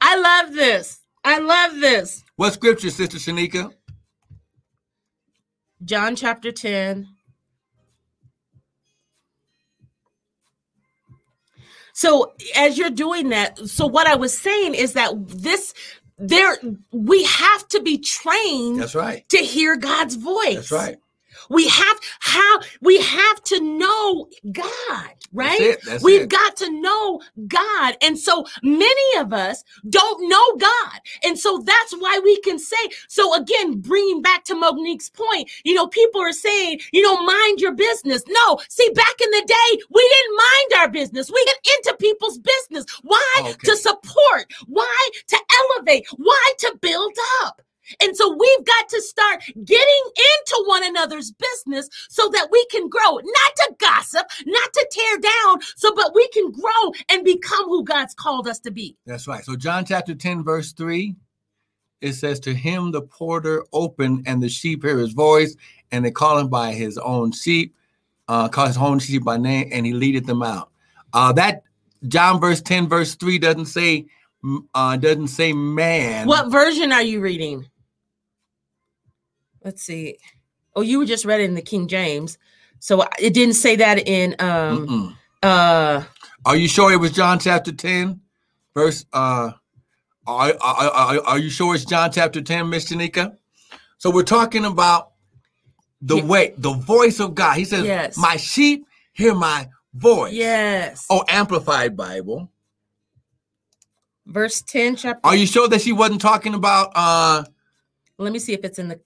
I 0.00 0.16
love 0.16 0.54
this. 0.54 1.00
I 1.24 1.38
love 1.38 1.80
this. 1.80 2.24
What 2.36 2.54
scripture, 2.54 2.90
Sister 2.90 3.18
Shanika? 3.18 3.72
John 5.84 6.16
chapter 6.16 6.52
10, 6.52 7.08
So 12.00 12.32
as 12.56 12.78
you're 12.78 12.88
doing 12.88 13.28
that, 13.28 13.58
so 13.68 13.86
what 13.86 14.06
I 14.06 14.14
was 14.14 14.36
saying 14.36 14.74
is 14.74 14.94
that 14.94 15.12
this 15.28 15.74
there 16.16 16.56
we 16.92 17.24
have 17.24 17.68
to 17.68 17.82
be 17.82 17.98
trained 17.98 18.80
that's 18.80 18.94
right 18.94 19.28
to 19.28 19.36
hear 19.36 19.76
God's 19.76 20.14
voice. 20.14 20.54
That's 20.54 20.72
right. 20.72 20.96
We 21.50 21.68
have 21.68 21.98
how 22.20 22.60
we 22.80 23.00
have 23.00 23.42
to 23.44 23.60
know 23.60 24.28
God, 24.52 25.10
right? 25.32 25.58
That's 25.58 25.60
it, 25.60 25.80
that's 25.84 26.04
We've 26.04 26.22
it. 26.22 26.28
got 26.28 26.56
to 26.58 26.70
know 26.80 27.20
God. 27.48 27.96
And 28.02 28.18
so 28.18 28.46
many 28.62 29.18
of 29.18 29.32
us 29.32 29.62
don't 29.88 30.28
know 30.28 30.56
God. 30.56 31.00
And 31.24 31.38
so 31.38 31.58
that's 31.58 31.92
why 31.94 32.20
we 32.22 32.40
can 32.40 32.58
say, 32.58 32.76
so 33.08 33.34
again, 33.34 33.80
bringing 33.80 34.22
back 34.22 34.44
to 34.44 34.54
Mo'Nique's 34.54 35.10
point, 35.10 35.50
you 35.64 35.74
know, 35.74 35.86
people 35.88 36.20
are 36.20 36.32
saying, 36.32 36.80
you 36.92 37.02
know, 37.02 37.22
mind 37.22 37.60
your 37.60 37.74
business. 37.74 38.22
No, 38.28 38.58
see, 38.68 38.88
back 38.90 39.14
in 39.22 39.30
the 39.30 39.44
day, 39.46 39.82
we 39.90 40.14
didn't 40.14 40.36
mind 40.36 40.82
our 40.82 40.88
business. 40.90 41.30
We 41.30 41.44
get 41.44 41.76
into 41.76 41.96
people's 41.98 42.38
business. 42.38 42.86
Why? 43.02 43.40
Okay. 43.40 43.52
To 43.64 43.76
support. 43.76 44.52
Why? 44.66 45.08
To 45.28 45.38
elevate. 45.76 46.06
Why? 46.16 46.52
To 46.60 46.78
build 46.80 47.14
up. 47.42 47.60
And 48.02 48.16
so 48.16 48.28
we've 48.36 48.66
got 48.66 48.88
to 48.88 49.02
start 49.02 49.42
getting 49.64 50.02
into 50.06 50.64
one 50.66 50.84
another's 50.84 51.32
business 51.32 51.88
so 52.08 52.28
that 52.30 52.48
we 52.50 52.64
can 52.70 52.88
grow, 52.88 53.16
not 53.16 53.56
to 53.56 53.74
gossip, 53.78 54.26
not 54.46 54.72
to 54.72 54.88
tear 54.90 55.18
down, 55.18 55.60
so 55.76 55.94
but 55.94 56.14
we 56.14 56.28
can 56.28 56.50
grow 56.50 56.92
and 57.10 57.24
become 57.24 57.66
who 57.66 57.84
God's 57.84 58.14
called 58.14 58.48
us 58.48 58.60
to 58.60 58.70
be. 58.70 58.96
That's 59.06 59.26
right. 59.26 59.44
So 59.44 59.56
John 59.56 59.84
chapter 59.84 60.14
10 60.14 60.44
verse 60.44 60.72
3 60.72 61.14
it 62.00 62.14
says 62.14 62.40
to 62.40 62.54
him 62.54 62.90
the 62.90 63.02
porter 63.02 63.64
opened 63.72 64.24
and 64.26 64.42
the 64.42 64.48
sheep 64.48 64.82
hear 64.82 64.98
his 64.98 65.12
voice 65.12 65.56
and 65.92 66.04
they 66.04 66.10
call 66.10 66.38
him 66.38 66.48
by 66.48 66.72
his 66.72 66.98
own 66.98 67.32
sheep 67.32 67.74
uh 68.28 68.48
call 68.48 68.66
his 68.66 68.76
own 68.76 68.98
sheep 68.98 69.24
by 69.24 69.36
name 69.36 69.68
and 69.72 69.86
he 69.86 69.92
leadeth 69.92 70.26
them 70.26 70.42
out 70.42 70.70
uh 71.12 71.32
that 71.32 71.62
john 72.08 72.40
verse 72.40 72.60
10 72.62 72.88
verse 72.88 73.14
3 73.14 73.38
doesn't 73.38 73.66
say 73.66 74.06
uh 74.74 74.96
doesn't 74.96 75.28
say 75.28 75.52
man 75.52 76.26
what 76.26 76.50
version 76.50 76.92
are 76.92 77.02
you 77.02 77.20
reading 77.20 77.66
let's 79.64 79.82
see. 79.82 80.18
Oh, 80.76 80.82
you 80.82 80.98
were 80.98 81.06
just 81.06 81.24
read 81.24 81.40
it 81.40 81.44
in 81.44 81.54
the 81.54 81.62
King 81.62 81.88
James, 81.88 82.38
so 82.78 83.04
it 83.18 83.34
didn't 83.34 83.54
say 83.54 83.76
that 83.76 84.06
in. 84.06 84.34
um 84.38 84.86
Mm-mm. 84.86 85.16
uh 85.42 86.04
Are 86.44 86.56
you 86.56 86.68
sure 86.68 86.92
it 86.92 86.96
was 86.96 87.12
John 87.12 87.38
chapter 87.38 87.72
ten, 87.72 88.20
verse? 88.74 89.04
uh 89.12 89.52
are, 90.26 90.52
are, 90.60 90.90
are, 90.90 91.20
are 91.26 91.38
you 91.38 91.50
sure 91.50 91.74
it's 91.74 91.84
John 91.84 92.12
chapter 92.12 92.40
10, 92.40 92.68
Miss 92.68 92.92
Janika? 92.92 93.36
So 93.98 94.10
we're 94.10 94.22
talking 94.22 94.64
about 94.64 95.12
the 96.00 96.16
yeah. 96.18 96.24
way, 96.24 96.54
the 96.56 96.72
voice 96.72 97.18
of 97.18 97.34
God. 97.34 97.56
He 97.56 97.64
says, 97.64 97.84
yes. 97.84 98.16
My 98.16 98.36
sheep 98.36 98.86
hear 99.12 99.34
my 99.34 99.68
voice. 99.94 100.32
Yes. 100.32 101.06
Oh, 101.10 101.24
amplified 101.26 101.96
Bible. 101.96 102.50
Verse 104.26 104.62
10, 104.62 104.96
chapter. 104.96 105.20
Are 105.26 105.34
you 105.34 105.46
sure 105.46 105.66
that 105.68 105.80
she 105.80 105.92
wasn't 105.92 106.20
talking 106.20 106.54
about 106.54 106.92
uh 106.94 107.44
let 108.18 108.32
me 108.32 108.38
see 108.38 108.52
if 108.52 108.64
it's 108.64 108.78
in 108.78 108.88
the 108.88 109.00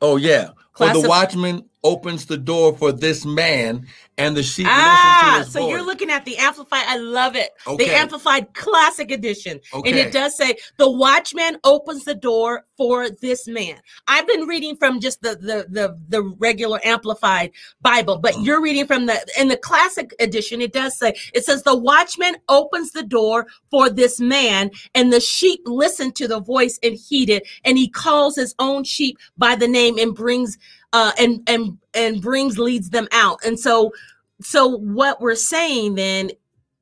Oh 0.00 0.16
yeah. 0.16 0.50
For 0.74 0.88
the 0.92 1.08
watchman 1.08 1.67
opens 1.84 2.26
the 2.26 2.36
door 2.36 2.76
for 2.76 2.92
this 2.92 3.24
man 3.24 3.86
and 4.16 4.36
the 4.36 4.42
sheep 4.42 4.66
ah, 4.68 5.44
so 5.48 5.60
voice. 5.60 5.70
you're 5.70 5.82
looking 5.82 6.10
at 6.10 6.24
the 6.24 6.36
amplified 6.38 6.84
i 6.88 6.96
love 6.96 7.36
it 7.36 7.50
okay. 7.66 7.86
the 7.86 7.94
amplified 7.94 8.52
classic 8.52 9.12
edition 9.12 9.60
okay. 9.72 9.90
and 9.90 9.98
it 9.98 10.12
does 10.12 10.36
say 10.36 10.56
the 10.76 10.90
watchman 10.90 11.56
opens 11.62 12.04
the 12.04 12.16
door 12.16 12.64
for 12.76 13.08
this 13.08 13.46
man 13.46 13.76
i've 14.08 14.26
been 14.26 14.42
reading 14.42 14.74
from 14.76 14.98
just 14.98 15.22
the 15.22 15.36
the 15.36 15.66
the, 15.70 15.96
the 16.08 16.22
regular 16.38 16.80
amplified 16.84 17.50
bible 17.80 18.18
but 18.18 18.34
mm. 18.34 18.44
you're 18.44 18.60
reading 18.60 18.86
from 18.86 19.06
the 19.06 19.26
in 19.38 19.46
the 19.46 19.56
classic 19.56 20.12
edition 20.18 20.60
it 20.60 20.72
does 20.72 20.98
say 20.98 21.14
it 21.32 21.44
says 21.44 21.62
the 21.62 21.76
watchman 21.76 22.34
opens 22.48 22.90
the 22.90 23.04
door 23.04 23.46
for 23.70 23.88
this 23.88 24.18
man 24.18 24.70
and 24.96 25.12
the 25.12 25.20
sheep 25.20 25.60
listen 25.64 26.10
to 26.10 26.26
the 26.26 26.40
voice 26.40 26.78
and 26.82 26.96
heed 26.96 27.30
it 27.30 27.46
and 27.64 27.78
he 27.78 27.88
calls 27.88 28.34
his 28.34 28.54
own 28.58 28.82
sheep 28.82 29.16
by 29.36 29.54
the 29.54 29.68
name 29.68 29.96
and 29.96 30.14
brings 30.14 30.58
uh, 30.92 31.12
and 31.18 31.42
and 31.48 31.78
and 31.94 32.20
brings 32.22 32.58
leads 32.58 32.90
them 32.90 33.08
out. 33.12 33.44
And 33.44 33.58
so 33.58 33.92
so 34.40 34.66
what 34.66 35.20
we're 35.20 35.34
saying 35.34 35.96
then 35.96 36.30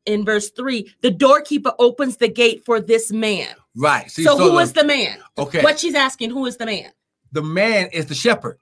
in 0.04 0.24
verse 0.24 0.50
three, 0.50 0.92
the 1.00 1.11
doorkeeper 1.11 1.72
opens 1.78 2.16
the 2.18 2.28
gate 2.28 2.64
for 2.64 2.80
this 2.80 3.11
man. 3.11 3.54
Right. 3.74 4.11
See, 4.11 4.22
so, 4.22 4.36
so 4.36 4.44
who 4.44 4.52
the, 4.52 4.59
is 4.59 4.72
the 4.72 4.84
man? 4.84 5.18
Okay. 5.36 5.62
What 5.62 5.80
she's 5.80 5.94
asking, 5.94 6.30
who 6.30 6.46
is 6.46 6.57
the 6.57 6.66
man? 6.66 6.90
The 7.32 7.42
man 7.42 7.88
is 7.92 8.07
the 8.07 8.14
shepherd. 8.14 8.59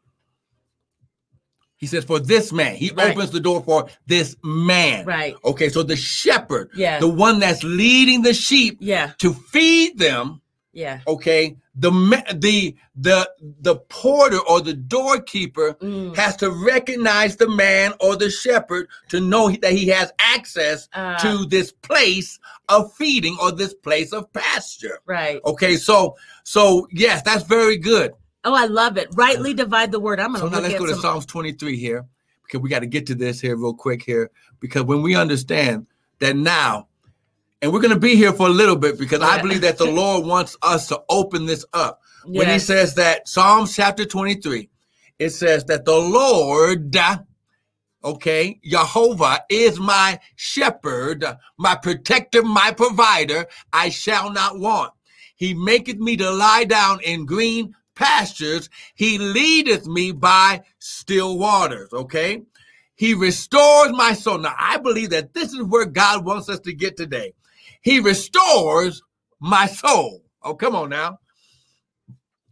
He 1.76 1.86
says, 1.86 2.04
for 2.04 2.18
this 2.18 2.50
man, 2.50 2.76
he 2.76 2.90
right. 2.92 3.14
opens 3.14 3.30
the 3.30 3.40
door 3.40 3.62
for 3.62 3.88
this 4.06 4.36
man. 4.42 5.04
Right. 5.04 5.36
Okay, 5.44 5.68
so 5.68 5.82
the 5.82 5.96
shepherd, 5.96 6.70
yeah. 6.74 6.98
the 6.98 7.08
one 7.08 7.40
that's 7.40 7.62
leading 7.62 8.22
the 8.22 8.32
sheep 8.32 8.78
yeah. 8.80 9.12
to 9.18 9.34
feed 9.34 9.98
them. 9.98 10.40
Yeah. 10.74 11.00
Okay, 11.06 11.56
the 11.76 11.90
the 12.34 12.74
the 12.96 13.30
the 13.60 13.76
porter 13.76 14.40
or 14.48 14.60
the 14.60 14.74
doorkeeper 14.74 15.74
mm. 15.74 16.14
has 16.16 16.36
to 16.36 16.50
recognize 16.50 17.36
the 17.36 17.48
man 17.48 17.94
or 18.00 18.16
the 18.16 18.28
shepherd 18.28 18.88
to 19.08 19.20
know 19.20 19.50
that 19.50 19.72
he 19.72 19.86
has 19.88 20.12
access 20.18 20.88
uh, 20.92 21.16
to 21.18 21.46
this 21.46 21.72
place 21.72 22.38
of 22.68 22.92
feeding 22.94 23.36
or 23.40 23.52
this 23.52 23.72
place 23.72 24.12
of 24.12 24.30
pasture. 24.32 24.98
Right. 25.06 25.40
Okay? 25.44 25.76
So 25.76 26.16
so 26.42 26.88
yes 26.90 27.22
that's 27.22 27.44
very 27.44 27.78
good. 27.78 28.12
Oh 28.44 28.54
i 28.54 28.66
love 28.66 28.98
it. 28.98 29.08
Rightly 29.14 29.54
divide 29.54 29.92
the 29.92 30.00
word. 30.00 30.20
I'm 30.20 30.32
gonna 30.32 30.40
so 30.40 30.48
now 30.48 30.60
let's 30.60 30.78
go 30.78 30.86
some... 30.86 30.96
to 30.96 31.00
psalms 31.00 31.26
23 31.26 31.76
here 31.76 32.04
because 32.42 32.60
we 32.60 32.68
got 32.68 32.80
to 32.80 32.86
get 32.86 33.06
to 33.06 33.14
this 33.14 33.40
here 33.40 33.56
real 33.56 33.74
quick 33.74 34.02
here 34.02 34.30
because 34.60 34.82
when 34.82 35.02
we 35.02 35.14
understand 35.14 35.86
that 36.18 36.36
now 36.36 36.88
and 37.64 37.72
we're 37.72 37.80
going 37.80 37.94
to 37.94 37.98
be 37.98 38.14
here 38.14 38.34
for 38.34 38.46
a 38.46 38.50
little 38.50 38.76
bit 38.76 38.98
because 38.98 39.20
yeah. 39.20 39.28
I 39.28 39.40
believe 39.40 39.62
that 39.62 39.78
the 39.78 39.90
Lord 39.90 40.26
wants 40.26 40.54
us 40.60 40.88
to 40.88 41.02
open 41.08 41.46
this 41.46 41.64
up. 41.72 42.02
Yes. 42.26 42.38
When 42.38 42.48
he 42.50 42.58
says 42.58 42.94
that 42.96 43.26
Psalms 43.26 43.74
chapter 43.74 44.04
23, 44.04 44.68
it 45.18 45.30
says 45.30 45.64
that 45.64 45.86
the 45.86 45.96
Lord, 45.96 46.94
okay, 48.04 48.60
Jehovah 48.62 49.44
is 49.48 49.80
my 49.80 50.20
shepherd, 50.36 51.24
my 51.56 51.74
protector, 51.74 52.42
my 52.42 52.70
provider. 52.70 53.46
I 53.72 53.88
shall 53.88 54.30
not 54.30 54.58
want. 54.58 54.92
He 55.34 55.54
maketh 55.54 55.96
me 55.96 56.18
to 56.18 56.30
lie 56.30 56.64
down 56.64 57.00
in 57.00 57.24
green 57.24 57.74
pastures. 57.94 58.68
He 58.94 59.16
leadeth 59.16 59.86
me 59.86 60.12
by 60.12 60.64
still 60.80 61.38
waters, 61.38 61.94
okay? 61.94 62.42
He 62.94 63.14
restores 63.14 63.92
my 63.92 64.12
soul. 64.12 64.36
Now, 64.36 64.54
I 64.58 64.76
believe 64.76 65.08
that 65.10 65.32
this 65.32 65.54
is 65.54 65.62
where 65.62 65.86
God 65.86 66.26
wants 66.26 66.50
us 66.50 66.60
to 66.60 66.74
get 66.74 66.98
today. 66.98 67.32
He 67.84 68.00
restores 68.00 69.02
my 69.40 69.66
soul. 69.66 70.24
Oh, 70.42 70.54
come 70.54 70.74
on 70.74 70.88
now. 70.88 71.18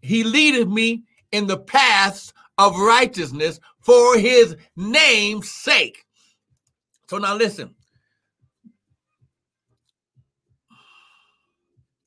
He 0.02 0.24
leadeth 0.24 0.68
me 0.68 1.04
in 1.32 1.46
the 1.46 1.56
paths 1.56 2.34
of 2.58 2.78
righteousness 2.78 3.58
for 3.80 4.18
his 4.18 4.56
name's 4.76 5.50
sake. 5.50 6.04
So 7.08 7.16
now 7.16 7.34
listen. 7.34 7.74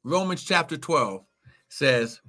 Romans 0.03 0.43
chapter 0.43 0.77
12 0.77 1.25
says, 1.67 2.21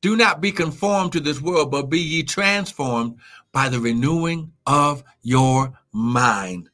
Do 0.00 0.16
not 0.16 0.40
be 0.40 0.50
conformed 0.50 1.12
to 1.12 1.20
this 1.20 1.42
world, 1.42 1.70
but 1.70 1.90
be 1.90 2.00
ye 2.00 2.22
transformed 2.22 3.18
by 3.52 3.68
the 3.68 3.80
renewing 3.80 4.50
of 4.66 5.04
your 5.20 5.78
mind. 5.92 6.70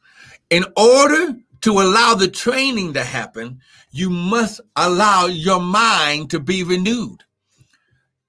In 0.49 0.65
order 0.77 1.35
to 1.63 1.73
allow 1.81 2.15
the 2.15 2.29
training 2.29 2.93
to 2.95 3.05
happen, 3.05 3.61
you 3.91 4.11
must 4.11 4.61
allow 4.77 5.27
your 5.27 5.61
mind 5.61 6.31
to 6.31 6.41
be 6.41 6.63
renewed. 6.63 7.25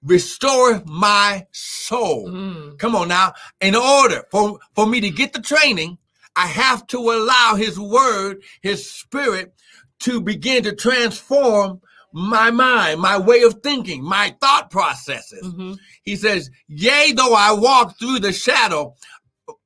Restore 0.03 0.81
my 0.85 1.45
soul. 1.51 2.29
Mm. 2.29 2.79
Come 2.79 2.95
on 2.95 3.09
now. 3.09 3.33
In 3.59 3.75
order 3.75 4.23
for, 4.31 4.59
for 4.73 4.87
me 4.87 5.01
to 5.01 5.09
get 5.09 5.33
the 5.33 5.41
training, 5.41 5.97
I 6.35 6.47
have 6.47 6.87
to 6.87 6.97
allow 6.97 7.55
his 7.55 7.77
word, 7.77 8.41
his 8.61 8.89
spirit 8.89 9.53
to 9.99 10.21
begin 10.21 10.63
to 10.63 10.73
transform 10.73 11.81
my 12.11 12.49
mind, 12.49 13.01
my 13.01 13.17
way 13.17 13.43
of 13.43 13.61
thinking, 13.61 14.03
my 14.03 14.35
thought 14.39 14.71
processes. 14.71 15.45
Mm-hmm. 15.45 15.73
He 16.03 16.15
says, 16.15 16.49
Yea, 16.67 17.11
though 17.11 17.33
I 17.33 17.51
walk 17.51 17.99
through 17.99 18.19
the 18.19 18.31
shadow 18.31 18.95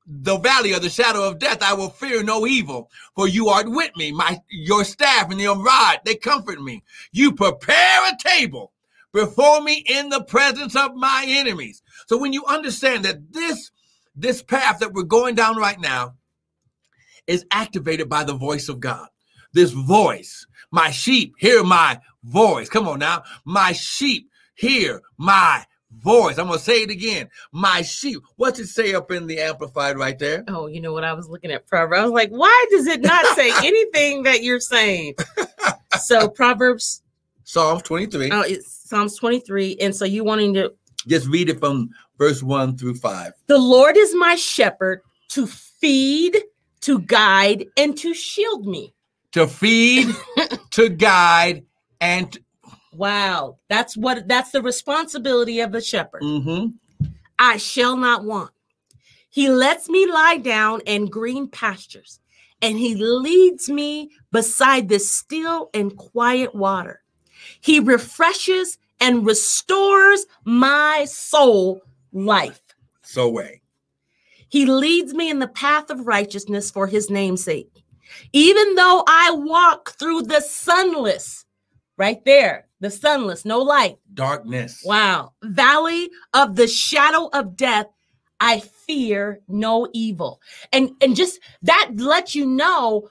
the 0.05 0.37
valley 0.37 0.73
of 0.73 0.81
the 0.81 0.89
shadow 0.89 1.23
of 1.23 1.39
death, 1.39 1.61
I 1.61 1.73
will 1.73 1.89
fear 1.89 2.23
no 2.23 2.45
evil, 2.45 2.89
for 3.15 3.27
you 3.27 3.47
art 3.47 3.69
with 3.69 3.95
me. 3.95 4.11
My 4.11 4.41
your 4.49 4.83
staff 4.83 5.31
and 5.31 5.39
your 5.39 5.61
rod, 5.61 5.99
they 6.05 6.15
comfort 6.15 6.61
me. 6.61 6.83
You 7.11 7.33
prepare 7.33 8.09
a 8.09 8.17
table 8.17 8.71
before 9.13 9.61
me 9.61 9.83
in 9.87 10.09
the 10.09 10.23
presence 10.23 10.75
of 10.75 10.95
my 10.95 11.25
enemies. 11.27 11.81
So 12.07 12.17
when 12.17 12.33
you 12.33 12.45
understand 12.45 13.05
that 13.05 13.31
this 13.31 13.71
this 14.15 14.43
path 14.43 14.79
that 14.79 14.93
we're 14.93 15.03
going 15.03 15.35
down 15.35 15.57
right 15.57 15.79
now 15.79 16.15
is 17.25 17.45
activated 17.51 18.09
by 18.09 18.23
the 18.23 18.33
voice 18.33 18.69
of 18.69 18.79
God. 18.79 19.07
This 19.53 19.71
voice, 19.71 20.45
my 20.71 20.91
sheep 20.91 21.33
hear 21.37 21.63
my 21.63 21.99
voice. 22.23 22.69
Come 22.69 22.87
on 22.87 22.99
now, 22.99 23.23
my 23.45 23.71
sheep 23.71 24.29
hear 24.55 25.01
my 25.17 25.65
voice. 26.03 26.37
I'm 26.37 26.47
gonna 26.47 26.59
say 26.59 26.83
it 26.83 26.89
again. 26.89 27.29
My 27.51 27.81
sheep. 27.81 28.21
What's 28.35 28.59
it 28.59 28.67
say 28.67 28.93
up 28.93 29.11
in 29.11 29.25
the 29.27 29.39
amplified 29.39 29.97
right 29.97 30.19
there? 30.19 30.43
Oh, 30.47 30.67
you 30.67 30.81
know 30.81 30.93
what? 30.93 31.03
I 31.03 31.13
was 31.13 31.29
looking 31.29 31.51
at 31.51 31.65
Proverbs. 31.67 31.99
I 31.99 32.03
was 32.03 32.11
like, 32.11 32.29
why 32.29 32.65
does 32.69 32.87
it 32.87 33.01
not 33.01 33.25
say 33.35 33.51
anything 33.65 34.23
that 34.23 34.43
you're 34.43 34.59
saying? 34.59 35.15
so 36.01 36.27
Proverbs 36.29 37.01
Psalms 37.43 37.83
23. 37.83 38.31
Oh, 38.31 38.41
it's 38.41 38.89
Psalms 38.89 39.17
23. 39.17 39.77
And 39.81 39.95
so 39.95 40.05
you 40.05 40.23
wanting 40.23 40.53
to 40.55 40.73
just 41.07 41.27
read 41.27 41.49
it 41.49 41.59
from 41.59 41.89
verse 42.17 42.41
1 42.41 42.77
through 42.77 42.95
5. 42.95 43.33
The 43.47 43.57
Lord 43.57 43.97
is 43.97 44.15
my 44.15 44.35
shepherd 44.35 45.01
to 45.29 45.47
feed, 45.47 46.37
to 46.81 46.99
guide, 46.99 47.65
and 47.77 47.97
to 47.97 48.13
shield 48.13 48.65
me. 48.65 48.93
To 49.33 49.47
feed, 49.47 50.15
to 50.71 50.89
guide, 50.89 51.65
and 51.99 52.37
Wow, 52.95 53.57
that's 53.69 53.97
what 53.97 54.27
that's 54.27 54.51
the 54.51 54.61
responsibility 54.61 55.59
of 55.59 55.71
the 55.71 55.81
shepherd. 55.81 56.21
Mm-hmm. 56.21 57.07
I 57.39 57.57
shall 57.57 57.97
not 57.97 58.23
want. 58.23 58.51
He 59.29 59.49
lets 59.49 59.89
me 59.89 60.05
lie 60.05 60.37
down 60.37 60.81
in 60.81 61.07
green 61.07 61.47
pastures, 61.47 62.19
and 62.61 62.77
he 62.77 62.95
leads 62.95 63.67
me 63.67 64.11
beside 64.31 64.89
the 64.89 64.99
still 64.99 65.69
and 65.73 65.97
quiet 65.97 66.53
water. 66.53 67.01
He 67.61 67.79
refreshes 67.79 68.77
and 68.99 69.25
restores 69.25 70.25
my 70.45 71.05
soul 71.09 71.81
life. 72.11 72.61
So 73.01 73.27
way. 73.27 73.61
He 74.49 74.67
leads 74.67 75.15
me 75.15 75.31
in 75.31 75.39
the 75.39 75.47
path 75.47 75.89
of 75.89 76.05
righteousness 76.05 76.69
for 76.69 76.85
his 76.85 77.09
name's 77.09 77.43
sake. 77.43 77.83
Even 78.33 78.75
though 78.75 79.03
I 79.07 79.31
walk 79.31 79.97
through 79.97 80.23
the 80.23 80.41
sunless, 80.41 81.45
right 81.97 82.23
there, 82.25 82.67
the 82.83 82.91
sunless, 82.91 83.45
no 83.45 83.59
light, 83.59 83.97
darkness. 84.13 84.83
Wow. 84.85 85.31
Valley 85.41 86.11
of 86.33 86.55
the 86.57 86.67
shadow 86.67 87.29
of 87.31 87.55
death, 87.55 87.87
I 88.41 88.59
fear 88.59 89.39
no 89.47 89.87
evil. 89.93 90.41
And 90.73 90.91
and 91.01 91.15
just 91.15 91.39
that 91.61 91.91
lets 91.95 92.35
you 92.35 92.45
know 92.45 93.09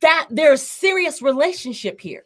that 0.00 0.28
there's 0.30 0.62
serious 0.62 1.20
relationship 1.20 2.00
here. 2.00 2.24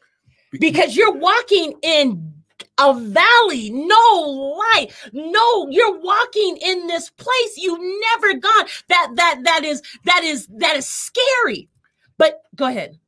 Because 0.60 0.94
you're 0.94 1.16
walking 1.16 1.74
in 1.82 2.34
a 2.78 2.94
valley, 2.94 3.70
no 3.70 4.58
light, 4.74 4.88
no, 5.12 5.68
you're 5.70 5.98
walking 6.00 6.58
in 6.58 6.86
this 6.86 7.10
place 7.10 7.56
you've 7.56 7.80
never 8.12 8.38
gone. 8.38 8.66
That 8.88 9.12
that 9.14 9.40
that 9.44 9.64
is 9.64 9.82
that 10.04 10.22
is 10.22 10.46
that 10.58 10.76
is 10.76 10.86
scary. 10.86 11.70
But 12.18 12.42
go 12.54 12.66
ahead 12.66 12.98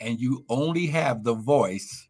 and 0.00 0.18
you 0.20 0.44
only 0.48 0.86
have 0.86 1.24
the 1.24 1.34
voice 1.34 2.08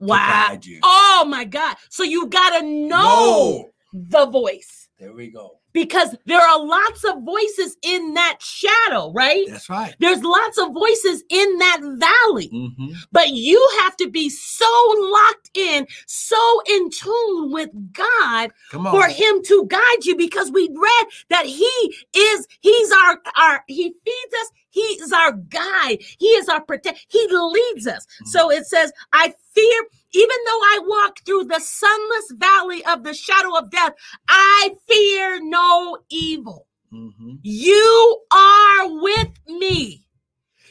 wow. 0.00 0.58
Oh 0.82 1.24
my 1.28 1.44
God. 1.44 1.76
So 1.88 2.02
you 2.02 2.26
got 2.28 2.58
to 2.58 2.64
know 2.66 2.98
no. 2.98 3.70
the 3.92 4.26
voice. 4.26 4.88
There 4.98 5.12
we 5.12 5.28
go. 5.30 5.58
because 5.72 6.14
there 6.24 6.40
are 6.40 6.64
lots 6.64 7.02
of 7.04 7.22
voices 7.24 7.76
in 7.82 8.14
that 8.14 8.38
shadow, 8.40 9.12
right? 9.12 9.44
That's 9.48 9.68
right. 9.68 9.94
There's 9.98 10.22
lots 10.22 10.56
of 10.56 10.72
voices 10.72 11.24
in 11.28 11.58
that 11.58 11.80
valley, 11.82 12.48
Mm-hmm. 12.52 12.92
but 13.10 13.30
you 13.30 13.60
have 13.80 13.96
to 13.96 14.08
be 14.08 14.28
so 14.30 14.70
locked 14.98 15.50
in, 15.54 15.86
so 16.06 16.60
in 16.70 16.90
tune 16.90 17.50
with 17.52 17.70
God 17.92 18.50
for 18.70 19.08
him 19.08 19.42
to 19.42 19.66
guide 19.68 20.04
you 20.04 20.16
because 20.16 20.50
we 20.52 20.68
read 20.68 21.06
that 21.30 21.44
he 21.46 21.94
is 22.16 22.46
he's 22.60 22.92
our 22.92 23.20
our 23.36 23.64
he 23.66 23.92
feeds 24.04 24.34
us 24.42 24.50
he's 24.74 25.12
our 25.12 25.32
guide. 25.32 25.98
He 26.18 26.26
is 26.26 26.48
our 26.48 26.60
protect 26.60 27.06
he 27.08 27.26
leads 27.30 27.86
us. 27.86 28.06
So 28.26 28.50
it 28.50 28.66
says 28.66 28.92
i 29.12 29.32
fear 29.54 29.86
even 30.12 30.36
though 30.46 30.60
i 30.60 30.80
walk 30.86 31.20
through 31.24 31.44
the 31.44 31.60
sunless 31.60 32.32
valley 32.32 32.84
of 32.84 33.02
the 33.04 33.14
shadow 33.14 33.56
of 33.56 33.70
death 33.70 33.94
i 34.28 34.70
fear 34.86 35.40
no 35.42 35.98
evil. 36.10 36.66
Mm-hmm. 36.92 37.34
you 37.42 38.20
are 38.32 39.02
with 39.02 39.32
me. 39.48 40.06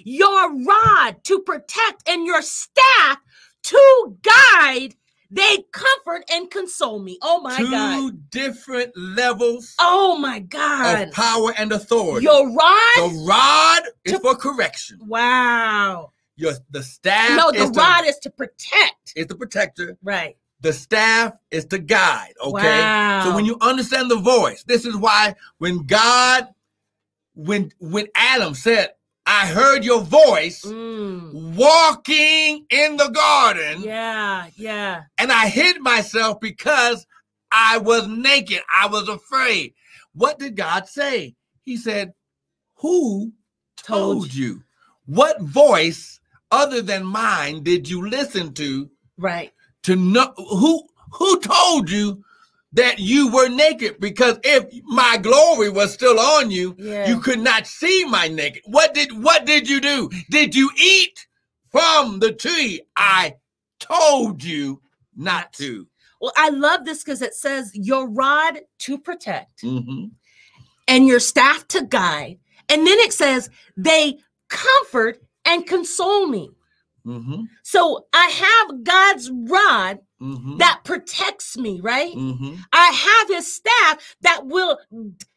Your 0.05 0.53
rod 0.63 1.23
to 1.25 1.39
protect 1.39 2.07
and 2.07 2.25
your 2.25 2.41
staff 2.41 3.17
to 3.63 4.17
guide 4.21 4.95
they 5.35 5.65
comfort 5.71 6.23
and 6.31 6.49
console 6.51 6.99
me 6.99 7.17
oh 7.21 7.41
my 7.41 7.57
Two 7.57 7.71
god 7.71 8.29
different 8.29 8.95
levels 8.95 9.73
Oh 9.79 10.17
my 10.17 10.39
God. 10.39 11.07
of 11.07 11.13
power 11.13 11.53
and 11.57 11.71
authority. 11.71 12.23
Your 12.25 12.45
rod? 12.53 12.95
the 12.97 13.23
rod 13.27 13.81
is 14.05 14.13
To- 14.13 14.19
for 14.19 14.35
correction. 14.35 14.99
wow. 15.07 16.11
Your 16.35 16.53
the 16.71 16.81
staff 16.83 17.37
No, 17.37 17.51
the 17.51 17.71
rod 17.71 18.05
is 18.07 18.17
to 18.19 18.29
protect. 18.29 19.13
It's 19.15 19.27
the 19.27 19.35
protector. 19.35 19.97
Right. 20.01 20.35
The 20.61 20.73
staff 20.73 21.33
is 21.51 21.65
to 21.65 21.77
guide. 21.77 22.33
Okay. 22.43 22.81
Wow. 22.81 23.23
So 23.25 23.35
when 23.35 23.45
you 23.45 23.57
understand 23.61 24.09
the 24.09 24.15
voice, 24.19 24.63
this 24.63 24.85
is 24.85 24.95
why 24.95 25.35
when 25.59 25.85
God, 25.85 26.47
when 27.35 27.71
when 27.79 28.07
Adam 28.15 28.53
said, 28.55 28.91
"I 29.33 29.47
heard 29.47 29.83
your 29.83 30.01
voice 30.01 30.61
Mm. 30.63 31.55
walking 31.55 32.65
in 32.69 32.97
the 32.97 33.09
garden," 33.09 33.81
Yeah, 33.81 34.47
yeah. 34.55 35.03
and 35.17 35.31
I 35.31 35.47
hid 35.47 35.81
myself 35.81 36.39
because 36.39 37.05
I 37.51 37.77
was 37.77 38.07
naked. 38.07 38.61
I 38.81 38.87
was 38.87 39.07
afraid. 39.09 39.73
What 40.13 40.39
did 40.39 40.55
God 40.55 40.87
say? 40.87 41.35
He 41.63 41.77
said, 41.77 42.13
Who 42.77 43.31
Told 43.77 44.21
told 44.29 44.33
you? 44.33 44.63
What 45.05 45.41
voice 45.41 46.19
other 46.51 46.81
than 46.81 47.03
mine 47.05 47.63
did 47.63 47.89
you 47.89 48.07
listen 48.07 48.53
to 48.55 48.89
Right. 49.17 49.51
to 49.83 49.95
know 49.95 50.33
who 50.37 50.83
who 51.11 51.39
told 51.39 51.89
you 51.89 52.23
that 52.73 52.99
you 52.99 53.31
were 53.31 53.49
naked? 53.49 53.99
Because 53.99 54.39
if 54.43 54.65
my 54.85 55.17
glory 55.17 55.69
was 55.69 55.93
still 55.93 56.19
on 56.19 56.51
you, 56.51 56.75
Yeah. 56.77 57.07
you 57.07 57.19
could 57.19 57.39
not 57.39 57.67
see 57.67 58.05
my 58.05 58.27
naked. 58.27 58.63
What 58.65 58.93
did 58.93 59.11
what 59.23 59.45
did 59.45 59.69
you 59.69 59.79
do? 59.79 60.09
Did 60.29 60.55
you 60.55 60.69
eat 60.81 61.27
from 61.71 62.19
the 62.19 62.31
tree? 62.33 62.81
I 62.95 63.35
told 63.79 64.43
you 64.43 64.81
not 65.15 65.53
to. 65.53 65.87
well, 66.21 66.31
I 66.37 66.49
love 66.49 66.85
this 66.85 67.03
because 67.03 67.21
it 67.21 67.33
says 67.33 67.69
your 67.73 68.07
rod 68.07 68.61
to 68.79 68.97
protect 68.97 69.61
Mhm. 69.61 70.11
and 70.87 71.05
your 71.05 71.19
staff 71.19 71.67
to 71.67 71.81
guide. 71.83 72.39
And 72.69 72.87
then 72.87 72.97
it 72.99 73.11
says 73.11 73.49
they 73.75 74.19
comfort 74.47 75.19
and 75.43 75.67
console 75.67 76.27
me. 76.27 76.49
Mhm. 77.05 77.49
So 77.63 78.07
I 78.13 78.27
have 78.29 78.83
God's 78.85 79.29
rod 79.31 79.99
Mhm. 80.23 80.57
that 80.59 80.81
protects 80.85 81.57
me, 81.57 81.81
right? 81.81 82.13
Mhm. 82.15 82.59
I 82.71 82.87
have 82.87 83.27
his 83.37 83.53
staff 83.53 84.15
that 84.21 84.45
will 84.45 84.79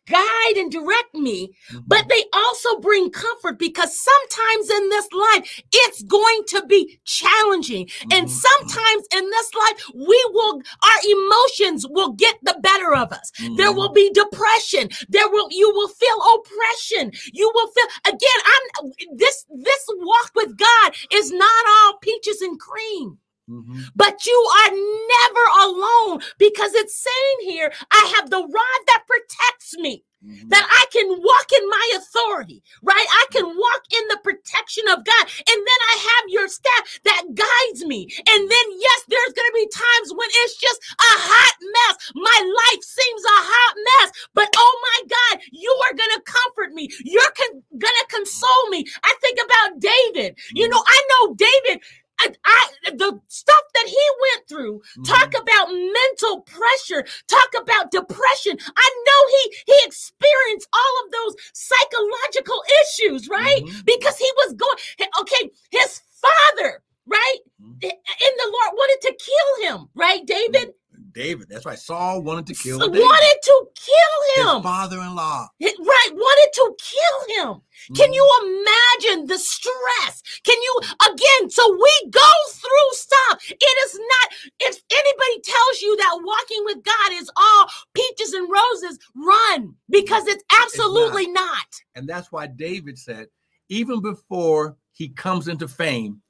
guide 0.08 0.56
and 0.56 0.70
direct 0.70 1.12
me, 1.14 1.50
Mhm. 1.72 1.82
but 1.88 2.08
they 2.08 2.24
also 2.32 2.78
bring 2.78 3.10
comfort 3.10 3.58
because 3.58 3.98
sometimes 3.98 4.70
in 4.70 4.88
this 4.88 5.08
life 5.12 5.60
it's 5.72 6.02
going 6.02 6.44
to 6.48 6.64
be 6.66 7.00
challenging. 7.04 7.90
And 8.12 8.28
Mhm. 8.28 8.30
sometimes 8.30 9.06
in 9.12 9.28
this 9.30 9.54
life 9.54 9.84
we 9.94 10.24
will 10.32 10.62
our 10.90 11.00
emotions 11.10 11.86
will 11.88 12.10
get 12.10 12.36
the 12.42 12.56
better 12.62 12.94
of 12.94 13.10
us. 13.12 13.32
There 13.56 13.72
Mhm. 13.72 13.76
will 13.76 13.88
be 13.92 14.10
depression. 14.12 14.90
There 15.08 15.28
will 15.28 15.48
you 15.50 15.70
will 15.72 15.88
feel 15.88 16.18
oppression. 16.36 17.12
You 17.32 17.50
will 17.52 17.68
feel 17.72 17.88
again 18.06 18.40
I'm 18.44 18.92
this 19.16 19.44
this 19.50 19.84
walk 19.88 20.30
with 20.36 20.56
God 20.56 20.94
is 21.10 21.32
not 21.32 21.64
all 21.68 21.98
peaches 21.98 22.40
and 22.42 22.60
cream. 22.60 23.18
Mhm. 23.50 23.92
But 23.96 24.26
you 24.26 24.50
are 24.64 24.72
never 24.72 25.44
alone 25.68 26.22
because 26.38 26.74
it's 26.74 26.96
saying 26.96 27.50
here, 27.52 27.72
I 27.92 28.12
have 28.16 28.30
the 28.30 28.40
rod 28.42 28.80
that 28.88 29.04
protects 29.06 29.76
me, 29.78 30.04
Mhm. 30.24 30.48
that 30.50 30.66
I 30.66 30.86
can 30.92 31.08
walk 31.22 31.52
in 31.52 31.68
my 31.68 31.92
authority, 31.96 32.62
right? 32.82 33.06
I 33.10 33.26
can 33.32 33.44
walk 33.46 33.82
in 33.92 34.08
the 34.08 34.18
protection 34.24 34.88
of 34.88 35.04
God. 35.04 35.24
And 35.46 35.60
then 35.60 35.80
I 35.92 35.96
have 36.10 36.24
your 36.28 36.48
staff 36.48 37.00
that 37.04 37.22
guides 37.34 37.84
me. 37.84 38.08
And 38.26 38.50
then, 38.50 38.66
yes, 38.80 39.00
there's 39.08 39.34
going 39.34 39.50
to 39.52 39.54
be 39.60 39.68
times 39.68 40.10
when 40.14 40.28
it's 40.42 40.56
just 40.56 40.80
a 40.98 41.12
hot 41.28 41.56
mess. 41.60 41.96
My 42.16 42.40
life 42.40 42.82
seems 42.84 43.24
a 43.24 43.40
hot 43.52 43.76
mess, 43.76 44.12
but 44.34 44.48
oh 44.56 44.74
my 44.82 45.08
God, 45.08 45.42
you 45.52 45.70
are 45.86 45.94
going 45.94 46.10
to 46.16 46.22
comfort 46.22 46.72
me. 46.74 46.88
You're 47.04 47.32
con- 47.36 47.62
going 47.78 47.98
to 48.00 48.06
console 48.08 48.70
me. 48.70 48.86
I 49.04 49.14
think 49.20 49.38
about 49.44 49.80
David. 49.80 50.38
You 50.54 50.68
know, 50.70 50.82
I 50.86 51.02
know 51.10 51.34
David. 51.36 51.82
I, 52.20 52.32
I 52.44 52.68
the 52.92 53.20
stuff 53.28 53.64
that 53.74 53.86
he 53.86 54.04
went 54.22 54.48
through 54.48 54.82
talk 55.04 55.34
about 55.34 55.68
mental 55.68 56.40
pressure 56.42 57.04
talk 57.28 57.50
about 57.62 57.90
depression. 57.90 58.56
I 58.76 58.90
know 59.06 59.20
he 59.30 59.56
he 59.66 59.86
experienced 59.86 60.68
all 60.72 61.04
of 61.04 61.12
those 61.12 61.36
psychological 61.52 62.62
issues 62.84 63.28
right? 63.28 63.62
Mhm. 63.64 63.84
because 63.86 64.18
he 64.18 64.30
was 64.38 64.54
going 64.54 64.76
okay 65.20 65.50
his 65.70 66.00
father 66.22 66.82
right? 67.06 67.38
Mhm. 67.62 67.82
in 67.84 68.32
the 68.36 68.50
lord 68.52 68.74
wanted 68.74 69.00
to 69.02 69.14
kill 69.14 69.68
him 69.76 69.88
right 69.94 70.26
david 70.26 70.72
David. 71.16 71.48
That's 71.48 71.64
right. 71.64 71.78
Saul 71.78 72.22
wanted 72.22 72.46
to 72.48 72.54
kill 72.54 72.78
David. 72.78 73.00
wanted 73.00 73.38
to 73.42 73.66
kill 73.74 74.44
His 74.44 74.54
him 74.54 74.62
father-in-law. 74.62 75.48
Hi- 75.62 75.74
right 75.80 76.10
wanted 76.12 76.50
to 76.54 76.76
kill 76.78 77.44
him 77.44 77.62
can 77.94 78.10
Mhm. 78.10 78.14
you 78.14 78.30
imagine 78.42 79.26
the 79.26 79.38
stress? 79.38 80.22
Can 80.44 80.60
you 80.60 80.80
again? 81.08 81.50
So 81.50 81.70
we 81.72 82.10
go 82.10 82.30
through 82.50 82.92
stuff. 82.92 83.44
It 83.48 83.86
is 83.86 83.94
not, 83.94 84.32
if 84.60 84.82
anybody 84.90 85.40
tells 85.42 85.82
you 85.82 85.96
that 85.98 86.20
walking 86.22 86.64
with 86.64 86.82
God 86.82 87.12
is 87.12 87.30
all 87.36 87.68
peaches 87.94 88.32
and 88.32 88.50
roses, 88.50 88.98
run 89.14 89.76
because 89.88 90.26
it's 90.26 90.42
absolutely 90.50 91.28
not. 91.28 91.66
And 91.94 92.08
that's 92.08 92.32
why 92.32 92.48
David 92.48 92.98
said, 92.98 93.28
even 93.68 94.00
before 94.00 94.76
he 94.92 95.10
comes 95.10 95.46
into 95.46 95.68
fame 95.68 96.22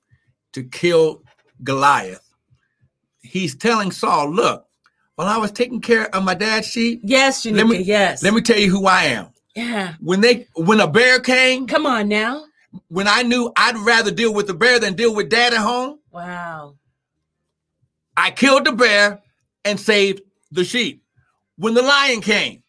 to 0.53 0.63
kill 0.63 1.23
Goliath, 1.63 2.29
he's 3.23 3.57
telling 3.57 3.93
Saul, 3.93 4.31
look, 4.31 4.66
while 5.17 5.29
I 5.29 5.39
was 5.39 5.51
taking 5.51 5.81
care 5.81 6.15
of 6.15 6.23
my 6.25 6.35
dad's 6.35 6.67
sheep, 6.69 7.01
Yes, 7.03 7.45
Let 7.45 7.67
me- 7.67 7.83
yes. 7.83 8.23
let 8.23 8.33
me 8.35 8.41
tell 8.43 8.59
you 8.59 8.71
who 8.71 8.87
I 8.87 9.05
am. 9.05 9.29
yeah. 9.55 9.95
When 10.01 10.21
they 10.21 10.47
when 10.55 10.81
a 10.81 10.87
bear 10.87 11.19
came, 11.21 11.67
Come 11.67 11.87
on 11.87 12.09
now. 12.09 12.45
when 12.89 13.09
I 13.09 13.23
knew 13.23 13.51
I'd 13.57 13.77
rather 13.79 14.11
deal 14.11 14.33
with 14.33 14.47
the 14.47 14.55
bear 14.55 14.79
than 14.79 14.95
deal 14.95 15.15
with 15.15 15.29
dad 15.31 15.53
at 15.55 15.61
home, 15.61 15.99
Wow. 16.13 16.77
I 18.17 18.31
killed 18.31 18.65
the 18.67 18.73
bear 18.73 19.23
and 19.65 19.79
saved 19.81 20.23
the 20.51 20.65
sheep. 20.65 21.03
When 21.57 21.75
the 21.75 21.83
lion 21.83 22.21
came, 22.21 22.63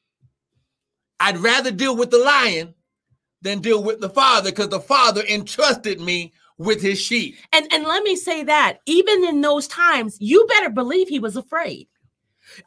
I'd 1.20 1.38
rather 1.38 1.72
deal 1.72 1.96
with 1.96 2.12
the 2.12 2.18
lion 2.20 2.74
than 3.42 3.60
deal 3.60 3.84
with 3.84 4.00
the 4.00 4.10
father 4.10 4.52
because 4.52 4.70
the 4.70 4.80
father 4.80 5.22
entrusted 5.30 6.00
me 6.02 6.34
with 6.58 6.82
his 6.82 7.00
sheep. 7.00 7.36
And 7.54 7.68
and 7.74 7.84
let 7.84 8.04
me 8.04 8.16
say 8.16 8.44
that 8.44 8.80
even 8.86 9.24
in 9.26 9.42
those 9.42 9.68
times, 9.68 10.18
you 10.20 10.46
better 10.48 10.70
believe 10.70 11.08
he 11.10 11.20
was 11.20 11.36
afraid. 11.36 11.88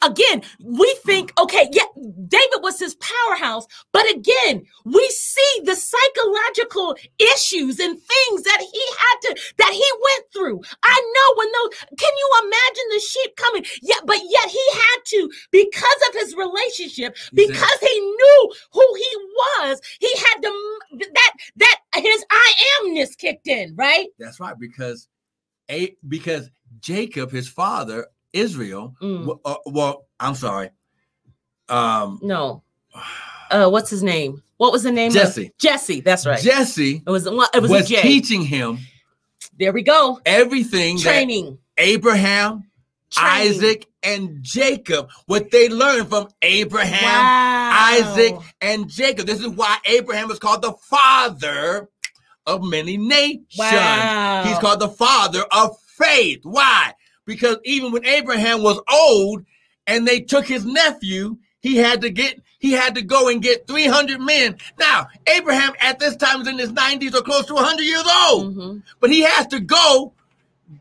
Again, 0.03 0.43
we 0.63 0.95
think, 1.05 1.33
hmm. 1.37 1.45
okay, 1.45 1.69
yeah, 1.73 1.85
David 1.97 2.63
was 2.63 2.79
his 2.79 2.97
powerhouse, 2.97 3.67
but 3.93 4.09
again, 4.11 4.65
we 4.85 5.09
see 5.09 5.61
the 5.65 5.77
psychological 5.77 6.97
issues 7.19 7.79
and 7.79 7.99
things 7.99 8.43
that 8.43 8.61
he 8.61 8.83
had 8.99 9.21
to 9.23 9.41
that 9.59 9.73
he 9.73 9.85
went 10.03 10.33
through. 10.33 10.61
I 10.83 11.13
know 11.15 11.39
when 11.39 11.49
those 11.53 11.79
can 11.99 12.13
you 12.17 12.31
imagine 12.43 12.85
the 12.91 13.01
sheep 13.01 13.37
coming? 13.37 13.65
Yeah, 13.83 14.01
but 14.05 14.19
yet 14.23 14.49
he 14.49 14.65
had 14.73 15.01
to 15.07 15.31
because 15.51 16.03
of 16.09 16.15
his 16.15 16.35
relationship, 16.37 17.17
because 17.33 17.79
he 17.81 18.01
knew 18.01 18.53
who 18.73 18.95
he 18.97 19.17
was, 19.17 19.81
he 20.01 20.13
had 20.17 20.43
to 20.43 20.79
that 21.13 21.33
that 21.57 21.81
his 21.95 22.25
I 22.31 22.53
amness 22.83 23.17
kicked 23.17 23.49
in, 23.49 23.75
right? 23.77 24.09
That's 24.19 24.41
right, 24.41 24.59
because 24.59 25.09
a 25.71 25.97
because 26.09 26.51
Jacob, 26.81 27.31
his 27.31 27.49
father, 27.49 28.07
Israel, 28.33 28.95
Mm. 29.03 29.39
uh, 29.45 29.57
well, 29.67 30.07
I'm 30.19 30.35
sorry, 30.35 30.71
um, 31.69 32.19
No. 32.23 32.63
Uh, 33.51 33.69
what's 33.69 33.91
his 33.91 34.05
name? 34.05 34.41
What 34.59 34.71
was 34.71 34.85
the 34.85 34.93
name? 34.93 35.09
of- 35.09 35.15
Jesse. 35.15 35.53
Jesse. 35.59 36.01
That's 36.03 36.25
right. 36.25 36.41
Jesse 36.41 37.03
it 37.05 37.11
was. 37.11 37.27
It 37.27 37.33
was, 37.35 37.69
was 37.69 37.89
teaching 37.89 38.43
him 38.43 38.79
there 39.59 39.73
we 39.73 39.83
go. 39.83 40.21
everything 40.25 40.99
Training. 41.01 41.59
Abraham 41.77 42.71
Training. 43.11 43.51
Isaac 43.51 43.87
and 44.05 44.39
Jacob, 44.41 45.09
what 45.27 45.51
they 45.51 45.69
learned 45.69 46.09
from 46.11 46.29
Abraham, 46.43 47.03
wow. 47.03 47.89
Isaac, 47.93 48.37
and 48.61 48.89
Jacob. 48.89 49.27
This 49.27 49.41
is 49.41 49.49
why 49.49 49.79
Abraham 49.87 50.31
is 50.31 50.39
called 50.39 50.63
the 50.63 50.75
father 50.89 51.89
of 52.47 52.63
many 52.63 52.97
nations. 52.97 53.47
Wow. 53.59 54.45
He's 54.47 54.59
called 54.59 54.79
the 54.79 54.89
father 54.89 55.43
of 55.51 55.77
faith. 55.99 56.41
Why? 56.45 56.95
Because 57.31 57.59
even 57.65 57.93
when 57.93 58.05
Abraham 58.05 58.61
was 58.61 58.81
old 58.93 59.45
and 59.87 60.05
they 60.05 60.19
took 60.19 60.49
his 60.49 60.65
nephew, 60.65 61.39
he 61.61 61.77
had 61.77 62.01
to 62.01 62.11
get 62.11 62.41
he 62.59 62.73
had 62.73 62.97
to 62.97 63.03
go 63.03 63.29
and 63.29 63.41
get 63.41 63.69
300 63.69 64.21
men. 64.21 64.59
Now, 64.81 65.07
Abraham 65.29 65.75
at 65.81 66.01
this 66.01 66.17
time 66.17 66.41
is 66.41 66.49
in 66.49 66.59
his 66.59 66.73
90s 66.73 67.15
or 67.15 67.23
close 67.23 67.47
to 67.47 67.55
100 67.55 67.83
years 67.85 68.05
old. 68.27 68.57
Mm-hmm. 68.57 68.79
But 68.99 69.11
he 69.11 69.21
has 69.21 69.47
to 69.47 69.61
go 69.61 70.13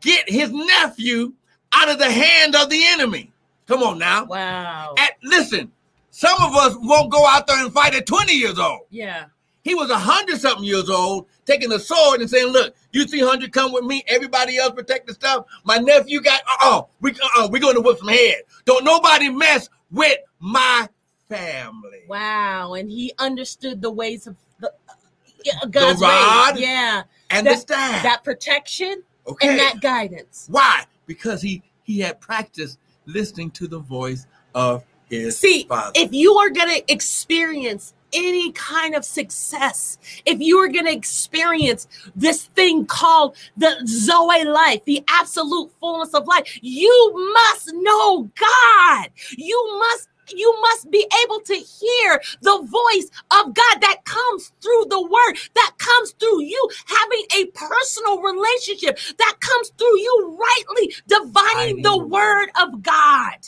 get 0.00 0.28
his 0.28 0.50
nephew 0.50 1.34
out 1.72 1.88
of 1.88 1.98
the 1.98 2.10
hand 2.10 2.56
of 2.56 2.68
the 2.68 2.84
enemy. 2.84 3.30
Come 3.68 3.84
on 3.84 3.98
now. 3.98 4.24
Wow. 4.24 4.96
At, 4.98 5.12
listen, 5.22 5.70
some 6.10 6.42
of 6.42 6.56
us 6.56 6.76
won't 6.80 7.12
go 7.12 7.24
out 7.28 7.46
there 7.46 7.64
and 7.64 7.72
fight 7.72 7.94
at 7.94 8.06
20 8.06 8.32
years 8.32 8.58
old. 8.58 8.80
Yeah. 8.90 9.26
He 9.62 9.74
was 9.74 9.90
a 9.90 9.98
hundred 9.98 10.40
something 10.40 10.64
years 10.64 10.88
old, 10.88 11.26
taking 11.44 11.70
a 11.72 11.78
sword 11.78 12.20
and 12.20 12.30
saying, 12.30 12.48
"Look, 12.48 12.74
you 12.92 13.04
300 13.04 13.52
come 13.52 13.72
with 13.72 13.84
me. 13.84 14.02
Everybody 14.08 14.56
else 14.56 14.72
protect 14.72 15.06
the 15.06 15.14
stuff. 15.14 15.46
My 15.64 15.76
nephew 15.76 16.20
got 16.20 16.40
uh 16.42 16.56
oh, 16.62 16.88
we 17.00 17.12
uh 17.12 17.28
oh, 17.36 17.48
we're 17.50 17.60
going 17.60 17.74
to 17.74 17.80
whip 17.80 17.98
some 17.98 18.08
head. 18.08 18.42
Don't 18.64 18.84
nobody 18.84 19.28
mess 19.28 19.68
with 19.90 20.18
my 20.38 20.88
family." 21.28 22.04
Wow, 22.08 22.74
and 22.74 22.90
he 22.90 23.12
understood 23.18 23.82
the 23.82 23.90
ways 23.90 24.26
of 24.26 24.36
the, 24.60 24.68
uh, 24.68 25.66
God's 25.66 26.00
the 26.00 26.06
rod, 26.06 26.54
ways. 26.54 26.64
Yeah, 26.64 27.02
and 27.30 27.46
that, 27.46 27.54
the 27.54 27.60
staff, 27.60 28.02
that 28.02 28.24
protection, 28.24 29.02
okay. 29.26 29.48
and 29.48 29.58
that 29.58 29.80
guidance. 29.82 30.46
Why? 30.50 30.84
Because 31.06 31.42
he 31.42 31.62
he 31.82 31.98
had 32.00 32.20
practiced 32.20 32.78
listening 33.04 33.50
to 33.50 33.68
the 33.68 33.78
voice 33.78 34.26
of 34.54 34.84
his 35.10 35.36
See, 35.36 35.64
father. 35.64 35.92
if 35.94 36.12
you 36.12 36.34
are 36.36 36.50
going 36.50 36.68
to 36.68 36.92
experience 36.92 37.94
any 38.12 38.52
kind 38.52 38.94
of 38.94 39.04
success, 39.04 39.98
if 40.24 40.40
you 40.40 40.58
are 40.58 40.68
going 40.68 40.86
to 40.86 40.92
experience 40.92 41.88
this 42.16 42.46
thing 42.46 42.86
called 42.86 43.36
the 43.56 43.76
Zoe 43.86 44.44
life, 44.44 44.84
the 44.84 45.04
absolute 45.08 45.70
fullness 45.80 46.14
of 46.14 46.26
life, 46.26 46.58
you 46.62 47.32
must 47.34 47.70
know 47.74 48.30
God. 48.38 49.08
You 49.36 49.78
must 49.78 50.08
you 50.32 50.60
must 50.60 50.90
be 50.90 51.06
able 51.24 51.40
to 51.40 51.54
hear 51.54 52.20
the 52.42 52.58
voice 52.58 53.10
of 53.32 53.52
God 53.52 53.80
that 53.80 54.04
comes 54.04 54.52
through 54.60 54.84
the 54.88 55.02
word, 55.02 55.36
that 55.54 55.72
comes 55.78 56.12
through 56.12 56.42
you 56.42 56.70
having 56.86 57.24
a 57.36 57.46
personal 57.46 58.20
relationship, 58.20 58.98
that 59.18 59.36
comes 59.40 59.70
through 59.76 59.98
you 59.98 60.38
rightly 60.38 60.94
divining 61.08 61.82
the 61.82 61.98
word 61.98 62.48
of 62.60 62.82
God. 62.82 63.38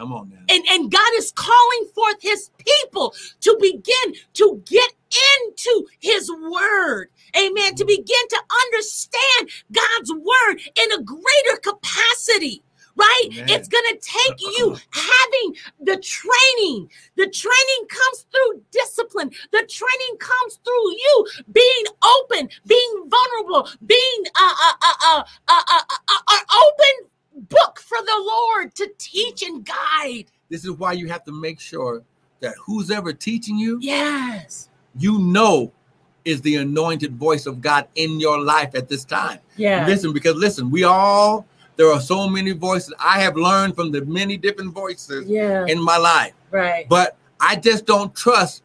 Come 0.00 0.14
on 0.14 0.30
now. 0.30 0.38
And, 0.48 0.64
and 0.70 0.90
God 0.90 1.12
is 1.16 1.30
calling 1.32 1.88
forth 1.94 2.16
his 2.22 2.48
people 2.56 3.14
to 3.42 3.58
begin 3.60 4.14
to 4.32 4.62
get 4.64 4.90
into 5.12 5.86
his 5.98 6.30
word. 6.30 7.08
Amen. 7.36 7.74
To 7.74 7.84
begin 7.84 8.28
to 8.30 8.42
understand 8.64 9.50
God's 9.70 10.10
word 10.10 10.60
in 10.82 10.92
a 10.92 11.02
greater 11.02 11.60
capacity 11.62 12.62
right? 12.96 13.28
Amen. 13.32 13.46
It's 13.48 13.68
going 13.68 13.84
to 13.92 13.98
take 13.98 14.40
you 14.40 14.76
having 14.90 15.56
the 15.80 15.96
training. 16.02 16.90
The 17.16 17.30
training 17.30 17.88
comes 17.88 18.26
through 18.30 18.62
discipline. 18.72 19.30
The 19.52 19.66
training 19.70 20.18
comes 20.18 20.58
through 20.64 20.90
you 20.90 21.26
being 21.52 21.84
open, 22.02 22.48
being 22.66 23.08
vulnerable, 23.08 23.70
being 23.86 24.24
uh, 24.34 24.54
uh, 24.60 24.72
uh, 24.82 25.22
uh, 25.48 25.62
uh, 25.68 26.14
uh, 26.28 26.40
open 26.66 27.10
book 27.48 27.80
for 27.80 27.98
the 27.98 28.22
Lord 28.24 28.74
to 28.76 28.90
teach 28.98 29.42
and 29.42 29.64
guide. 29.64 30.26
This 30.48 30.64
is 30.64 30.72
why 30.72 30.92
you 30.92 31.08
have 31.08 31.24
to 31.24 31.32
make 31.32 31.60
sure 31.60 32.02
that 32.40 32.54
who's 32.64 32.90
ever 32.90 33.12
teaching 33.12 33.56
you, 33.56 33.78
yes, 33.80 34.68
you 34.96 35.18
know 35.18 35.72
is 36.24 36.42
the 36.42 36.56
anointed 36.56 37.16
voice 37.16 37.46
of 37.46 37.60
God 37.60 37.88
in 37.94 38.20
your 38.20 38.40
life 38.40 38.74
at 38.74 38.88
this 38.88 39.04
time. 39.04 39.38
Yeah. 39.56 39.86
Listen, 39.86 40.12
because 40.12 40.36
listen, 40.36 40.70
we 40.70 40.84
all 40.84 41.46
there 41.76 41.90
are 41.90 42.00
so 42.00 42.28
many 42.28 42.52
voices. 42.52 42.92
I 42.98 43.20
have 43.20 43.36
learned 43.36 43.74
from 43.74 43.90
the 43.90 44.04
many 44.04 44.36
different 44.36 44.74
voices 44.74 45.28
yeah. 45.28 45.64
in 45.66 45.80
my 45.82 45.96
life. 45.96 46.34
Right. 46.50 46.86
But 46.88 47.16
I 47.40 47.56
just 47.56 47.86
don't 47.86 48.14
trust 48.14 48.62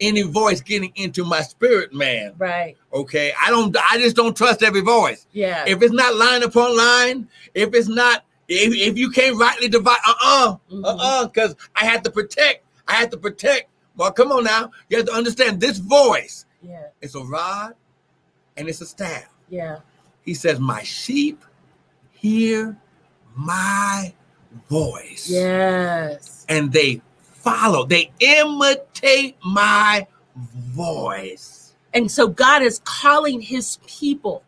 any 0.00 0.22
voice 0.22 0.60
getting 0.60 0.92
into 0.94 1.24
my 1.24 1.42
spirit 1.42 1.92
man. 1.92 2.32
Right. 2.38 2.76
Okay. 2.92 3.32
I 3.40 3.50
don't 3.50 3.76
I 3.76 3.98
just 3.98 4.16
don't 4.16 4.36
trust 4.36 4.62
every 4.62 4.80
voice. 4.80 5.26
Yeah. 5.32 5.64
If 5.66 5.82
it's 5.82 5.92
not 5.92 6.14
line 6.14 6.42
upon 6.42 6.76
line, 6.76 7.28
if 7.54 7.74
it's 7.74 7.88
not 7.88 8.24
if, 8.48 8.74
if 8.74 8.96
you 8.96 9.10
can't 9.10 9.36
rightly 9.36 9.68
divide, 9.68 9.98
uh-uh, 10.06 10.56
mm-hmm. 10.72 10.84
uh-uh, 10.84 11.26
because 11.26 11.54
I 11.76 11.84
have 11.84 12.02
to 12.04 12.10
protect, 12.10 12.64
I 12.86 12.94
have 12.94 13.10
to 13.10 13.18
protect. 13.18 13.68
Well, 13.96 14.10
come 14.12 14.32
on 14.32 14.44
now. 14.44 14.70
You 14.88 14.96
have 14.96 15.06
to 15.06 15.12
understand 15.12 15.60
this 15.60 15.78
voice. 15.78 16.46
Yeah. 16.62 16.86
It's 17.02 17.14
a 17.14 17.20
rod 17.20 17.74
and 18.56 18.68
it's 18.68 18.80
a 18.80 18.86
staff. 18.86 19.28
Yeah. 19.48 19.80
He 20.22 20.34
says, 20.34 20.60
My 20.60 20.82
sheep 20.82 21.44
hear 22.12 22.76
my 23.34 24.14
voice. 24.68 25.28
Yes. 25.28 26.46
And 26.48 26.72
they 26.72 27.02
follow, 27.48 27.84
they 27.84 28.10
imitate 28.20 29.36
my 29.44 30.06
voice. 30.36 31.74
And 31.94 32.10
so 32.10 32.28
God 32.28 32.62
is 32.62 32.80
calling 32.84 33.40
his 33.40 33.78
people. 33.86 34.42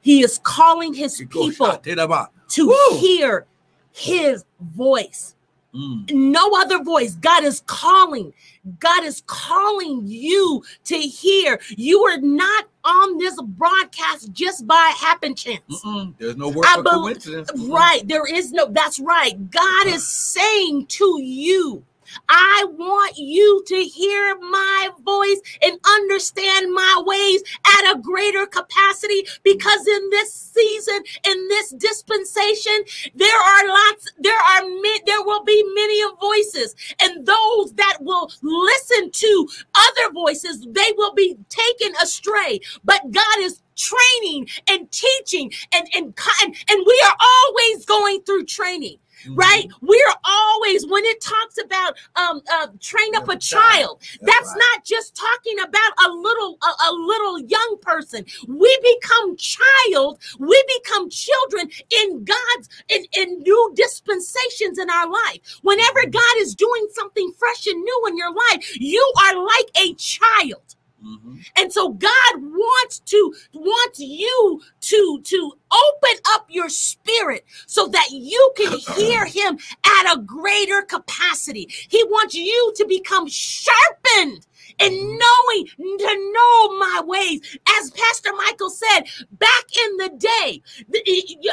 He 0.00 0.22
is 0.22 0.38
calling 0.42 0.94
his 0.94 1.22
people 1.30 1.78
to 1.78 2.66
Woo. 2.66 2.98
hear 2.98 3.46
his 3.92 4.44
voice. 4.60 5.34
Mm. 5.74 6.10
No 6.12 6.50
other 6.56 6.82
voice. 6.82 7.14
God 7.16 7.44
is 7.44 7.62
calling. 7.66 8.32
God 8.78 9.04
is 9.04 9.22
calling 9.26 10.02
you 10.06 10.62
to 10.84 10.96
hear. 10.96 11.60
You 11.70 12.02
are 12.02 12.18
not 12.18 12.66
on 12.84 13.18
this 13.18 13.40
broadcast 13.42 14.32
just 14.32 14.66
by 14.66 14.92
happen 14.96 15.34
chance. 15.34 15.60
Mm-mm. 15.84 16.14
There's 16.18 16.36
no 16.36 16.48
word 16.48 16.66
for 16.66 16.82
be- 16.82 16.90
coincidence. 16.90 17.50
Right. 17.68 18.06
There 18.06 18.26
is 18.26 18.52
no, 18.52 18.66
that's 18.66 18.98
right. 19.00 19.50
God 19.50 19.86
is 19.88 20.08
saying 20.08 20.86
to 20.86 21.20
you, 21.20 21.84
I 22.28 22.66
want 22.70 23.16
you 23.16 23.62
to 23.66 23.76
hear 23.76 24.36
my 24.40 24.90
voice 25.04 25.40
and 25.62 25.78
understand 25.86 26.72
my 26.72 27.02
ways 27.06 27.42
at 27.78 27.94
a 27.94 28.00
greater 28.00 28.46
capacity 28.46 29.26
because 29.42 29.86
in 29.86 30.10
this 30.10 30.32
season, 30.32 31.02
in 31.28 31.48
this 31.48 31.70
dispensation, 31.70 32.84
there 33.14 33.38
are 33.38 33.68
lots, 33.68 34.12
there 34.18 34.38
are 34.38 34.62
there 35.06 35.22
will 35.24 35.44
be 35.44 35.62
many 35.74 36.02
voices, 36.20 36.74
and 37.00 37.26
those 37.26 37.72
that 37.74 37.98
will 38.00 38.30
listen 38.42 39.10
to 39.12 39.48
other 39.74 40.12
voices, 40.12 40.66
they 40.70 40.92
will 40.96 41.14
be 41.14 41.36
taken 41.48 41.94
astray. 42.02 42.60
But 42.84 43.10
God 43.10 43.38
is 43.40 43.62
training 43.76 44.48
and 44.68 44.90
teaching 44.90 45.52
and 45.72 45.86
and 45.94 46.14
and, 46.42 46.56
and 46.70 46.84
we 46.86 47.04
are 47.06 47.16
always 47.20 47.84
going 47.86 48.22
through 48.22 48.44
training. 48.46 48.98
Right? 49.30 49.68
We're 49.80 50.14
always 50.24 50.86
when 50.86 51.04
it 51.04 51.20
talks 51.20 51.58
about 51.62 51.96
um 52.16 52.40
uh, 52.52 52.68
train 52.80 53.14
up 53.16 53.28
a 53.28 53.36
child, 53.36 54.02
that's, 54.20 54.54
not 54.56 54.84
just 54.84 55.16
talking 55.16 55.58
about 55.58 56.06
a 56.06 56.12
little 56.12 56.56
a, 56.62 56.90
a, 56.90 56.92
little 56.92 57.40
young 57.40 57.76
person. 57.82 58.24
We 58.46 58.96
become 59.02 59.36
child, 59.36 60.20
we 60.38 60.64
become 60.78 61.10
children 61.10 61.70
in 61.90 62.24
God's 62.24 62.68
in, 62.88 63.04
in 63.16 63.40
new 63.40 63.72
dispensations 63.74 64.78
in 64.78 64.88
our 64.88 65.10
life. 65.10 65.40
Whenever 65.62 66.00
mm-hmm. 66.00 66.10
God 66.10 66.36
is 66.38 66.54
doing 66.54 66.88
something 66.92 67.32
fresh 67.38 67.66
and 67.66 67.82
new 67.82 68.04
in 68.08 68.16
your 68.16 68.32
life, 68.32 68.76
you 68.80 69.12
are 69.22 69.44
like 69.44 69.70
a 69.84 69.94
child. 69.94 70.75
Mm-hmm. 71.04 71.36
And 71.56 71.72
so 71.72 71.90
God 71.90 72.34
wants 72.36 73.00
to 73.00 73.34
wants 73.52 74.00
you 74.00 74.62
to 74.80 75.20
to 75.22 75.52
open 75.72 76.18
up 76.28 76.46
your 76.48 76.68
spirit 76.68 77.44
so 77.66 77.86
that 77.88 78.08
you 78.10 78.52
can 78.56 78.78
hear 78.78 79.24
him 79.26 79.58
at 79.84 80.14
a 80.14 80.20
greater 80.20 80.82
capacity. 80.82 81.68
He 81.88 82.02
wants 82.04 82.34
you 82.34 82.72
to 82.76 82.86
become 82.86 83.28
sharpened 83.28 84.46
and 84.78 84.92
mm-hmm. 84.92 85.18
knowing 85.18 85.98
to 85.98 86.32
know 86.32 86.78
my 86.78 87.02
ways. 87.04 87.58
As 87.78 87.90
Pastor 87.90 88.32
Michael 88.34 88.70
said, 88.70 89.02
back 89.32 89.64
in 89.76 89.96
the 89.98 90.10
day, 90.18 90.62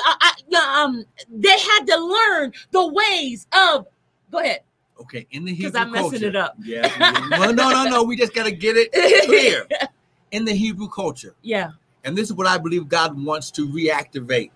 uh, 0.05 0.13
uh, 0.21 0.57
um, 0.57 1.05
they 1.29 1.59
had 1.59 1.85
to 1.87 1.97
learn 1.97 2.53
the 2.71 2.87
ways 2.87 3.47
of. 3.53 3.87
Go 4.31 4.39
ahead. 4.39 4.61
Okay, 4.99 5.25
in 5.31 5.45
the 5.45 5.53
Hebrew 5.53 5.71
culture 5.71 5.85
because 5.85 5.85
I'm 5.85 5.91
messing 5.91 6.11
culture, 6.11 6.27
it 6.27 6.35
up. 6.35 6.55
Yeah. 6.63 7.29
well, 7.39 7.53
no, 7.53 7.69
no, 7.69 7.83
no. 7.85 8.03
We 8.03 8.15
just 8.15 8.33
got 8.33 8.45
to 8.45 8.51
get 8.51 8.75
it 8.77 8.91
clear. 9.25 9.67
In 10.31 10.45
the 10.45 10.53
Hebrew 10.53 10.87
culture. 10.87 11.35
Yeah. 11.43 11.71
And 12.03 12.17
this 12.17 12.27
is 12.27 12.33
what 12.33 12.47
I 12.47 12.57
believe 12.57 12.87
God 12.87 13.23
wants 13.23 13.51
to 13.51 13.67
reactivate 13.67 14.49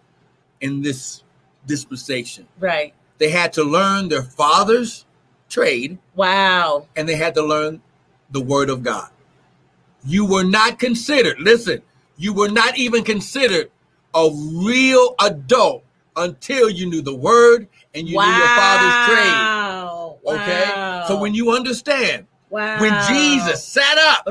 in 0.60 0.82
this 0.82 1.24
dispensation. 1.68 2.48
Right. 2.60 2.96
They 3.20 3.30
had 3.30 3.54
to 3.54 3.64
learn 3.64 4.10
their 4.10 4.24
father's 4.24 5.06
trade. 5.50 5.98
Wow. 6.16 6.88
And 6.96 7.08
they 7.08 7.16
had 7.16 7.36
to 7.36 7.44
learn 7.44 7.82
the 8.32 8.42
word 8.42 8.70
of 8.70 8.84
God. 8.84 9.10
You 10.04 10.26
were 10.26 10.44
not 10.44 10.80
considered, 10.80 11.40
listen, 11.40 11.82
you 12.18 12.34
were 12.34 12.50
not 12.50 12.78
even 12.78 13.04
considered 13.04 13.72
a 14.14 14.30
real 14.32 15.16
adult 15.22 15.84
until 16.16 16.70
you 16.70 16.90
knew 16.90 17.02
the 17.02 17.16
word 17.16 17.68
and 17.94 18.08
you 18.08 18.16
wow. 18.16 18.26
knew 18.26 18.38
your 18.38 18.48
father's 18.48 19.16
trade. 19.16 19.57
Okay? 20.28 20.70
Wow. 20.70 21.06
So 21.08 21.20
when 21.20 21.34
you 21.34 21.52
understand, 21.52 22.28
wow. 22.50 22.80
when 22.82 22.94
Jesus 23.08 23.66
sat 23.66 23.98
up, 23.98 24.24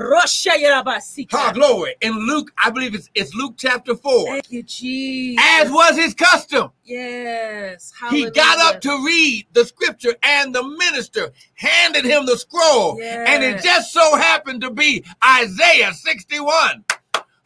oh, 1.32 1.53
glory, 1.53 1.94
in 2.03 2.12
Luke, 2.26 2.53
I 2.62 2.70
believe 2.70 2.94
it's, 2.94 3.09
it's 3.14 3.34
Luke 3.34 3.55
chapter 3.57 3.94
4, 3.94 4.26
Thank 4.26 4.51
you, 4.51 4.62
Jesus. 4.62 5.44
as 5.49 5.70
was 5.70 5.97
his 5.97 6.14
custom, 6.14 6.70
yes. 6.84 7.92
he 8.11 8.30
got 8.30 8.59
up 8.59 8.80
to 8.82 8.90
read 9.05 9.47
the 9.53 9.64
scripture 9.64 10.14
and 10.22 10.55
the 10.55 10.62
minister 10.62 11.32
handed 11.55 12.05
him 12.05 12.26
the 12.26 12.36
scroll. 12.36 13.01
And 13.03 13.42
it 13.42 13.62
just 13.62 13.92
so 13.92 14.16
happened 14.16 14.61
to 14.62 14.70
be 14.70 15.05
Isaiah 15.24 15.92
61. 15.94 16.84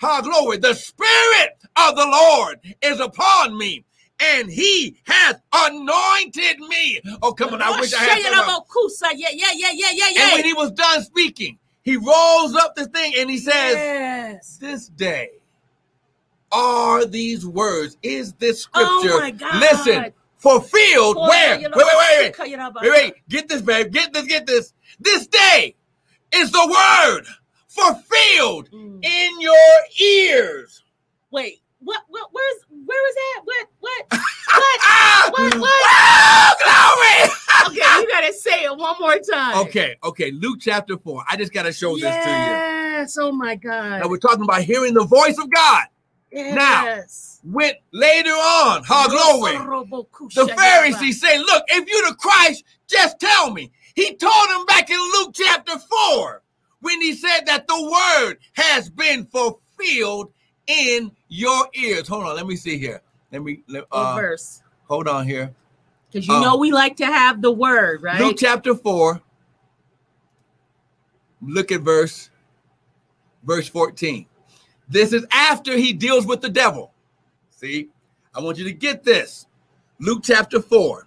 Ha, 0.01 0.23
glory. 0.23 0.57
The 0.57 0.75
spirit 0.75 1.59
of 1.77 1.95
the 1.95 2.07
Lord 2.07 2.61
is 2.83 3.01
upon 3.01 3.57
me. 3.57 3.85
And 4.23 4.51
he 4.51 4.97
hath 5.05 5.41
anointed 5.53 6.61
me. 6.61 7.01
Oh, 7.23 7.33
come 7.33 7.55
on. 7.55 7.63
I 7.63 7.79
wish 7.81 7.95
I 7.95 7.99
had. 7.99 8.23
Rosha 8.23 9.13
Yeah, 9.15 9.29
yeah, 9.33 9.47
yeah, 9.55 9.69
yeah, 9.73 9.89
yeah, 9.93 10.09
yeah. 10.11 10.23
And 10.25 10.33
when 10.33 10.45
he 10.45 10.53
was 10.55 10.71
done 10.73 11.03
speaking, 11.03 11.59
he 11.83 11.97
rolls 11.97 12.55
up 12.55 12.75
the 12.75 12.87
thing 12.87 13.15
and 13.17 13.31
he 13.31 13.39
says, 13.39 13.75
yes. 13.77 14.59
This 14.61 14.89
day 14.89 15.31
are 16.53 17.05
these 17.07 17.47
words. 17.47 17.97
Is 18.03 18.33
this 18.35 18.67
Oh 18.75 19.01
scripture? 19.01 19.19
my 19.19 19.31
God. 19.31 19.61
Listen, 19.61 20.13
fulfilled 20.39 21.17
Boy, 21.17 21.29
where? 21.29 21.61
you 21.61 21.69
Wait, 21.75 21.77
wait, 21.77 21.87
wait, 21.87 22.35
wait. 22.39 22.73
Wait, 22.83 22.91
wait. 22.91 23.15
Get 23.29 23.49
this, 23.49 23.63
babe. 23.63 23.93
Get 23.93 24.13
this, 24.13 24.27
get 24.27 24.47
this. 24.47 24.73
This 24.99 25.27
day 25.27 25.77
is 26.33 26.51
the 26.51 26.67
word 26.67 27.25
fulfilled 27.69 28.71
Mm. 28.71 29.05
in 29.05 29.41
your 29.41 29.57
ears. 30.01 30.83
Wait, 31.31 31.60
what? 31.81 32.03
What? 32.09 32.29
Where's? 32.33 32.57
Where 32.69 33.03
was 33.03 33.15
that? 33.15 33.41
What? 33.45 33.67
What? 33.81 34.07
What? 34.51 34.81
Ah! 34.83 35.31
What? 35.31 35.55
What? 35.61 35.83
Oh, 35.93 36.55
glory! 36.65 37.77
okay, 37.79 38.01
you 38.01 38.09
gotta 38.09 38.33
say 38.33 38.65
it 38.65 38.77
one 38.77 38.97
more 38.99 39.17
time. 39.19 39.59
okay, 39.67 39.95
okay. 40.03 40.33
Luke 40.33 40.59
chapter 40.61 40.99
4. 40.99 41.23
I 41.31 41.37
just 41.37 41.53
got 41.53 41.63
to 41.65 41.73
show 41.73 41.95
this 41.95 42.03
to 42.03 42.31
you. 42.31 42.37
Yes. 42.37 43.17
Oh 43.17 43.31
my 43.31 43.55
God. 43.55 44.01
Now, 44.01 44.09
we're 44.09 44.19
talking 44.19 44.43
about 44.43 44.63
hearing 44.63 44.95
the 44.95 45.05
voice 45.05 45.39
of 45.39 45.49
God. 45.51 45.85
yes. 46.33 46.55
Now, 46.57 47.51
Went 47.53 47.77
later 47.93 48.31
on. 48.31 48.83
Ha, 48.85 49.07
glory. 49.09 49.57
The 50.35 50.53
Pharisees 50.55 51.21
say, 51.21 51.39
Look, 51.39 51.65
if 51.69 51.89
you're 51.89 52.09
the 52.11 52.17
Christ, 52.17 52.65
just 52.87 53.19
tell 53.19 53.51
me. 53.51 53.71
He 53.95 54.15
told 54.17 54.51
them 54.51 54.67
back 54.67 54.91
in 54.91 54.99
Luke 54.99 55.33
chapter 55.35 55.79
4 55.79 56.43
when 56.81 57.01
he 57.01 57.15
said 57.15 57.43
that 57.47 57.67
the 57.67 57.83
word 57.83 58.37
has 58.55 58.91
been 58.91 59.27
fulfilled 59.27 60.33
in 60.67 61.11
your 61.29 61.69
ears. 61.75 62.09
Hold 62.09 62.25
on, 62.25 62.37
let 62.37 62.47
me 62.47 62.57
see 62.57 62.79
here. 62.79 63.01
Let 63.33 63.43
me 63.43 63.63
let, 63.69 63.85
uh, 63.93 64.17
verse? 64.17 64.63
hold 64.89 65.09
on 65.09 65.27
here. 65.27 65.55
Because 66.11 66.27
you 66.27 66.35
uh, 66.35 66.41
know 66.41 66.57
we 66.57 66.73
like 66.73 66.97
to 66.97 67.07
have 67.07 67.41
the 67.43 67.53
word, 67.53 68.03
right? 68.03 68.21
Luke 68.21 68.37
chapter 68.39 68.75
4. 68.75 69.21
Look 71.43 71.73
at 71.73 71.81
verse 71.81 72.31
verse 73.45 73.69
14. 73.69 74.27
This 74.89 75.13
is 75.13 75.25
after 75.33 75.77
he 75.77 75.93
deals 75.93 76.27
with 76.27 76.41
the 76.41 76.49
devil. 76.49 76.93
See? 77.51 77.89
I 78.35 78.41
want 78.41 78.59
you 78.59 78.65
to 78.65 78.73
get 78.73 79.05
this. 79.05 79.47
Luke 79.99 80.21
chapter 80.23 80.61
4, 80.61 81.07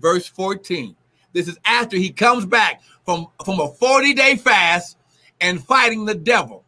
verse 0.00 0.26
14. 0.26 0.96
This 1.32 1.48
is 1.48 1.58
after 1.64 1.96
he 1.96 2.10
comes 2.10 2.44
back 2.44 2.82
from, 3.04 3.28
from 3.44 3.60
a 3.60 3.68
40-day 3.68 4.36
fast 4.36 4.98
and 5.40 5.62
fighting 5.62 6.04
the 6.04 6.14
devil. 6.14 6.61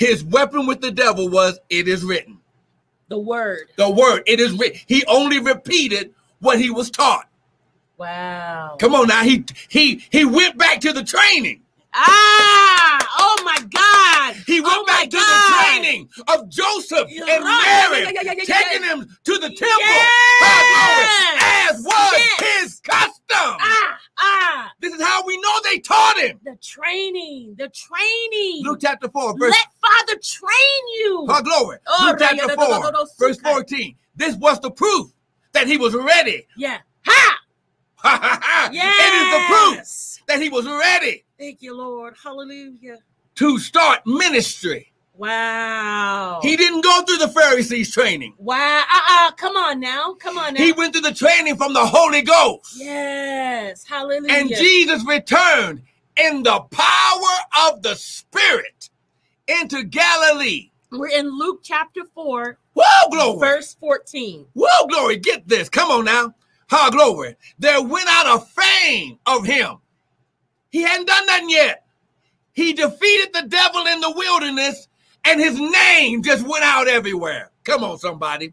His 0.00 0.24
weapon 0.24 0.66
with 0.66 0.80
the 0.80 0.90
devil 0.90 1.28
was 1.28 1.60
it 1.68 1.86
is 1.86 2.02
written. 2.04 2.38
the 3.08 3.18
word. 3.18 3.66
The 3.76 3.90
word, 3.90 4.22
it 4.26 4.40
is 4.40 4.52
written. 4.52 4.80
He 4.86 5.04
only 5.04 5.38
repeated 5.40 6.14
what 6.40 6.58
he 6.58 6.70
was 6.70 6.90
taught. 6.90 7.28
Wow. 7.98 8.76
Come 8.80 8.94
on 8.94 9.08
now. 9.08 9.22
He 9.22 9.44
he 9.68 10.02
he 10.10 10.24
went 10.24 10.56
back 10.56 10.80
to 10.80 10.94
the 10.94 11.04
training. 11.04 11.60
Ah! 11.92 13.06
Oh 13.18 13.36
my 13.44 13.58
God! 13.68 14.42
He 14.46 14.60
went 14.60 14.74
Oh 14.78 14.84
back 14.86 15.10
to 15.10 15.16
God. 15.16 15.26
the 15.26 15.80
training 15.82 16.08
of 16.28 16.48
Joseph 16.48 17.08
You're 17.10 17.28
and 17.28 17.44
right. 17.44 17.88
Mary, 17.90 18.04
Yeah, 18.14 18.20
yeah, 18.22 18.32
yeah, 18.36 18.44
taking 18.44 18.82
him 18.84 19.16
to 19.24 19.32
the 19.38 19.48
temple, 19.48 20.00
Yes. 20.40 21.72
as 21.72 21.82
was 21.82 22.12
Yes. 22.40 22.62
his 22.62 22.80
custom. 22.80 23.16
Ah! 23.32 23.98
Ah! 24.18 24.72
This 24.80 24.94
is 24.94 25.02
how 25.02 25.24
we 25.26 25.36
know 25.40 25.54
they 25.64 25.78
taught 25.78 26.18
him. 26.18 26.38
The 26.44 26.56
training. 26.62 27.54
The 27.58 27.68
training. 27.70 28.62
Luke 28.64 28.78
chapter 28.80 29.08
4, 29.08 29.38
verse 29.38 29.50
Let 29.50 29.66
Father 29.80 30.20
train 30.22 30.82
you. 31.00 31.26
oh, 31.28 31.42
glory. 31.42 31.78
Oh, 31.86 32.06
Luke 32.08 32.16
chapter 32.20 32.46
right, 32.46 32.54
4, 32.56 32.68
no, 32.68 32.80
no, 32.82 32.90
no, 32.90 33.06
verse 33.18 33.38
14. 33.40 33.96
This 34.16 34.36
was 34.36 34.60
the 34.60 34.70
proof 34.70 35.10
that 35.52 35.66
he 35.66 35.76
was 35.76 35.94
ready. 35.94 36.46
Yeah. 36.56 36.78
Ha! 37.06 37.38
Ha 37.96 38.18
ha 38.22 38.38
ha. 38.42 38.70
It 38.72 39.14
is 39.14 39.30
the 39.34 39.42
proof 39.48 40.26
that 40.28 40.40
he 40.40 40.48
was 40.48 40.66
ready 40.66 41.24
Thank 41.40 41.62
you, 41.62 41.74
Lord. 41.74 42.16
Hallelujah. 42.22 42.98
to 43.36 43.58
start 43.58 44.00
ministry. 44.04 44.92
Wow. 45.14 46.40
He 46.42 46.54
didn't 46.54 46.82
go 46.82 47.02
through 47.02 47.16
the 47.16 47.28
Pharisees 47.28 47.94
training. 47.94 48.34
wow. 48.36 48.82
Uh-uh. 48.82 49.32
Come 49.32 49.56
on 49.56 49.80
now. 49.80 50.12
Come 50.20 50.36
on 50.36 50.52
now. 50.52 50.60
He 50.62 50.72
went 50.72 50.92
through 50.92 51.00
the 51.08 51.14
training 51.14 51.56
from 51.56 51.72
the 51.72 51.84
Holy 51.84 52.20
Ghost. 52.20 52.76
yes. 52.76 53.84
Hallelujah. 53.88 54.34
And 54.34 54.54
Jesus 54.54 55.02
returned 55.06 55.80
in 56.18 56.42
the 56.42 56.60
power 56.70 57.68
of 57.70 57.80
the 57.82 57.94
Spirit 57.94 58.90
into 59.48 59.82
Galilee. 59.84 60.70
We're 60.92 61.08
in 61.08 61.30
Luke 61.38 61.60
chapter 61.64 62.02
4, 62.14 62.58
Whoa, 62.74 63.08
glory. 63.10 63.38
verse 63.38 63.74
14. 63.80 64.44
Whoa, 64.52 64.86
glory. 64.88 65.16
Get 65.16 65.48
this. 65.48 65.70
Come 65.70 65.90
on 65.90 66.04
now. 66.04 66.34
Ha, 66.68 66.90
glory. 66.90 67.36
There 67.58 67.82
went 67.82 68.08
out 68.10 68.42
a 68.42 68.44
fame 68.44 69.18
of 69.24 69.46
him. 69.46 69.78
He 70.70 70.82
hadn't 70.82 71.06
done 71.06 71.26
nothing 71.26 71.50
yet. 71.50 71.84
He 72.52 72.72
defeated 72.72 73.32
the 73.32 73.48
devil 73.48 73.86
in 73.86 74.00
the 74.00 74.10
wilderness, 74.12 74.88
and 75.24 75.40
his 75.40 75.58
name 75.58 76.22
just 76.22 76.46
went 76.46 76.64
out 76.64 76.88
everywhere. 76.88 77.50
Come 77.64 77.84
on, 77.84 77.98
somebody. 77.98 78.52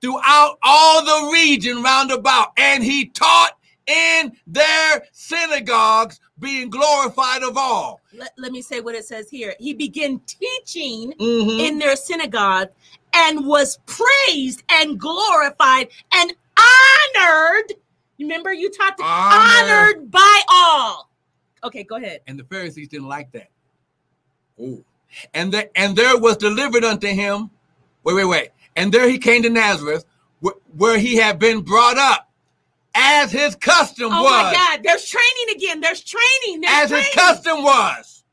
Throughout 0.00 0.58
all 0.62 1.04
the 1.04 1.30
region 1.32 1.82
round 1.82 2.10
about. 2.10 2.52
And 2.56 2.82
he 2.82 3.06
taught 3.06 3.52
in 3.86 4.36
their 4.46 5.02
synagogues, 5.12 6.20
being 6.38 6.70
glorified 6.70 7.42
of 7.42 7.56
all. 7.56 8.00
Let, 8.12 8.32
let 8.36 8.52
me 8.52 8.62
say 8.62 8.80
what 8.80 8.94
it 8.94 9.04
says 9.04 9.28
here. 9.30 9.54
He 9.60 9.74
began 9.74 10.20
teaching 10.20 11.12
Mhm. 11.20 11.60
in 11.60 11.78
their 11.78 11.94
synagogue 11.96 12.68
and 13.14 13.46
was 13.46 13.78
praised 13.86 14.62
and 14.68 14.98
glorified 14.98 15.88
and 16.12 16.34
honored. 17.16 17.74
Remember, 18.18 18.52
you 18.52 18.70
Honored. 18.78 19.70
honored 19.70 20.10
by 20.10 20.42
all. 20.48 21.11
Okay, 21.64 21.84
go 21.84 21.96
ahead. 21.96 22.20
and 22.26 22.38
the 22.38 22.44
Pharisees 22.44 22.88
didn't 22.88 23.08
like 23.08 23.30
that. 23.32 23.48
Oh, 24.60 24.82
and 25.34 25.52
there 25.52 25.68
and 25.76 25.96
there 25.96 26.18
was 26.18 26.36
delivered 26.36 26.84
unto 26.84 27.06
him. 27.08 27.50
Wait, 28.04 28.14
wait, 28.14 28.24
wait. 28.24 28.48
And 28.76 28.92
there 28.92 29.08
he 29.08 29.18
came 29.18 29.42
to 29.42 29.50
Nazareth, 29.50 30.04
wh- 30.44 30.56
where 30.74 30.98
he 30.98 31.16
had 31.16 31.38
been 31.38 31.60
brought 31.62 31.98
up, 31.98 32.30
as 32.94 33.30
his 33.30 33.54
custom 33.56 34.08
Oh 34.12 34.22
was. 34.22 34.32
Oh 34.32 34.44
my 34.44 34.52
God, 34.54 34.80
there's 34.82 35.06
training 35.08 35.54
again. 35.56 35.80
There's 35.80 36.02
training. 36.02 36.62
There's 36.62 36.84
As 36.84 36.88
training. 36.90 37.06
his 37.06 37.14
custom 37.14 37.62
was. 37.62 38.24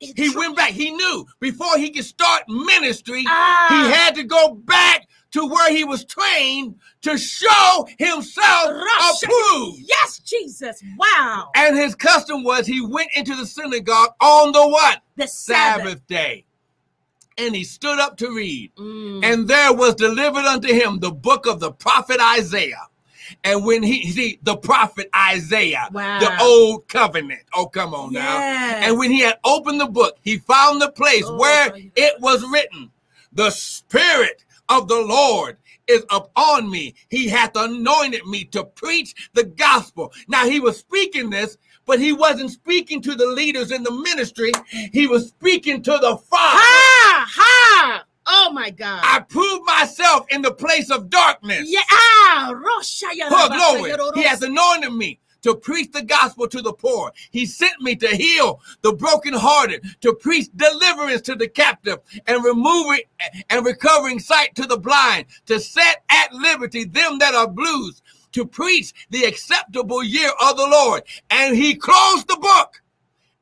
It's 0.00 0.12
He 0.20 0.30
tra- 0.30 0.40
went 0.40 0.56
back. 0.56 0.70
He 0.70 0.90
knew 0.90 1.26
before 1.40 1.76
he 1.78 1.90
could 1.90 2.04
start 2.04 2.42
ministry, 2.48 3.24
Ah. 3.26 3.66
he 3.70 3.90
had 3.94 4.14
to 4.16 4.24
go 4.24 4.54
back 4.54 5.08
to 5.36 5.46
where 5.46 5.70
he 5.70 5.84
was 5.84 6.02
trained 6.06 6.74
to 7.02 7.18
show 7.18 7.86
himself 7.98 8.68
Russia. 8.72 9.26
approved. 9.26 9.82
Yes, 9.86 10.18
Jesus. 10.20 10.82
Wow. 10.96 11.50
And 11.54 11.76
his 11.76 11.94
custom 11.94 12.42
was 12.42 12.66
he 12.66 12.80
went 12.80 13.10
into 13.14 13.34
the 13.36 13.44
synagogue 13.44 14.14
on 14.20 14.52
the 14.52 14.66
what? 14.66 15.02
The 15.16 15.26
Sabbath. 15.26 15.84
Sabbath 15.84 16.06
day. 16.06 16.46
And 17.36 17.54
he 17.54 17.64
stood 17.64 17.98
up 17.98 18.16
to 18.16 18.34
read. 18.34 18.74
Mm. 18.76 19.22
And 19.24 19.46
there 19.46 19.74
was 19.74 19.94
delivered 19.94 20.46
unto 20.46 20.72
him 20.72 21.00
the 21.00 21.10
book 21.12 21.44
of 21.46 21.60
the 21.60 21.70
prophet 21.70 22.18
Isaiah. 22.18 22.86
And 23.44 23.62
when 23.66 23.82
he 23.82 24.10
see 24.10 24.38
the 24.42 24.56
prophet 24.56 25.10
Isaiah, 25.14 25.90
Wow. 25.92 26.18
the 26.18 26.40
old 26.40 26.88
covenant. 26.88 27.42
Oh, 27.52 27.66
come 27.66 27.92
on 27.92 28.14
now. 28.14 28.38
And 28.38 28.96
when 28.98 29.10
he 29.10 29.20
had 29.20 29.38
opened 29.44 29.80
the 29.80 29.86
book, 29.86 30.16
he 30.22 30.38
found 30.38 30.80
the 30.80 30.92
place 30.92 31.24
Oh, 31.26 31.36
where 31.36 31.74
it 31.94 32.14
was 32.20 32.42
written, 32.50 32.90
The 33.34 33.50
Spirit 33.50 34.45
of 34.68 34.88
the 34.88 35.00
Lord 35.00 35.56
is 35.86 36.04
upon 36.10 36.70
me. 36.70 36.94
He 37.08 37.28
hath 37.28 37.54
anointed 37.56 38.26
me 38.26 38.44
to 38.46 38.64
preach 38.64 39.30
the 39.34 39.44
gospel. 39.44 40.12
Now 40.28 40.46
he 40.48 40.60
was 40.60 40.78
speaking 40.78 41.30
this, 41.30 41.56
but 41.86 42.00
he 42.00 42.12
wasn't 42.12 42.50
speaking 42.50 43.00
to 43.02 43.14
the 43.14 43.26
leaders 43.26 43.70
in 43.70 43.82
the 43.82 43.90
ministry. 43.92 44.52
He 44.92 45.06
was 45.06 45.28
speaking 45.28 45.82
to 45.82 45.92
the 45.92 46.16
Father. 46.16 46.58
Ha! 46.58 47.26
Ha! 47.28 48.04
Oh 48.28 48.50
my 48.52 48.70
God. 48.70 49.00
I 49.04 49.20
proved 49.20 49.64
myself 49.64 50.26
in 50.30 50.42
the 50.42 50.52
place 50.52 50.90
of 50.90 51.08
darkness. 51.10 51.68
yeah. 51.68 51.80
Ah, 51.90 52.50
Oh, 53.30 53.48
glory. 53.48 53.92
He 54.14 54.22
has 54.24 54.42
anointed 54.42 54.92
me 54.92 55.20
to 55.42 55.54
preach 55.54 55.92
the 55.92 56.02
gospel 56.02 56.48
to 56.48 56.62
the 56.62 56.72
poor. 56.72 57.12
He 57.30 57.46
sent 57.46 57.80
me 57.80 57.96
to 57.96 58.08
heal 58.08 58.60
the 58.82 58.92
brokenhearted, 58.92 59.84
to 60.00 60.12
preach 60.14 60.48
deliverance 60.56 61.22
to 61.22 61.34
the 61.34 61.48
captive, 61.48 61.98
and 62.26 62.44
removing 62.44 63.02
and 63.50 63.64
recovering 63.64 64.18
sight 64.18 64.54
to 64.56 64.66
the 64.66 64.78
blind, 64.78 65.26
to 65.46 65.60
set 65.60 66.04
at 66.10 66.32
liberty 66.32 66.84
them 66.84 67.18
that 67.18 67.34
are 67.34 67.48
bruised, 67.48 68.02
to 68.32 68.44
preach 68.46 68.92
the 69.10 69.24
acceptable 69.24 70.02
year 70.02 70.30
of 70.42 70.56
the 70.56 70.66
Lord. 70.66 71.02
And 71.30 71.56
he 71.56 71.74
closed 71.74 72.28
the 72.28 72.38
book 72.40 72.82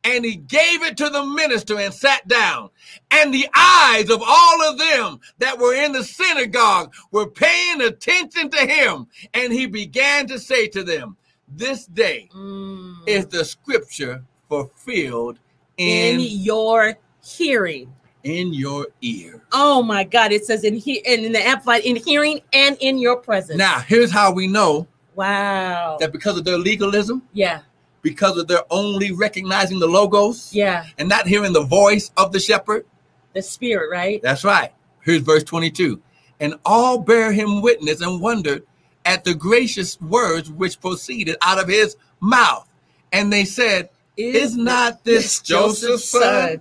and 0.04 0.24
he 0.24 0.36
gave 0.36 0.82
it 0.82 0.96
to 0.98 1.08
the 1.08 1.24
minister 1.24 1.78
and 1.78 1.92
sat 1.92 2.28
down. 2.28 2.68
And 3.10 3.32
the 3.32 3.48
eyes 3.56 4.10
of 4.10 4.22
all 4.24 4.62
of 4.68 4.78
them 4.78 5.18
that 5.38 5.58
were 5.58 5.74
in 5.74 5.92
the 5.92 6.04
synagogue 6.04 6.92
were 7.10 7.26
paying 7.26 7.80
attention 7.80 8.50
to 8.50 8.66
him. 8.66 9.06
And 9.32 9.52
he 9.52 9.66
began 9.66 10.26
to 10.28 10.38
say 10.38 10.68
to 10.68 10.84
them, 10.84 11.16
This 11.48 11.86
day 11.86 12.28
mm. 12.34 12.96
is 13.06 13.26
the 13.26 13.44
scripture 13.44 14.24
fulfilled 14.48 15.38
in, 15.76 16.20
in 16.20 16.20
your 16.20 16.96
hearing. 17.24 17.94
In 18.22 18.54
your 18.54 18.86
ear. 19.02 19.42
Oh 19.52 19.82
my 19.82 20.04
God. 20.04 20.32
It 20.32 20.46
says 20.46 20.64
in 20.64 20.76
here 20.76 21.02
in 21.04 21.32
the 21.32 21.46
amplified 21.46 21.84
in 21.84 21.96
hearing 21.96 22.40
and 22.52 22.76
in 22.80 22.98
your 22.98 23.16
presence. 23.16 23.58
Now, 23.58 23.80
here's 23.80 24.10
how 24.10 24.32
we 24.32 24.46
know. 24.46 24.86
Wow. 25.14 25.98
That 26.00 26.12
because 26.12 26.38
of 26.38 26.44
their 26.44 26.58
legalism. 26.58 27.22
Yeah 27.32 27.60
because 28.04 28.36
of 28.36 28.46
their 28.46 28.60
only 28.70 29.10
recognizing 29.10 29.80
the 29.80 29.86
logos. 29.88 30.54
Yeah. 30.54 30.86
And 30.98 31.08
not 31.08 31.26
hearing 31.26 31.52
the 31.52 31.64
voice 31.64 32.12
of 32.16 32.30
the 32.30 32.38
shepherd. 32.38 32.86
The 33.32 33.42
spirit, 33.42 33.90
right? 33.90 34.22
That's 34.22 34.44
right. 34.44 34.72
Here's 35.00 35.22
verse 35.22 35.42
22. 35.42 36.00
And 36.38 36.54
all 36.64 36.98
bear 36.98 37.32
him 37.32 37.62
witness 37.62 38.00
and 38.00 38.20
wondered 38.20 38.64
at 39.04 39.24
the 39.24 39.34
gracious 39.34 40.00
words 40.00 40.50
which 40.50 40.80
proceeded 40.80 41.36
out 41.42 41.58
of 41.58 41.68
his 41.68 41.96
mouth. 42.20 42.68
And 43.12 43.32
they 43.32 43.44
said, 43.44 43.90
Is, 44.16 44.52
Is 44.52 44.56
not 44.56 45.04
this, 45.04 45.38
this 45.38 45.40
Joseph's 45.40 46.08
son? 46.08 46.22
son? 46.22 46.60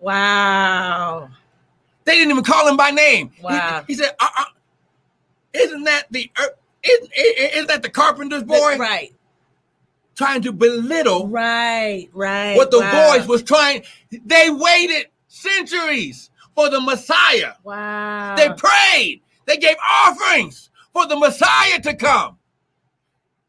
Wow. 0.00 1.28
They 2.04 2.12
didn't 2.14 2.30
even 2.30 2.44
call 2.44 2.68
him 2.68 2.76
by 2.76 2.90
name. 2.90 3.32
Wow. 3.42 3.84
He, 3.86 3.94
he 3.94 3.98
said, 4.02 4.14
uh, 4.18 4.28
uh, 4.38 4.44
Isn't 5.52 5.84
that 5.84 6.06
the 6.10 6.30
uh, 6.36 6.46
is, 6.82 7.08
is, 7.14 7.66
that 7.66 7.82
the 7.82 7.90
carpenter's 7.90 8.42
boy? 8.42 8.76
right 8.76 9.12
trying 10.14 10.42
to 10.42 10.52
belittle 10.52 11.26
right, 11.28 12.08
right, 12.12 12.56
what 12.56 12.70
the 12.70 12.80
wow. 12.80 13.12
voice 13.12 13.26
was 13.26 13.42
trying. 13.42 13.82
They 14.10 14.50
waited 14.50 15.06
centuries 15.28 16.30
for 16.54 16.68
the 16.68 16.80
Messiah. 16.80 17.54
Wow. 17.64 18.34
They 18.36 18.48
prayed. 18.50 19.22
They 19.46 19.56
gave 19.56 19.76
offerings 19.90 20.70
for 20.92 21.06
the 21.06 21.16
Messiah 21.16 21.80
to 21.80 21.94
come. 21.94 22.38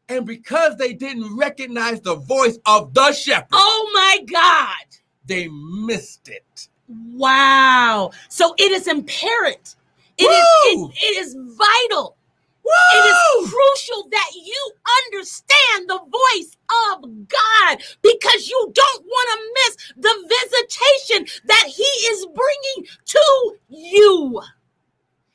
And 0.08 0.26
because 0.26 0.76
they 0.76 0.92
didn't 0.92 1.36
recognize 1.36 2.00
the 2.00 2.16
voice 2.16 2.58
of 2.66 2.92
the 2.92 3.12
shepherd, 3.12 3.48
oh 3.52 3.90
my 3.94 4.24
God, 4.30 4.98
they 5.24 5.48
missed 5.48 6.28
it. 6.28 6.68
Wow. 6.88 8.10
So 8.28 8.54
it 8.58 8.70
is 8.72 8.86
imperative. 8.86 9.76
It 10.16 10.24
is, 10.24 10.46
it, 10.66 10.94
it 11.02 11.26
is 11.26 11.36
vital 11.56 12.16
Woo! 12.64 12.70
It 12.94 13.04
is 13.04 13.50
crucial 13.50 14.08
that 14.10 14.30
you 14.34 14.72
understand 15.04 15.88
the 15.88 15.98
voice 15.98 16.56
of 16.88 17.28
God 17.28 17.82
because 18.00 18.48
you 18.48 18.72
don't 18.74 19.04
want 19.04 19.28
to 19.32 19.52
miss 19.54 19.92
the 19.96 20.36
visitation 20.40 21.42
that 21.46 21.66
He 21.66 21.82
is 21.82 22.26
bringing 22.26 22.90
to 23.04 23.56
you. 23.68 24.40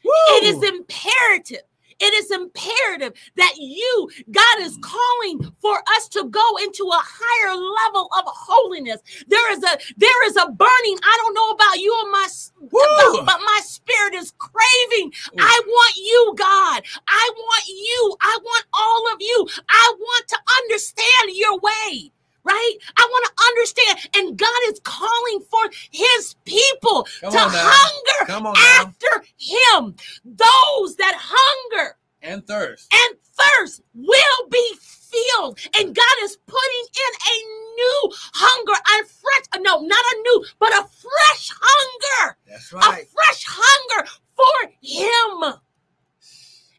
Woo! 0.03 0.11
It 0.37 0.43
is 0.43 0.63
imperative 0.63 1.61
it 1.99 2.13
is 2.13 2.31
imperative 2.31 3.13
that 3.35 3.53
you, 3.57 4.09
God 4.31 4.59
is 4.61 4.77
calling 4.81 5.51
for 5.61 5.81
us 5.97 6.07
to 6.09 6.25
go 6.25 6.57
into 6.63 6.83
a 6.83 7.03
higher 7.03 7.55
level 7.55 8.09
of 8.17 8.23
holiness. 8.25 9.01
There 9.27 9.51
is 9.51 9.63
a 9.63 9.77
there 9.97 10.27
is 10.27 10.35
a 10.37 10.49
burning. 10.49 10.97
I 11.03 11.17
don't 11.23 11.33
know 11.33 11.51
about 11.51 11.79
you 11.79 11.95
and 12.03 12.11
my 12.11 12.27
about, 12.71 13.25
but 13.25 13.39
my 13.45 13.59
spirit 13.63 14.13
is 14.13 14.33
craving. 14.37 15.11
Mm. 15.11 15.39
I 15.39 15.61
want 15.65 15.95
you, 15.97 16.33
God. 16.37 16.83
I 17.07 17.31
want 17.35 17.67
you. 17.67 18.15
I 18.21 18.37
want 18.41 18.65
all 18.73 19.13
of 19.13 19.17
you. 19.19 19.47
I 19.69 19.93
want 19.97 20.27
to 20.27 20.37
understand 20.63 21.35
your 21.35 21.59
way 21.59 22.11
right? 22.49 22.75
I 22.97 23.07
want 23.09 23.25
to 23.29 23.43
understand. 23.49 24.09
And 24.15 24.37
God 24.37 24.61
is 24.69 24.79
calling 24.83 25.41
for 25.49 25.69
his 25.91 26.35
people 26.45 27.07
Come 27.21 27.31
to 27.33 27.39
hunger 27.41 28.55
after 28.57 29.23
him. 29.37 29.95
Those 30.25 30.95
that 30.97 31.15
hunger 31.17 31.97
and 32.21 32.45
thirst 32.45 32.91
and 32.91 33.17
thirst 33.21 33.81
will 33.93 34.49
be 34.49 34.73
filled. 34.81 35.59
And 35.77 35.95
God 35.95 36.17
is 36.23 36.37
putting 36.45 36.85
in 37.05 37.13
a 37.33 37.35
new 37.75 38.11
hunger, 38.33 38.73
a 38.73 39.05
fresh, 39.05 39.61
no, 39.61 39.81
not 39.81 40.05
a 40.13 40.17
new, 40.23 40.45
but 40.59 40.71
a 40.73 40.87
fresh 40.87 41.49
hunger. 41.61 42.37
That's 42.47 42.73
right. 42.73 43.03
A 43.03 43.05
fresh 43.05 43.45
hunger 43.47 44.09
for 44.35 44.71
him. 44.81 45.59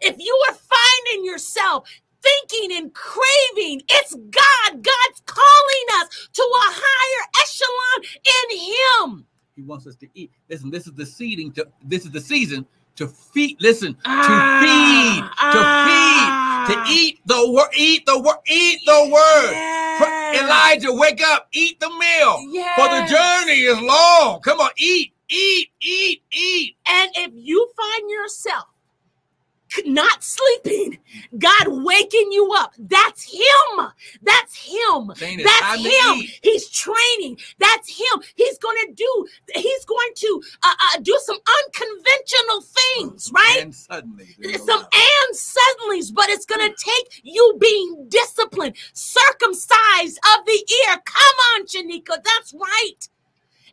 If 0.03 0.16
you 0.18 0.43
are 0.49 0.55
finding 0.55 1.25
yourself 1.25 1.89
thinking 2.23 2.77
and 2.77 2.93
craving. 2.95 3.83
It's 3.89 4.14
God. 4.14 4.83
God's 4.83 5.23
calling 5.27 5.87
us 6.01 6.29
to 6.33 6.43
a 6.43 6.66
higher 6.73 7.29
echelon 7.41 8.05
in 8.25 9.14
Him. 9.16 9.27
He 9.57 9.62
wants 9.62 9.87
us 9.87 9.97
to 9.97 10.09
eat. 10.14 10.31
Listen, 10.49 10.71
this 10.71 10.87
is 10.87 10.95
the 10.95 11.07
seeding. 11.07 11.53
To 11.53 11.66
this 11.85 12.05
is 12.05 12.11
the 12.11 12.21
season 12.21 12.66
to 13.01 13.09
feed. 13.09 13.57
Listen, 13.61 13.97
ah, 14.05 14.21
to 14.23 14.35
feed, 14.61 15.23
to 15.53 15.61
ah, 15.62 16.64
feed, 16.66 16.75
to 16.75 16.93
eat 16.93 17.21
the 17.27 17.51
word, 17.51 17.68
eat 17.75 18.07
the 18.07 18.18
word, 18.18 18.37
eat 18.47 18.81
the 18.85 19.11
word. 19.12 19.53
Yes. 19.53 20.43
Elijah, 20.43 20.93
wake 20.93 21.23
up, 21.23 21.49
eat 21.53 21.81
the 21.81 21.89
meal. 21.89 22.45
Yes. 22.51 22.77
For 22.77 22.89
the 22.89 23.07
journey 23.09 23.61
is 23.61 23.81
long. 23.81 24.41
Come 24.41 24.61
on, 24.61 24.71
eat, 24.79 25.12
eat, 25.29 25.68
eat, 25.81 26.23
eat. 26.31 26.77
And 26.87 27.11
if 27.16 27.33
you 27.35 27.71
find 27.77 28.11
yourself 28.11 28.64
not 29.87 30.23
sleeping, 30.23 30.99
God 31.39 31.66
waking 31.68 32.33
you 32.33 32.53
up. 32.57 32.73
That's 32.79 33.23
Him. 33.23 33.87
That's 34.23 34.57
Him. 34.57 35.12
That's 35.16 35.85
Him. 35.85 36.29
He's 36.43 36.68
training. 36.68 37.39
That's 37.59 37.89
Him. 37.89 38.23
He's 38.35 38.59
going 38.59 38.77
to 38.87 38.93
do, 38.95 39.27
He's 39.55 39.85
going 39.85 40.11
to 40.16 40.43
uh, 40.62 40.75
uh, 40.95 40.99
do 41.03 41.18
some 41.25 41.39
unconventional 41.64 42.62
things, 42.62 43.31
right? 43.35 43.62
And 43.62 43.75
suddenly. 43.75 44.27
Some 44.64 44.81
and 44.81 45.37
suddenlies, 45.37 46.12
but 46.12 46.29
it's 46.29 46.47
going 46.47 46.68
to 46.68 46.75
take 46.85 47.21
you 47.23 47.57
being 47.61 48.07
disciplined, 48.09 48.77
circumcised 48.93 50.18
of 50.37 50.47
the 50.47 50.75
ear. 50.89 50.97
Come 51.05 51.37
on, 51.55 51.66
Janika. 51.66 52.23
That's 52.25 52.55
right. 52.55 53.09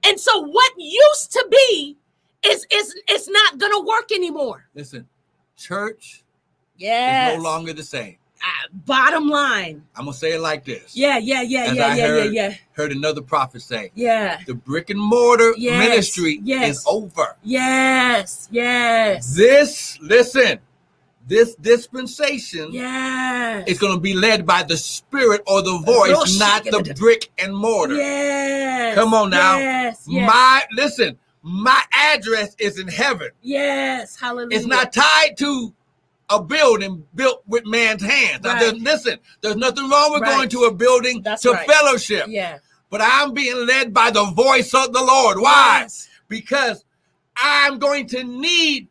And 0.04 0.20
so 0.20 0.41
what 0.41 0.72
used 0.78 1.32
to 1.34 1.48
be 1.50 1.98
is, 2.45 2.66
is, 2.72 2.95
is 3.10 3.28
not 3.28 3.58
going 3.58 3.72
to 3.72 3.86
work 3.86 4.12
anymore. 4.12 4.68
Listen 4.76 5.08
church 5.58 6.24
yes. 6.78 7.34
is 7.34 7.38
no 7.38 7.43
longer 7.43 7.74
the 7.74 7.84
same. 7.84 8.18
Uh, 8.39 8.68
bottom 8.86 9.28
line. 9.30 9.84
I'm 9.95 10.05
gonna 10.05 10.14
say 10.16 10.34
it 10.34 10.41
like 10.41 10.64
this. 10.64 10.95
Yeah, 10.95 11.18
yeah, 11.18 11.41
yeah, 11.41 11.64
As 11.64 11.76
yeah, 11.76 11.88
I 11.88 11.95
yeah, 11.95 12.08
heard, 12.08 12.34
yeah, 12.34 12.49
yeah. 12.49 12.55
Heard 12.74 12.91
another 12.91 13.22
prophet 13.22 13.64
say. 13.64 13.91
Yeah. 13.95 14.39
The 14.45 14.53
brick 14.53 14.91
and 14.91 14.99
mortar 14.99 15.53
yes, 15.58 15.80
ministry 15.80 16.39
yes. 16.43 16.78
is 16.78 16.86
over. 16.88 17.36
Yes, 17.41 18.47
yes. 18.51 19.36
This, 19.36 19.97
listen, 20.01 20.60
this 21.26 21.55
dispensation 21.55 22.72
yes. 22.72 23.68
is 23.68 23.80
going 23.80 23.93
to 23.93 23.99
be 23.99 24.14
led 24.14 24.45
by 24.45 24.62
the 24.62 24.78
spirit 24.78 25.41
or 25.47 25.64
the 25.64 25.80
voice, 25.80 26.38
not 26.38 26.64
the 26.64 26.93
brick 26.97 27.32
and 27.39 27.58
mortar. 27.58 27.95
Yes. 27.95 28.95
Come 28.95 29.16
on 29.16 29.32
now. 29.32 29.58
Yes, 29.58 30.05
yes. 30.08 30.28
My 30.28 30.64
listen, 30.74 31.18
my 31.48 31.82
address 31.93 32.56
is 32.60 32.78
in 32.78 32.89
heaven. 32.89 33.30
Yes, 33.41 34.20
hallelujah. 34.20 34.58
It's 34.58 34.66
not 34.66 34.91
tied 34.91 35.38
to 35.38 35.74
a 36.30 36.43
building 36.43 37.06
built 37.16 37.41
with 37.48 37.66
man's 37.66 38.04
hands. 38.04 38.43
Right. 38.43 38.60
There's, 38.60 38.74
listen, 38.74 39.20
there's 39.39 39.56
nothing 39.56 39.89
wrong 39.89 40.12
with 40.12 40.24
right. 40.24 40.36
going 40.36 40.50
to 40.50 40.64
a 40.64 40.74
building 40.74 41.22
That's 41.22 41.41
to 41.43 41.52
right. 41.52 41.70
fellowship. 41.70 42.26
Yeah. 42.28 42.60
But 42.89 43.02
I'm 43.02 43.34
being 43.34 43.66
led 43.66 43.93
by 43.93 44.12
the 44.12 44.26
voice 44.26 44.74
of 44.74 44.91
the 44.91 45.02
Lord. 45.02 45.39
Why? 45.39 45.80
Yes. 45.84 46.10
Because 46.28 46.84
I'm 47.38 47.80
going 47.80 48.08
to 48.08 48.24
need 48.26 48.89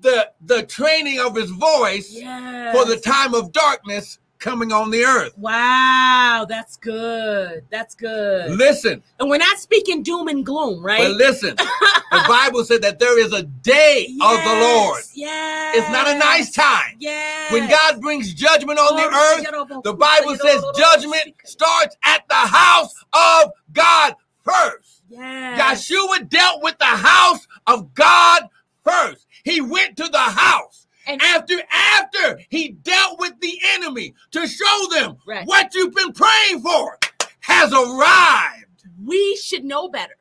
the 0.00 0.30
the 0.42 0.62
training 0.64 1.20
of 1.20 1.34
his 1.34 1.50
voice 1.50 2.12
yes. 2.12 2.76
for 2.76 2.84
the 2.84 3.00
time 3.00 3.34
of 3.34 3.50
darkness 3.52 4.18
coming 4.38 4.72
on 4.72 4.90
the 4.90 5.04
earth. 5.04 5.36
Wow, 5.36 6.46
that's 6.48 6.76
good. 6.76 7.64
That's 7.70 7.94
good. 7.94 8.50
Listen. 8.50 9.02
And 9.18 9.28
we're 9.28 9.38
not 9.38 9.58
speaking 9.58 10.02
doom 10.02 10.28
and 10.28 10.44
gloom, 10.44 10.84
right? 10.84 11.00
But 11.00 11.12
listen, 11.12 11.56
the 11.56 12.24
Bible 12.28 12.64
said 12.64 12.82
that 12.82 12.98
there 12.98 13.18
is 13.18 13.32
a 13.32 13.42
day 13.42 14.06
yes, 14.08 14.38
of 14.38 14.44
the 14.44 14.60
Lord. 14.60 15.02
Yes. 15.14 15.76
It's 15.78 15.90
not 15.90 16.08
a 16.08 16.18
nice 16.18 16.52
time. 16.52 16.96
Yes. 16.98 17.52
When 17.52 17.68
God 17.68 18.00
brings 18.00 18.32
judgment 18.32 18.78
on 18.78 18.96
the 18.96 19.08
oh, 19.10 19.68
earth, 19.68 19.82
the 19.84 19.94
Bible 19.94 20.36
says 20.36 20.64
judgment 20.76 21.34
starts 21.44 21.96
at 22.04 22.26
the 22.28 22.34
house 22.34 22.94
of 23.12 23.52
God 23.72 24.14
first. 24.42 25.02
Yes. 25.08 25.90
Yeshua 25.90 26.28
dealt 26.28 26.62
with 26.62 26.78
the 26.78 26.84
house 26.84 27.46
of 27.66 27.94
God 27.94 28.48
first. 28.84 29.26
He 29.44 29.60
went 29.60 29.96
to 29.96 30.08
the 30.08 30.18
house 30.18 30.86
And 31.08 31.20
after 31.22 31.54
after 31.72 32.40
he 32.50 32.70
dealt 32.70 33.18
with 33.18 33.32
the 33.40 33.58
enemy 33.74 34.14
to 34.32 34.46
show 34.46 34.86
them 34.92 35.16
right. 35.26 35.46
what 35.46 35.74
you've 35.74 35.94
been 35.94 36.12
praying 36.12 36.60
for 36.60 36.98
has 37.40 37.72
arrived. 37.72 38.84
We 39.04 39.36
should 39.36 39.64
know 39.64 39.88
better. 39.88 40.14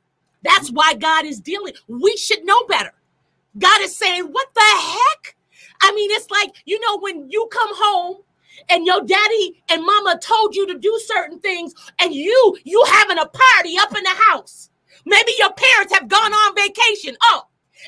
That's 0.44 0.70
why 0.72 0.94
God 0.94 1.26
is 1.26 1.42
dealing. 1.42 1.74
We 1.88 2.16
should 2.16 2.46
know 2.46 2.64
better. 2.68 2.94
God 3.58 3.82
is 3.82 3.98
saying, 3.98 4.24
What 4.24 4.48
the 4.54 4.62
heck? 4.62 5.36
I 5.82 5.92
mean, 5.94 6.10
it's 6.12 6.30
like, 6.32 6.56
you 6.66 6.80
know, 6.80 7.00
when 7.00 7.30
you 7.30 7.48
come 7.52 7.70
home 7.72 8.24
and 8.70 8.86
your 8.86 9.02
daddy 9.02 9.64
and 9.70 9.86
mama 9.86 10.20
told 10.22 10.56
you 10.56 10.68
to 10.68 10.78
do 10.78 11.00
certain 11.06 11.40
things 11.40 11.74
and 12.00 12.14
you 12.14 12.58
you 12.64 12.84
having 12.88 13.18
a 13.18 13.26
party 13.26 13.78
up 13.78 13.96
in 13.96 14.04
the 14.04 14.16
house 14.30 14.70
maybe 15.06 15.32
your 15.38 15.52
parents 15.54 15.94
have 15.94 16.08
gone 16.08 16.34
on 16.34 16.56
vacation 16.56 17.16
oh 17.24 17.44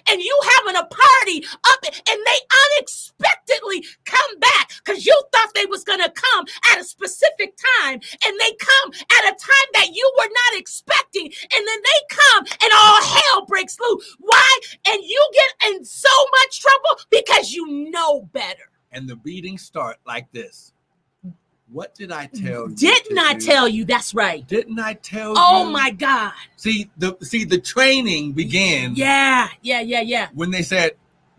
and 0.09 0.21
you 0.21 0.39
having 0.57 0.75
a 0.79 0.85
party 0.85 1.45
up 1.65 1.85
and 1.85 2.19
they 2.25 2.39
unexpectedly 2.77 3.85
come 4.05 4.39
back 4.39 4.71
because 4.83 5.05
you 5.05 5.21
thought 5.31 5.49
they 5.55 5.65
was 5.65 5.83
to 5.99 6.11
come 6.11 6.45
at 6.71 6.79
a 6.79 6.83
specific 6.83 7.53
time 7.77 7.99
and 8.25 8.39
they 8.39 8.53
come 8.59 8.91
at 8.93 9.33
a 9.33 9.37
time 9.37 9.69
that 9.73 9.89
you 9.93 10.11
were 10.17 10.29
not 10.29 10.59
expecting 10.59 11.25
and 11.25 11.67
then 11.67 11.79
they 11.81 12.15
come 12.15 12.45
and 12.61 12.71
all 12.75 13.01
hell 13.01 13.45
breaks 13.45 13.77
loose. 13.79 14.15
Why? 14.19 14.59
And 14.87 15.03
you 15.03 15.29
get 15.33 15.71
in 15.71 15.85
so 15.85 16.09
much 16.43 16.61
trouble 16.61 17.01
because 17.09 17.51
you 17.51 17.89
know 17.91 18.21
better. 18.33 18.69
And 18.91 19.07
the 19.07 19.17
readings 19.23 19.61
start 19.61 19.97
like 20.05 20.31
this 20.31 20.73
what 21.71 21.93
did 21.93 22.11
I 22.11 22.25
tell 22.27 22.69
you? 22.69 22.75
Didn't 22.75 23.19
I 23.19 23.33
do? 23.33 23.45
tell 23.45 23.67
you? 23.67 23.85
That's 23.85 24.13
right. 24.13 24.47
Didn't 24.47 24.79
I 24.79 24.93
tell 24.93 25.33
oh 25.37 25.63
you? 25.63 25.67
Oh 25.67 25.71
my 25.71 25.91
God. 25.91 26.33
See 26.55 26.89
the 26.97 27.15
see 27.21 27.45
the 27.45 27.59
training 27.59 28.33
began. 28.33 28.95
Yeah, 28.95 29.49
yeah, 29.61 29.81
yeah, 29.81 30.01
yeah. 30.01 30.29
When 30.33 30.51
they 30.51 30.63
said, 30.63 30.93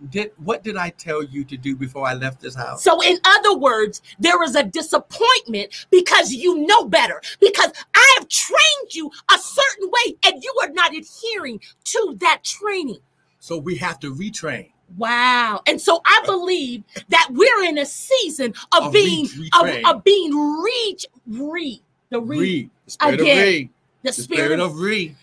did 0.08 0.32
what 0.38 0.62
did 0.62 0.76
I 0.76 0.90
tell 0.90 1.22
you 1.22 1.44
to 1.44 1.56
do 1.56 1.76
before 1.76 2.06
I 2.06 2.14
left 2.14 2.40
this 2.40 2.54
house? 2.54 2.82
So 2.82 3.02
in 3.02 3.18
other 3.24 3.56
words, 3.56 4.02
there 4.18 4.42
is 4.44 4.54
a 4.54 4.62
disappointment 4.62 5.86
because 5.90 6.32
you 6.32 6.66
know 6.66 6.84
better. 6.84 7.20
Because 7.40 7.72
I 7.94 8.14
have 8.18 8.28
trained 8.28 8.94
you 8.94 9.10
a 9.34 9.38
certain 9.38 9.90
way 9.90 10.16
and 10.26 10.42
you 10.42 10.54
are 10.62 10.70
not 10.70 10.94
adhering 10.94 11.60
to 11.84 12.16
that 12.20 12.44
training. 12.44 13.00
So 13.40 13.58
we 13.58 13.76
have 13.76 13.98
to 14.00 14.14
retrain. 14.14 14.70
Wow. 14.96 15.62
And 15.66 15.80
so 15.80 16.00
I 16.04 16.22
believe 16.26 16.82
that 17.08 17.28
we're 17.30 17.64
in 17.64 17.78
a 17.78 17.86
season 17.86 18.54
of, 18.76 18.84
of 18.84 18.92
being 18.92 19.26
of, 19.54 19.68
of, 19.84 20.04
being 20.04 20.32
reach 20.62 21.06
re 21.26 21.82
the 22.10 22.20
re, 22.20 22.38
re. 22.38 22.70
The 22.98 23.08
again. 23.08 23.38
Re. 23.38 23.70
The, 24.02 24.08
the 24.08 24.12
spirit, 24.12 24.46
spirit, 24.46 24.60
of 24.60 24.78
re. 24.78 25.14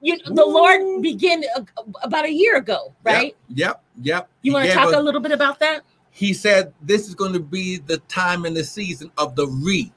You 0.00 0.18
the 0.24 0.44
Lord 0.44 1.02
began 1.02 1.42
uh, 1.56 1.62
about 2.02 2.24
a 2.24 2.32
year 2.32 2.56
ago, 2.56 2.94
right? 3.02 3.36
Yep. 3.48 3.56
Yep. 3.56 3.82
yep. 4.02 4.28
You 4.42 4.52
want 4.52 4.66
to 4.66 4.74
talk 4.74 4.92
a, 4.92 4.98
a 4.98 5.00
little 5.00 5.20
bit 5.20 5.32
about 5.32 5.58
that? 5.60 5.82
He 6.10 6.34
said 6.34 6.72
this 6.82 7.08
is 7.08 7.14
going 7.14 7.32
to 7.32 7.40
be 7.40 7.78
the 7.78 7.98
time 8.08 8.44
and 8.44 8.56
the 8.56 8.64
season 8.64 9.10
of 9.18 9.34
the 9.36 9.46
re. 9.46 9.92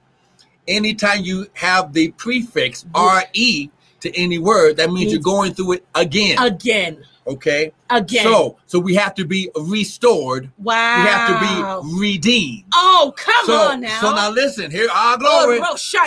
Anytime 0.67 1.23
you 1.23 1.47
have 1.53 1.93
the 1.93 2.11
prefix 2.11 2.85
re 2.95 3.71
to 3.99 4.17
any 4.17 4.37
word, 4.37 4.77
that 4.77 4.87
means, 4.89 4.99
means 4.99 5.13
you're 5.13 5.21
going 5.21 5.53
through 5.53 5.73
it 5.73 5.85
again. 5.95 6.37
Again. 6.39 7.03
Okay. 7.31 7.71
Again. 7.89 8.23
So 8.23 8.57
so 8.65 8.79
we 8.79 8.95
have 8.95 9.13
to 9.15 9.25
be 9.25 9.49
restored. 9.55 10.49
Wow. 10.57 11.03
We 11.03 11.09
have 11.09 11.27
to 11.29 11.93
be 11.93 11.99
redeemed. 11.99 12.65
Oh, 12.73 13.13
come 13.15 13.45
so, 13.45 13.53
on 13.53 13.81
now. 13.81 13.99
So 14.01 14.13
now 14.13 14.29
listen, 14.29 14.71
here 14.71 14.87
our 14.93 15.17
glory. 15.17 15.59
Oh, 15.61 15.75
so, 15.75 16.05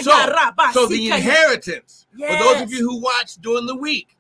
so 0.73 0.87
the 0.87 1.07
inheritance. 1.11 2.07
Yes. 2.17 2.43
For 2.43 2.45
those 2.45 2.63
of 2.63 2.71
you 2.73 2.89
who 2.89 3.01
watch 3.01 3.37
during 3.37 3.67
the 3.67 3.77
week, 3.77 4.14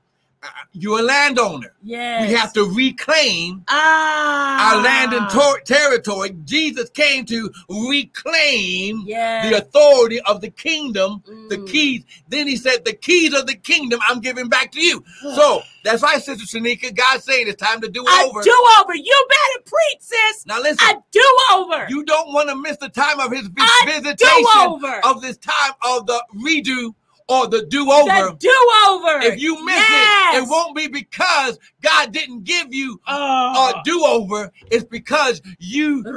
you're 0.72 0.99
a 0.99 1.03
landowner. 1.03 1.74
Yes. 1.82 2.28
We 2.28 2.34
have 2.34 2.53
to 2.55 2.64
reclaim 2.64 3.64
ah. 3.68 4.74
our 4.74 4.82
land 4.82 5.12
and 5.12 5.28
tor- 5.30 5.61
territory. 5.61 6.30
Jesus 6.45 6.90
came 6.90 7.24
to 7.26 7.51
reclaim 7.68 9.03
yes. 9.07 9.49
the 9.51 9.59
authority 9.59 10.20
of 10.22 10.40
the 10.40 10.51
kingdom, 10.51 11.22
mm. 11.28 11.49
the 11.49 11.64
keys. 11.64 12.05
Then 12.28 12.49
he 12.49 12.57
said, 12.57 12.84
The 12.84 12.95
keys 12.95 13.34
of 13.34 13.47
the 13.47 13.55
kingdom 13.55 14.01
I'm 14.09 14.20
giving 14.20 14.49
back 14.49 14.72
to 14.72 14.80
you. 14.80 15.05
so 15.20 15.62
that's 15.84 16.03
why, 16.03 16.18
Sister 16.18 16.59
Shanika, 16.59 16.95
God's 16.97 17.24
saying 17.24 17.47
it's 17.47 17.62
time 17.62 17.80
to 17.82 17.88
do 17.88 18.01
over. 18.01 18.42
do 18.42 18.66
over. 18.80 18.95
You 18.95 19.26
better 19.28 19.64
preach, 19.64 20.01
sis. 20.01 20.47
Now 20.47 20.61
listen. 20.61 20.86
A 20.88 20.95
do 21.12 21.38
over. 21.53 21.86
You 21.88 22.05
don't 22.05 22.32
want 22.32 22.49
to 22.49 22.57
miss 22.57 22.78
the 22.78 22.88
time 22.88 23.20
of 23.20 23.30
his 23.30 23.49
visitation 23.86 25.01
of 25.05 25.20
this 25.20 25.36
time 25.36 25.72
of 25.84 26.07
the 26.07 26.24
redo 26.36 26.95
or 27.29 27.47
the 27.47 27.64
do 27.66 27.91
over. 27.91 28.07
The 28.07 28.37
do 28.39 28.70
over. 28.89 29.20
If 29.22 29.41
you 29.41 29.64
miss 29.64 29.77
yes. 29.77 30.37
it, 30.37 30.43
it 30.43 30.49
won't 30.49 30.77
be 30.77 30.89
because 30.89 31.59
God 31.85 32.12
didn't 32.12 32.45
give 32.45 32.72
you 32.72 32.99
oh. 33.07 33.12
a 33.12 33.76
ah. 33.76 33.82
do 33.85 34.03
over. 34.05 34.51
It's 34.70 34.85
because 34.85 35.43
you 35.59 36.03
chose 36.03 36.12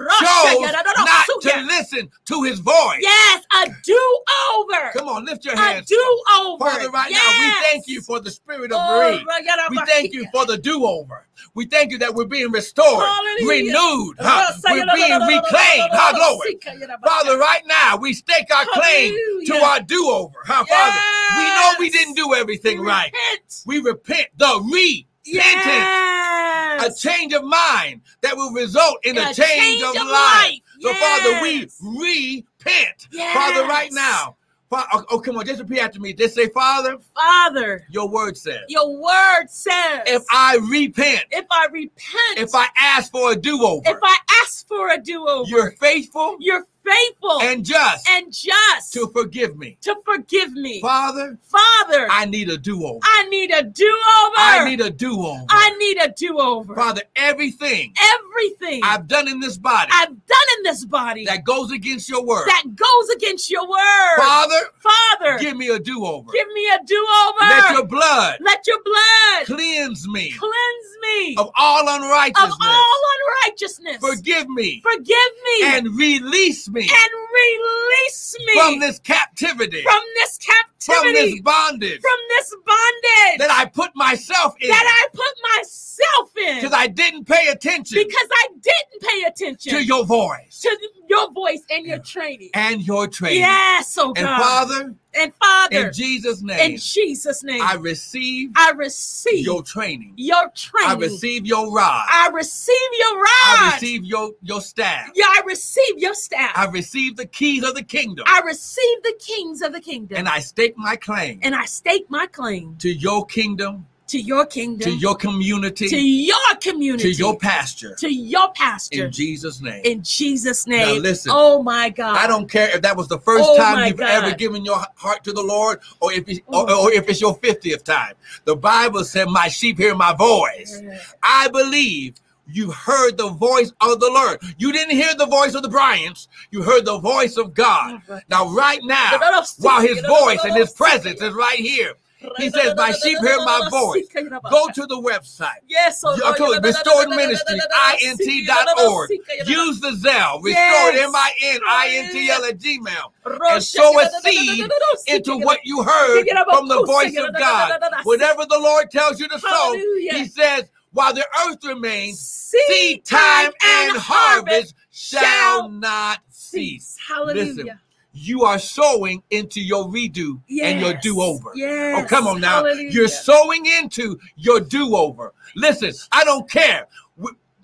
not 0.62 1.26
to 1.42 1.62
listen 1.68 2.10
to 2.26 2.44
his 2.44 2.60
voice. 2.60 3.00
Yes, 3.02 3.44
a 3.54 3.70
do 3.84 4.20
over. 4.56 4.92
Come 4.94 5.10
on, 5.10 5.26
lift 5.26 5.44
your 5.44 5.58
hands. 5.58 5.92
A 5.92 5.94
do 5.94 6.24
over. 6.40 6.66
Father, 6.66 6.90
right 6.90 7.12
yes. 7.12 7.22
now, 7.22 7.46
we 7.46 7.70
thank 7.70 7.88
you 7.88 8.02
for 8.02 8.20
the 8.22 8.32
spirit 8.32 8.72
of 8.72 8.78
oh, 8.80 9.24
We 9.70 9.78
thank 9.86 10.14
you 10.14 10.26
for 10.32 10.46
the 10.46 10.58
do 10.58 10.86
over. 10.86 11.26
We 11.54 11.66
thank 11.66 11.92
you 11.92 11.98
that 12.00 12.14
we're 12.14 12.26
being 12.26 12.52
restored, 12.52 13.04
Hallelujah. 13.04 13.72
renewed, 13.72 14.16
huh? 14.20 14.54
we're 14.70 14.86
being 14.96 15.20
reclaimed. 15.20 15.90
Huh, 15.92 16.14
glory. 16.16 16.58
Father, 17.04 17.38
right 17.38 17.62
now, 17.66 17.98
we 17.98 18.14
stake 18.14 18.48
our 18.56 18.66
claim 18.74 19.14
to 19.46 19.56
our 19.56 19.82
do 19.82 20.08
over. 20.08 20.36
Huh, 20.46 20.64
Father? 20.66 21.00
We 21.38 21.44
know 21.44 21.74
we 21.80 21.90
didn't 21.90 22.16
do 22.16 22.34
everything 22.34 22.80
we 22.82 22.88
right. 22.88 23.12
Repent. 23.12 23.64
We 23.66 23.80
repent. 23.80 24.28
The 24.38 24.68
re 24.72 25.07
Yes. 25.28 26.86
A 26.88 27.00
change 27.00 27.34
of 27.34 27.44
mind 27.44 28.02
that 28.22 28.36
will 28.36 28.52
result 28.52 28.98
in 29.04 29.18
a, 29.18 29.22
a 29.22 29.26
change, 29.26 29.38
change, 29.38 29.84
of, 29.84 29.90
of 29.90 29.96
life. 29.96 30.12
life. 30.12 30.60
So, 30.80 30.90
yes. 30.90 31.24
Father, 31.24 31.42
we 31.42 31.68
repent. 32.00 33.08
Yes. 33.12 33.34
Father, 33.36 33.68
right 33.68 33.90
now, 33.92 34.38
Oh, 34.70 35.06
oh, 35.12 35.20
come 35.20 35.38
on, 35.38 35.46
just 35.46 35.62
repeat 35.62 35.80
after 35.80 36.00
me. 36.00 36.14
Just 36.14 36.36
say, 36.36 36.50
Father. 36.50 36.98
Father. 37.16 37.86
Your 37.90 38.10
word 38.10 38.36
says. 38.36 38.64
Your 38.68 39.02
word 39.02 39.46
says. 39.48 40.02
If 40.08 40.24
I 40.30 40.60
repent. 40.70 41.24
If 41.32 41.46
I 41.50 41.68
repent. 41.72 42.38
If 42.38 42.54
I 42.54 42.68
ask 42.78 43.10
for 43.12 43.32
a 43.32 43.36
do 43.36 43.64
over. 43.64 43.82
If 43.86 43.98
I 44.04 44.18
ask 44.42 44.68
for 44.68 44.92
a 44.92 44.98
do 45.02 45.26
over. 45.26 45.50
You're 45.50 45.72
faithful. 45.72 46.36
You're 46.40 46.66
faithful 46.88 47.42
and 47.42 47.66
just 47.66 48.08
and 48.10 48.32
just 48.32 48.94
to 48.94 49.08
forgive 49.08 49.58
me. 49.58 49.78
To 49.82 49.96
forgive 50.06 50.54
me. 50.54 50.82
Father. 50.82 51.38
Father. 51.44 52.08
I 52.10 52.26
need 52.26 52.50
a 52.50 52.58
do-over. 52.58 53.00
I 53.04 53.28
need 53.30 53.52
a 53.52 53.64
do-over. 53.64 54.36
I 54.38 54.66
need 54.66 54.82
a 54.82 54.90
do-over. 54.90 55.46
I 55.50 55.76
need 55.78 55.98
a 56.02 56.10
do-over. 56.10 56.76
Father, 56.76 57.02
everything. 57.16 57.94
Everything 58.16 58.82
I've 58.84 59.08
done 59.08 59.28
in 59.28 59.40
this 59.40 59.58
body. 59.58 59.92
I've 59.94 60.10
done 60.10 60.48
in 60.58 60.64
this 60.64 60.86
body 60.86 61.26
that 61.26 61.44
goes 61.44 61.72
against 61.72 62.10
your 62.10 62.24
word. 62.24 62.46
That 62.48 62.64
goes 62.76 63.10
against 63.16 63.50
your 63.50 63.68
word. 63.68 64.18
Father. 64.18 64.70
Father. 64.80 65.38
Give 65.40 65.58
me 65.58 65.70
a 65.70 65.80
do-over. 65.80 66.32
Give 66.32 66.48
me 66.54 66.70
a 66.70 66.80
do-over. 66.86 67.50
Let 67.50 67.74
your 67.74 67.86
blood. 67.86 68.38
Let 68.42 68.66
your 68.68 68.82
blood 68.84 69.46
cleanse 69.46 70.08
me. 70.08 70.32
Cleanse 70.32 70.98
me 71.02 71.36
of 71.38 71.52
all 71.58 71.88
unrighteousness. 71.88 72.54
Of 72.54 72.60
all 72.62 73.02
unrighteousness. 73.46 73.98
Forgive 73.98 74.50
me. 74.50 74.82
Forgive 74.82 75.32
me. 75.46 75.64
And 75.64 75.88
release 75.98 76.70
me. 76.70 76.77
And 76.82 77.12
release 77.34 78.36
me 78.46 78.54
from 78.54 78.80
this 78.80 79.00
captivity. 79.00 79.82
From 79.84 80.02
this 80.16 80.38
captivity. 80.38 81.04
From 81.04 81.14
this 81.14 81.42
bondage. 81.42 82.02
From 82.02 82.20
this 82.30 82.56
bondage. 82.66 83.40
That 83.40 83.52
I 83.52 83.66
put 83.66 83.96
myself 83.96 84.56
in. 84.62 84.70
That 84.70 84.86
I 84.86 85.08
put 85.16 85.34
myself 85.56 86.32
in. 86.38 86.56
Because 86.56 86.74
I 86.74 86.88
didn't 86.88 87.26
pay 87.26 87.48
attention. 87.48 87.98
Because 87.98 88.28
I 88.32 88.48
didn't 88.62 89.02
pay 89.02 89.24
attention 89.28 89.74
to 89.74 89.84
your 89.84 90.06
voice. 90.06 90.60
To 90.62 90.87
your 91.18 91.32
voice 91.32 91.62
and 91.70 91.86
your 91.86 92.00
training. 92.00 92.50
And 92.54 92.82
your 92.82 93.08
training. 93.08 93.40
Yes, 93.40 93.98
oh 93.98 94.14
God. 94.14 94.18
And 94.18 94.28
Father. 94.28 94.96
And 95.14 95.34
Father. 95.36 95.88
In 95.88 95.94
Jesus' 95.94 96.42
name. 96.42 96.72
In 96.72 96.78
Jesus' 96.78 97.44
name. 97.44 97.62
I 97.62 97.76
receive. 97.76 98.52
I 98.56 98.72
receive 98.72 99.46
your 99.46 99.64
training. 99.64 100.14
Your 100.16 100.52
training. 100.56 100.90
I 100.90 100.94
receive 100.94 101.46
your 101.46 101.72
rod. 101.72 102.06
I 102.10 102.30
receive 102.34 102.76
your 103.00 103.18
rod. 103.18 103.26
I 103.46 103.72
receive 103.74 104.04
your 104.04 104.32
your 104.42 104.62
staff. 104.62 105.10
Yeah, 105.16 105.26
I 105.26 105.42
receive 105.46 105.98
your 105.98 106.14
staff. 106.14 106.52
I 106.56 106.66
receive 106.66 107.16
the 107.18 107.26
keys 107.26 107.64
of 107.64 107.76
the 107.76 107.84
kingdom. 107.84 108.26
I 108.28 108.42
receive 108.42 109.04
the 109.04 109.20
kings 109.20 109.62
of 109.62 109.74
the 109.74 109.82
kingdom. 109.82 110.18
And 110.18 110.30
I 110.30 110.40
stake 110.40 110.78
my 110.78 110.96
claim. 110.96 111.40
And 111.42 111.56
I 111.56 111.66
stake 111.66 112.10
my 112.10 112.28
claim 112.28 112.76
to 112.78 112.90
your 112.90 113.26
kingdom 113.26 113.86
to 114.08 114.20
your 114.20 114.46
kingdom, 114.46 114.90
to 114.90 114.98
your 114.98 115.16
community, 115.16 115.88
to 115.90 116.00
your 116.00 116.56
community, 116.62 117.14
to 117.14 117.18
your 117.18 117.38
pasture, 117.38 117.96
to 117.96 118.12
your 118.12 118.52
pasture. 118.54 119.06
In 119.06 119.12
Jesus' 119.12 119.62
name. 119.62 119.82
In 119.84 120.02
Jesus' 120.04 120.66
name. 120.66 120.96
Now 120.96 121.02
listen. 121.02 121.32
Oh 121.36 121.62
my 121.62 121.90
God. 121.90 122.16
I 122.18 122.26
don't 122.28 122.50
care 122.50 122.70
if 122.76 122.82
that 122.82 122.96
was 122.96 123.08
the 123.08 123.20
first 123.20 123.46
oh 123.48 123.58
time 123.58 123.88
you've 123.88 123.98
God. 123.98 124.24
ever 124.24 124.36
given 124.36 124.64
your 124.64 124.82
heart 124.96 125.24
to 125.26 125.34
the 125.34 125.44
Lord, 125.44 125.80
or 126.00 126.14
if 126.14 126.28
it's, 126.28 126.40
or, 126.48 126.66
mm. 126.66 126.78
or, 126.78 126.92
if 126.92 127.10
it's 127.10 127.22
your 127.22 127.36
fiftieth 127.36 127.84
time. 127.84 128.14
The 128.46 128.56
Bible 128.56 129.04
said, 129.04 129.28
"My 129.28 129.50
sheep 129.50 129.78
hear 129.78 129.96
my 129.96 130.14
voice." 130.16 130.82
Yeah. 130.84 131.00
I 131.22 131.50
believe. 131.50 132.16
You 132.50 132.72
heard 132.72 133.18
the 133.18 133.28
voice 133.28 133.74
of 133.82 134.00
the 134.00 134.10
Lord. 134.10 134.42
You 134.58 134.72
didn't 134.72 134.96
hear 134.96 135.14
the 135.16 135.26
voice 135.26 135.54
of 135.54 135.64
the 135.64 135.68
Bryants. 135.68 136.30
You 136.50 136.62
heard 136.64 136.86
the 136.86 136.98
voice 136.98 137.36
of 137.36 137.54
God. 137.54 138.02
Now, 138.30 138.48
right 138.54 138.80
now, 138.84 139.20
while 139.58 139.82
His 139.82 140.00
voice 140.08 140.40
and 140.46 140.56
His 140.56 140.72
presence 140.72 141.22
is 141.22 141.34
right 141.34 141.60
here, 141.60 141.96
He 142.38 142.50
says, 142.50 142.74
My 142.76 142.92
sheep 142.92 143.18
hear 143.20 143.38
my 143.38 143.68
voice. 143.70 144.08
Go 144.50 144.68
to 144.74 144.86
the 144.88 145.00
website. 145.02 145.50
Yes, 145.68 146.04
oh, 146.04 146.18
Lord. 146.20 146.38
to 146.38 146.60
Restored 146.64 147.10
Ministry, 147.10 147.60
int.org. 148.04 149.12
Use 149.46 149.80
the 149.80 149.92
Zelle, 149.92 150.42
restored. 150.44 150.96
M 150.96 151.16
I 151.16 151.32
N 151.44 151.60
I 151.68 151.90
N 151.92 152.12
T 152.12 152.30
L 152.30 152.46
at 152.46 152.58
Gmail. 152.58 153.12
and 153.52 153.64
sow 153.64 154.00
a 154.00 154.10
seed 154.22 154.66
into 155.08 155.38
what 155.38 155.60
you 155.64 155.84
heard 155.84 156.28
from 156.50 156.68
the 156.68 156.84
voice 156.84 157.16
of 157.18 157.34
God. 157.38 157.80
Whatever 158.04 158.46
the 158.46 158.60
Lord 158.60 158.90
tells 158.92 159.20
you 159.20 159.28
to 159.28 159.40
sow, 159.40 159.74
He 159.74 160.26
says, 160.26 160.72
while 160.94 161.14
the 161.14 161.26
earth 161.48 161.64
remains, 161.64 162.20
seed 162.20 163.06
time 163.06 163.52
and 163.64 163.98
harvest 163.98 164.74
shall 164.92 165.70
not 165.70 166.20
cease. 166.30 166.98
Hallelujah. 167.08 167.80
You 168.20 168.44
are 168.44 168.58
sowing 168.60 169.22
into 169.30 169.62
your 169.62 169.86
redo 169.86 170.42
and 170.62 170.82
your 170.82 170.94
do 170.96 171.22
over. 171.22 171.52
Yes. 171.56 172.04
Oh, 172.04 172.08
come 172.08 172.28
on 172.28 172.42
now. 172.42 172.58
Hallelujah. 172.64 172.90
You're 172.90 173.08
sowing 173.08 173.66
into 173.66 174.18
your 174.36 174.60
do 174.60 174.96
over. 174.96 175.34
Listen, 175.56 175.94
I 176.12 176.24
don't 176.24 176.50
care. 176.50 176.88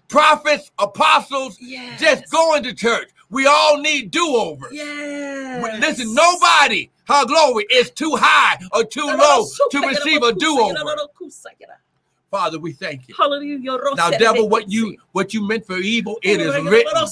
Prophets, 0.10 0.72
apostles, 0.78 1.58
Yes. 1.60 2.00
just 2.00 2.30
going 2.32 2.62
to 2.64 2.74
church. 2.74 3.10
We 3.32 3.48
all 3.48 3.80
need 3.80 4.12
do 4.12 4.36
overs. 4.36 4.70
Yes. 4.72 5.80
Listen, 5.82 6.14
nobody, 6.14 6.92
her 7.08 7.26
glory, 7.26 7.66
is 7.72 7.90
too 7.90 8.16
high 8.16 8.60
or 8.74 8.84
too 8.84 9.08
low 9.08 9.48
to 9.72 9.80
receive 9.88 10.22
a 10.22 10.34
do 10.34 10.60
over. 10.60 10.78
Father, 12.34 12.58
we 12.58 12.72
thank 12.74 13.08
you. 13.08 13.14
Hallelujah. 13.16 13.78
Now, 13.96 14.10
devil, 14.10 14.50
what 14.50 14.68
you 14.68 14.98
what 15.12 15.36
you 15.36 15.48
meant 15.48 15.68
for 15.68 15.78
evil, 15.78 16.18
it 16.24 16.42
is 16.42 16.58
written. 16.64 17.08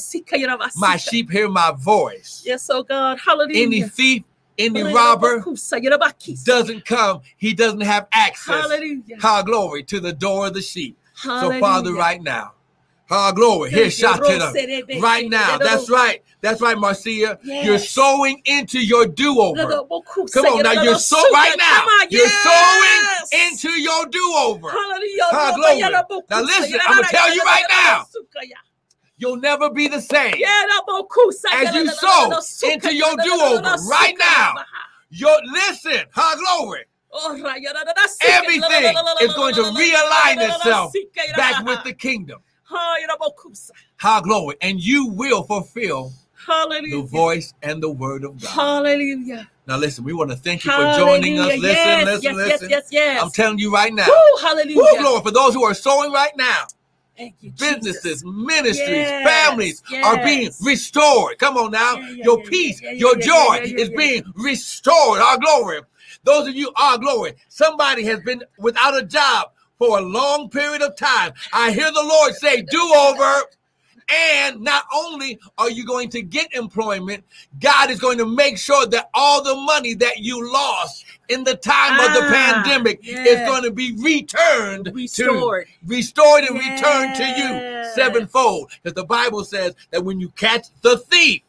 My 0.77 0.97
sheep 0.97 1.29
hear 1.29 1.47
my 1.47 1.71
voice. 1.77 2.41
Yes, 2.43 2.67
oh 2.71 2.81
God. 2.81 3.19
Hallelujah. 3.23 3.61
Any 3.67 3.81
thief, 3.83 4.23
any 4.57 4.81
robber 4.81 5.45
doesn't 6.43 6.85
come, 6.85 7.21
he 7.37 7.53
doesn't 7.53 7.81
have 7.81 8.07
access. 8.11 8.67
Hallelujah. 8.67 9.17
Our 9.23 9.43
glory 9.43 9.83
to 9.83 9.99
the 9.99 10.11
door 10.11 10.47
of 10.47 10.55
the 10.55 10.61
sheep. 10.63 10.97
So, 11.13 11.51
Father, 11.59 11.93
right 11.93 12.23
now, 12.23 12.53
our 13.11 13.33
glory, 13.33 13.69
here, 13.69 13.91
shout 13.91 14.23
to 14.23 14.37
them. 14.37 14.53
Right 15.01 15.29
now, 15.29 15.57
that's 15.57 15.89
right. 15.89 16.23
That's 16.41 16.61
right, 16.61 16.77
Marcia. 16.77 17.09
You're 17.11 17.37
Yes. 17.43 17.89
sowing 17.89 18.41
into 18.45 18.79
your 18.79 19.05
do 19.05 19.39
over. 19.39 19.85
Come 20.33 20.45
on 20.45 20.63
now, 20.63 20.81
you're 20.81 20.97
so 20.97 21.21
right 21.31 21.55
now. 21.57 21.85
You're 22.09 22.25
yes. 22.25 23.19
sowing 23.31 23.41
into 23.43 23.79
your 23.79 24.05
do 24.07 24.33
over. 24.37 24.69
Hallelujah. 24.69 25.23
Ah, 25.31 25.53
glory. 25.55 25.81
Now 26.29 26.41
listen, 26.41 26.79
I'ma 26.87 27.03
tell 27.03 27.33
you 27.33 27.43
right 27.43 27.65
now. 27.69 28.05
You'll 29.17 29.37
never 29.37 29.69
be 29.69 29.87
the 29.87 30.01
same. 30.01 30.33
As 31.53 31.75
you 31.75 31.87
sow 31.89 32.31
into 32.63 32.95
your 32.95 33.15
do-over 33.17 33.77
right 33.87 34.15
now. 34.17 34.55
Your 35.11 35.37
listen, 35.43 36.05
our 36.15 36.35
glory. 36.37 36.85
Everything 38.21 38.95
is 39.21 39.33
going 39.33 39.53
to 39.55 39.61
realign 39.61 40.41
itself 40.41 40.93
back 41.35 41.63
with 41.65 41.83
the 41.83 41.93
kingdom. 41.93 42.41
Our 44.03 44.21
glory, 44.21 44.55
and 44.61 44.83
you 44.83 45.07
will 45.07 45.43
fulfill 45.43 46.11
Hallelujah. 46.45 46.97
the 46.97 47.03
voice 47.03 47.53
and 47.61 47.81
the 47.81 47.89
word 47.91 48.23
of 48.23 48.41
God. 48.41 48.49
Hallelujah. 48.49 49.49
Now, 49.67 49.77
listen, 49.77 50.03
we 50.03 50.13
want 50.13 50.31
to 50.31 50.35
thank 50.35 50.65
you 50.65 50.71
for 50.71 50.91
joining 50.97 51.39
us. 51.39 51.57
Listen, 51.57 51.61
yes, 51.61 52.05
listen, 52.05 52.23
yes, 52.23 52.35
listen. 52.35 52.69
Yes, 52.69 52.83
yes, 52.91 52.91
yes. 52.91 53.23
I'm 53.23 53.29
telling 53.29 53.59
you 53.59 53.71
right 53.71 53.93
now. 53.93 54.07
Woo, 54.07 54.41
hallelujah. 54.41 54.75
Woo, 54.75 54.97
glory 54.97 55.21
for 55.21 55.31
those 55.31 55.53
who 55.53 55.63
are 55.63 55.73
sowing 55.75 56.11
right 56.11 56.35
now. 56.35 56.65
Thank 57.15 57.35
you, 57.41 57.51
businesses, 57.51 58.03
Jesus. 58.03 58.23
ministries, 58.23 58.87
Yes, 58.87 59.23
families 59.23 59.83
are 60.03 60.23
being 60.23 60.49
restored. 60.63 61.37
Come 61.37 61.57
on 61.57 61.71
now. 61.71 61.93
Yeah, 61.93 62.09
yeah, 62.09 62.23
your 62.25 62.39
yeah, 62.39 62.49
peace, 62.49 62.81
your 62.81 63.15
joy 63.15 63.59
is 63.63 63.89
being 63.89 64.23
restored. 64.35 65.19
Our 65.19 65.37
glory. 65.37 65.81
Those 66.23 66.47
of 66.47 66.55
you, 66.55 66.71
our 66.75 66.97
glory. 66.97 67.33
Somebody 67.47 68.03
has 68.05 68.21
been 68.21 68.43
without 68.57 68.97
a 68.97 69.05
job 69.05 69.50
for 69.81 69.97
a 69.97 70.01
long 70.01 70.47
period 70.47 70.83
of 70.83 70.95
time. 70.95 71.33
I 71.51 71.71
hear 71.71 71.91
the 71.91 72.03
Lord 72.03 72.35
say, 72.35 72.61
do 72.61 72.93
over. 72.95 73.41
And 74.37 74.61
not 74.61 74.83
only 74.93 75.39
are 75.57 75.71
you 75.71 75.85
going 75.87 76.09
to 76.09 76.21
get 76.21 76.53
employment, 76.53 77.23
God 77.59 77.89
is 77.89 77.99
going 77.99 78.19
to 78.19 78.25
make 78.27 78.59
sure 78.59 78.85
that 78.85 79.09
all 79.15 79.41
the 79.43 79.55
money 79.55 79.95
that 79.95 80.19
you 80.19 80.51
lost 80.53 81.03
in 81.29 81.43
the 81.43 81.55
time 81.55 81.93
of 81.99 82.13
the 82.13 82.27
Ah, 82.27 82.61
pandemic 82.63 82.99
yes. 83.01 83.25
is 83.27 83.47
going 83.49 83.63
to 83.63 83.71
be 83.71 83.95
returned 84.03 84.91
Restored. 84.93 85.65
to 85.65 85.71
restored 85.87 86.43
and 86.43 86.59
returned 86.59 87.15
to 87.15 87.25
you 87.25 87.83
sevenfold. 87.95 88.69
Because 88.83 88.93
the 88.93 89.05
Bible 89.05 89.43
says 89.43 89.73
that 89.89 90.03
when 90.05 90.19
you 90.19 90.29
catch 90.31 90.67
the 90.83 90.97
thief, 90.97 91.41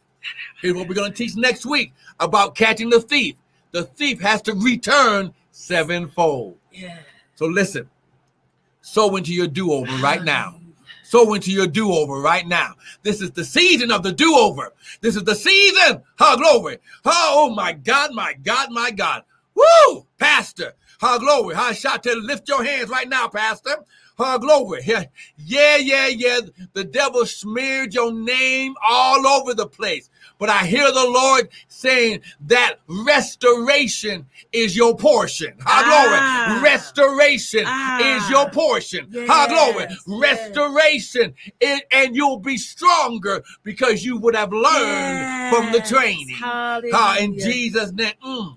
here's 0.59 0.73
what 0.73 0.87
we're 0.87 0.95
going 0.95 1.11
to 1.11 1.17
teach 1.17 1.35
next 1.35 1.67
week 1.67 1.93
about 2.19 2.55
catching 2.55 2.89
the 2.89 3.01
thief. 3.01 3.35
The 3.73 3.83
thief 3.83 4.19
has 4.21 4.41
to 4.43 4.53
return 4.55 5.35
sevenfold. 5.51 6.57
Yeah. 6.71 6.97
So 7.35 7.45
listen, 7.45 7.89
sow 8.83 9.15
into 9.15 9.33
your 9.33 9.47
do-over 9.47 9.91
right 10.03 10.23
now. 10.23 10.59
Sow 11.03 11.33
into 11.33 11.51
your 11.51 11.67
do-over 11.67 12.19
right 12.21 12.47
now. 12.47 12.75
This 13.01 13.21
is 13.21 13.31
the 13.31 13.43
season 13.45 13.91
of 13.91 14.03
the 14.03 14.11
do-over. 14.11 14.73
This 15.01 15.15
is 15.15 15.23
the 15.23 15.35
season. 15.35 16.03
Oh, 16.19 16.37
glory. 16.37 16.77
Oh, 17.05 17.51
my 17.55 17.73
God, 17.73 18.13
my 18.13 18.33
God, 18.43 18.71
my 18.71 18.91
God. 18.91 19.23
Woo! 19.55 20.05
Pastor. 20.17 20.73
Oh, 21.01 21.19
glory. 21.19 21.55
Oh, 21.57 21.73
shout 21.73 22.03
to 22.03 22.15
lift 22.15 22.47
your 22.47 22.63
hands 22.63 22.89
right 22.89 23.07
now, 23.07 23.27
Pastor. 23.27 23.77
Oh, 24.19 24.37
glory. 24.37 24.81
Yeah, 25.37 25.77
yeah, 25.77 26.07
yeah. 26.07 26.39
The 26.73 26.83
devil 26.83 27.25
smeared 27.25 27.93
your 27.93 28.13
name 28.13 28.75
all 28.87 29.27
over 29.27 29.53
the 29.53 29.67
place. 29.67 30.09
But 30.39 30.49
I 30.49 30.65
hear 30.65 30.91
the 30.91 31.07
Lord 31.09 31.49
saying 31.67 32.21
that 32.47 32.79
restoration 32.87 34.25
is 34.51 34.75
your 34.75 34.95
portion. 34.95 35.53
Oh, 35.61 35.63
Ah. 35.65 36.45
glory. 36.47 36.61
Restoration 36.63 37.63
Ah. 37.65 37.99
is 38.17 38.29
your 38.29 38.49
portion. 38.49 39.07
Glory. 39.09 39.27
Yes, 39.27 39.89
yes. 39.89 39.99
Restoration. 40.07 41.33
is- 41.59 41.81
and 41.91 42.15
you'll 42.15 42.39
be 42.39 42.57
stronger 42.57 43.43
because 43.63 44.03
you 44.03 44.17
would 44.17 44.35
have 44.35 44.51
learned 44.51 45.49
from 45.49 45.71
the 45.71 45.81
training. 45.81 46.35
Hallelujah. 46.35 46.91
Ah, 46.93 47.17
in 47.17 47.33
Jesus' 47.39 47.91
name. 47.91 48.13
Mm. 48.25 48.55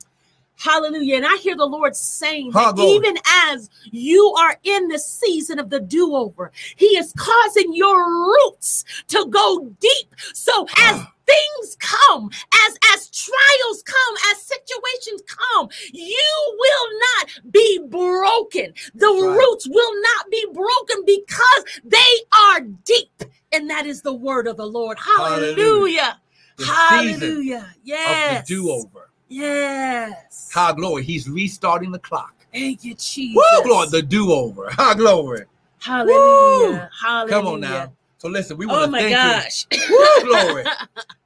Hallelujah. 0.58 1.16
And 1.16 1.26
I 1.26 1.36
hear 1.36 1.54
the 1.56 1.66
Lord 1.66 1.94
saying 1.94 2.50
that 2.52 2.74
glory. 2.74 2.96
even 2.96 3.16
as 3.52 3.68
you 3.84 4.34
are 4.38 4.58
in 4.64 4.88
the 4.88 4.98
season 4.98 5.58
of 5.58 5.68
the 5.70 5.80
do 5.80 6.14
over, 6.14 6.50
He 6.76 6.96
is 6.96 7.12
causing 7.16 7.74
your 7.74 8.02
roots 8.10 8.84
to 9.08 9.26
go 9.26 9.68
deep. 9.80 10.14
So 10.32 10.66
as 10.78 11.02
things 11.26 11.76
come, 11.78 12.30
as 12.66 12.78
as 12.94 13.10
trials 13.10 13.82
come, 13.82 14.16
as 14.32 14.42
situations 14.42 15.22
come, 15.26 15.68
you 15.92 16.56
will 16.58 16.98
not 17.00 17.52
be 17.52 17.80
broken. 17.88 18.72
The 18.94 19.06
Right. 19.06 19.36
roots 19.36 19.68
will 19.68 20.02
not 20.02 20.30
be 20.30 20.46
broken 20.52 21.04
because 21.04 21.64
they 21.84 21.98
are 22.44 22.60
deep. 22.60 23.22
And 23.52 23.68
that 23.70 23.86
is 23.86 24.02
the 24.02 24.12
word 24.14 24.46
of 24.46 24.56
the 24.56 24.66
Lord. 24.66 24.98
Hallelujah. 24.98 26.20
Hallelujah. 26.64 27.56
Of 27.58 27.76
Yes. 27.84 28.48
the 28.48 28.54
do-over. 28.54 29.10
Yes. 29.28 30.50
How 30.52 30.72
glory. 30.72 31.04
He's 31.04 31.28
restarting 31.28 31.92
the 31.92 31.98
clock. 31.98 32.34
Thank 32.52 32.84
you, 32.84 32.94
Jesus. 32.94 33.36
Woo, 33.36 33.62
glory. 33.64 33.88
The 33.88 34.02
do-over. 34.02 34.70
How 34.76 34.94
glory. 34.94 35.44
Hallelujah. 35.78 36.90
Hallelujah. 37.00 37.28
Come 37.28 37.46
on 37.46 37.60
now. 37.60 37.92
So 38.26 38.32
listen, 38.32 38.56
we 38.56 38.66
want 38.66 38.82
Oh 38.82 38.84
to 38.86 38.90
my 38.90 38.98
thank 39.02 39.14
gosh. 39.14 39.66
you. 39.70 39.78
Woo, 40.24 40.32
glory. 40.32 40.64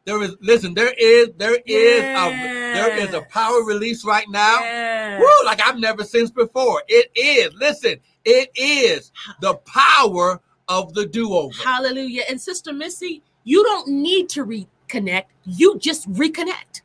There 0.04 0.22
is 0.22 0.36
listen, 0.40 0.74
there 0.74 0.92
is 0.98 1.28
there 1.36 1.56
is 1.64 2.04
a 2.04 2.30
there 2.74 2.98
is 2.98 3.14
a 3.14 3.22
power 3.22 3.62
release 3.64 4.04
right 4.04 4.26
now. 4.28 4.58
Yes. 4.60 5.20
Woo, 5.20 5.46
like 5.46 5.62
I've 5.62 5.78
never 5.78 6.04
seen 6.04 6.26
before. 6.28 6.82
It 6.88 7.10
is, 7.14 7.54
listen, 7.54 8.00
it 8.24 8.50
is 8.54 9.12
the 9.40 9.54
power 9.54 10.40
of 10.68 10.92
the 10.92 11.06
do-over. 11.06 11.54
Hallelujah. 11.62 12.24
And 12.28 12.38
Sister 12.40 12.72
Missy, 12.72 13.22
you 13.44 13.62
don't 13.62 13.88
need 13.88 14.28
to 14.30 14.44
reconnect. 14.44 15.26
You 15.44 15.78
just 15.78 16.10
reconnect. 16.12 16.82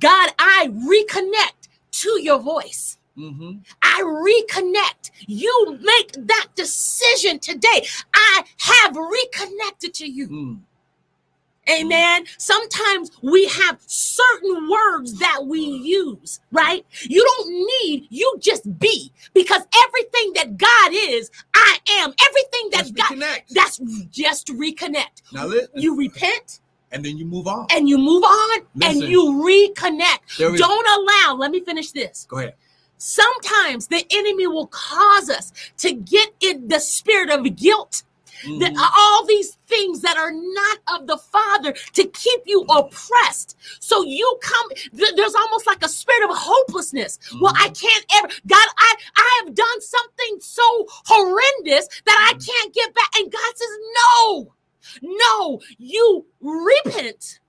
God, 0.00 0.30
I 0.38 0.68
reconnect 0.68 1.68
to 2.02 2.20
your 2.22 2.40
voice. 2.40 2.97
Mhm. 3.18 3.64
I 3.82 4.00
reconnect. 4.02 5.10
You 5.26 5.78
make 5.82 6.12
that 6.26 6.46
decision 6.54 7.38
today. 7.40 7.86
I 8.14 8.44
have 8.58 8.96
reconnected 8.96 9.92
to 9.94 10.06
you. 10.06 10.28
Mm. 10.28 10.60
Amen. 11.70 12.24
Sometimes 12.38 13.10
we 13.22 13.46
have 13.46 13.78
certain 13.86 14.70
words 14.70 15.18
that 15.18 15.44
we 15.44 15.60
use, 15.60 16.40
right? 16.50 16.86
You 17.02 17.22
don't 17.22 17.50
need, 17.50 18.06
you 18.08 18.36
just 18.40 18.78
be 18.78 19.12
because 19.34 19.62
everything 19.84 20.32
that 20.36 20.56
God 20.56 20.92
is, 20.94 21.30
I 21.54 21.76
am. 22.00 22.14
Everything 22.26 22.70
that 22.70 22.84
Let's 22.86 22.90
God, 22.92 23.10
reconnect. 23.18 23.42
that's 23.50 23.78
just 24.10 24.46
reconnect. 24.46 25.20
Now 25.32 25.44
listen, 25.46 25.68
You 25.74 25.94
repent 25.94 26.60
and 26.90 27.04
then 27.04 27.18
you 27.18 27.26
move 27.26 27.46
on. 27.46 27.66
and 27.70 27.86
you 27.86 27.98
move 27.98 28.24
on 28.24 28.60
Listen. 28.74 29.02
and 29.02 29.10
you 29.10 29.22
reconnect. 29.34 30.56
Don't 30.56 30.86
allow, 30.88 31.34
let 31.36 31.50
me 31.50 31.60
finish 31.60 31.92
this. 31.92 32.26
Go 32.30 32.38
ahead. 32.38 32.54
Sometimes 32.98 33.86
the 33.86 34.04
enemy 34.10 34.46
will 34.46 34.66
cause 34.66 35.30
us 35.30 35.52
to 35.78 35.94
get 35.94 36.30
in 36.40 36.68
the 36.68 36.80
spirit 36.80 37.30
of 37.30 37.56
guilt 37.56 38.02
mm-hmm. 38.42 38.58
that 38.58 38.74
all 38.76 39.26
these 39.26 39.56
things 39.66 40.00
that 40.02 40.16
are 40.16 40.32
not 40.32 41.00
of 41.00 41.06
the 41.06 41.16
Father 41.16 41.72
to 41.92 42.06
keep 42.08 42.40
you 42.46 42.62
oppressed. 42.62 43.56
So 43.80 44.04
you 44.04 44.38
come, 44.42 44.68
there's 44.92 45.34
almost 45.34 45.66
like 45.66 45.84
a 45.84 45.88
spirit 45.88 46.28
of 46.28 46.36
hopelessness. 46.36 47.18
Mm-hmm. 47.18 47.40
Well, 47.40 47.54
I 47.56 47.68
can't 47.68 48.06
ever, 48.16 48.28
God, 48.46 48.68
I, 48.78 48.94
I 49.16 49.42
have 49.44 49.54
done 49.54 49.80
something 49.80 50.40
so 50.40 50.86
horrendous 51.06 51.88
that 52.04 52.28
I 52.30 52.34
mm-hmm. 52.34 52.50
can't 52.50 52.74
get 52.74 52.94
back. 52.94 53.10
And 53.16 53.32
God 53.32 53.52
says, 53.56 53.68
no, 54.22 54.54
no, 55.02 55.60
you 55.78 56.26
repent. 56.40 57.40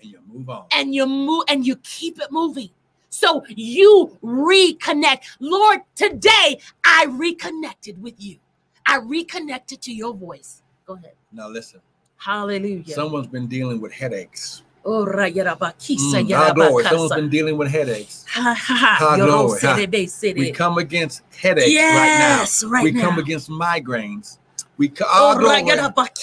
And 0.00 0.10
you 0.10 0.20
move 0.26 0.48
on. 0.50 0.66
And 0.72 0.94
you 0.94 1.06
move 1.06 1.44
and 1.48 1.66
you 1.66 1.76
keep 1.76 2.20
it 2.20 2.30
moving. 2.30 2.70
So 3.14 3.44
you 3.48 4.18
reconnect. 4.24 5.36
Lord, 5.38 5.82
today 5.94 6.58
I 6.84 7.06
reconnected 7.08 8.02
with 8.02 8.14
you. 8.18 8.38
I 8.88 8.96
reconnected 8.96 9.80
to 9.82 9.92
your 9.92 10.12
voice. 10.12 10.62
Go 10.84 10.94
ahead. 10.94 11.12
Now 11.32 11.48
listen. 11.48 11.80
Hallelujah. 12.16 12.92
Someone's 12.92 13.28
been 13.28 13.46
dealing 13.46 13.80
with 13.80 13.92
headaches. 13.92 14.62
Oh, 14.84 15.06
mm, 15.06 16.28
God 16.28 16.56
glory. 16.56 16.82
Someone's 16.82 17.12
been 17.12 17.28
dealing 17.30 17.56
with 17.56 17.68
headaches. 17.70 18.26
God 18.34 19.20
glory. 19.20 19.60
We 20.34 20.50
come 20.50 20.78
against 20.78 21.22
headaches 21.40 21.70
yes, 21.70 22.64
right 22.64 22.66
now. 22.66 22.70
Right 22.74 22.82
we 22.82 22.92
now. 22.92 23.00
come 23.00 23.18
against 23.20 23.48
migraines. 23.48 24.38
We, 24.76 24.92
ah, 25.02 25.34
oh, 25.34 25.38
glory. 25.38 25.62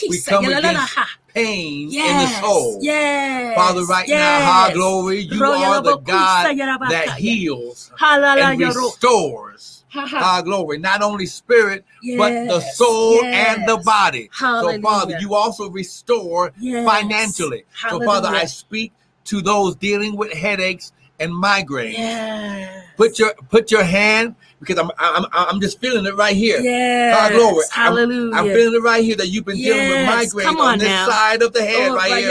we 0.09 0.21
come 0.21 0.45
against 0.45 0.97
pain 1.33 1.87
yes, 1.89 2.11
in 2.11 2.17
the 2.17 2.47
soul. 2.47 2.79
Yes, 2.81 3.55
Father, 3.55 3.85
right 3.85 4.07
yes. 4.07 4.19
now, 4.19 4.51
high 4.51 4.73
glory, 4.73 5.19
you 5.19 5.43
are 5.43 5.81
the 5.81 5.97
God 5.97 6.57
that 6.89 7.15
heals 7.17 7.91
and 7.99 8.59
restores. 8.59 9.85
High 9.89 10.39
ah, 10.39 10.41
glory, 10.41 10.77
not 10.77 11.01
only 11.01 11.25
spirit, 11.25 11.85
yes, 12.01 12.17
but 12.17 12.29
the 12.47 12.59
soul 12.61 13.15
yes. 13.15 13.57
and 13.57 13.67
the 13.67 13.77
body. 13.77 14.29
Hallelujah. 14.33 14.77
So, 14.77 14.81
Father, 14.81 15.17
you 15.19 15.35
also 15.35 15.69
restore 15.69 16.51
financially. 16.51 17.65
Hallelujah. 17.73 18.07
So, 18.07 18.13
Father, 18.13 18.29
I 18.29 18.45
speak 18.45 18.93
to 19.25 19.41
those 19.41 19.75
dealing 19.75 20.15
with 20.15 20.31
headaches 20.33 20.93
and 21.21 21.31
migraines. 21.31 21.93
Yes. 21.93 22.85
Put 22.97 23.19
your 23.19 23.33
put 23.49 23.71
your 23.71 23.83
hand 23.83 24.35
because 24.59 24.77
I'm 24.77 24.91
I'm 24.97 25.25
I'm 25.31 25.61
just 25.61 25.79
feeling 25.79 26.05
it 26.05 26.15
right 26.15 26.35
here. 26.35 26.59
Yeah. 26.59 27.29
glory. 27.31 27.65
Hallelujah. 27.71 28.35
I'm, 28.35 28.45
I'm, 28.45 28.53
feeling 28.53 28.75
it 28.75 28.83
right 28.83 29.03
here 29.03 29.15
that 29.15 29.27
you've 29.27 29.45
been 29.45 29.57
yes. 29.57 29.73
dealing 29.73 29.89
with 29.89 30.45
migraines 30.45 30.59
on, 30.59 30.67
on 30.73 30.79
this 30.79 30.87
now. 30.87 31.07
side 31.07 31.41
of 31.41 31.53
the 31.53 31.63
head 31.63 31.91
oh, 31.91 31.95
right 31.95 32.11
here. 32.17 32.29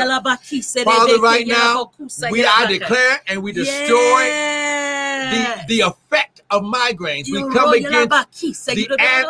Father, 0.84 1.20
right 1.20 1.46
now, 1.46 1.90
we 2.30 2.44
I 2.44 2.66
declare 2.66 3.20
and 3.26 3.42
we 3.42 3.52
destroy 3.52 4.22
yes. 4.22 5.66
the 5.66 5.76
the 5.76 5.80
effect 5.88 6.42
of 6.50 6.62
migraines. 6.62 7.30
We 7.30 7.40
come 7.52 7.72
against 7.72 8.08
the, 8.08 8.96
an, 8.98 9.24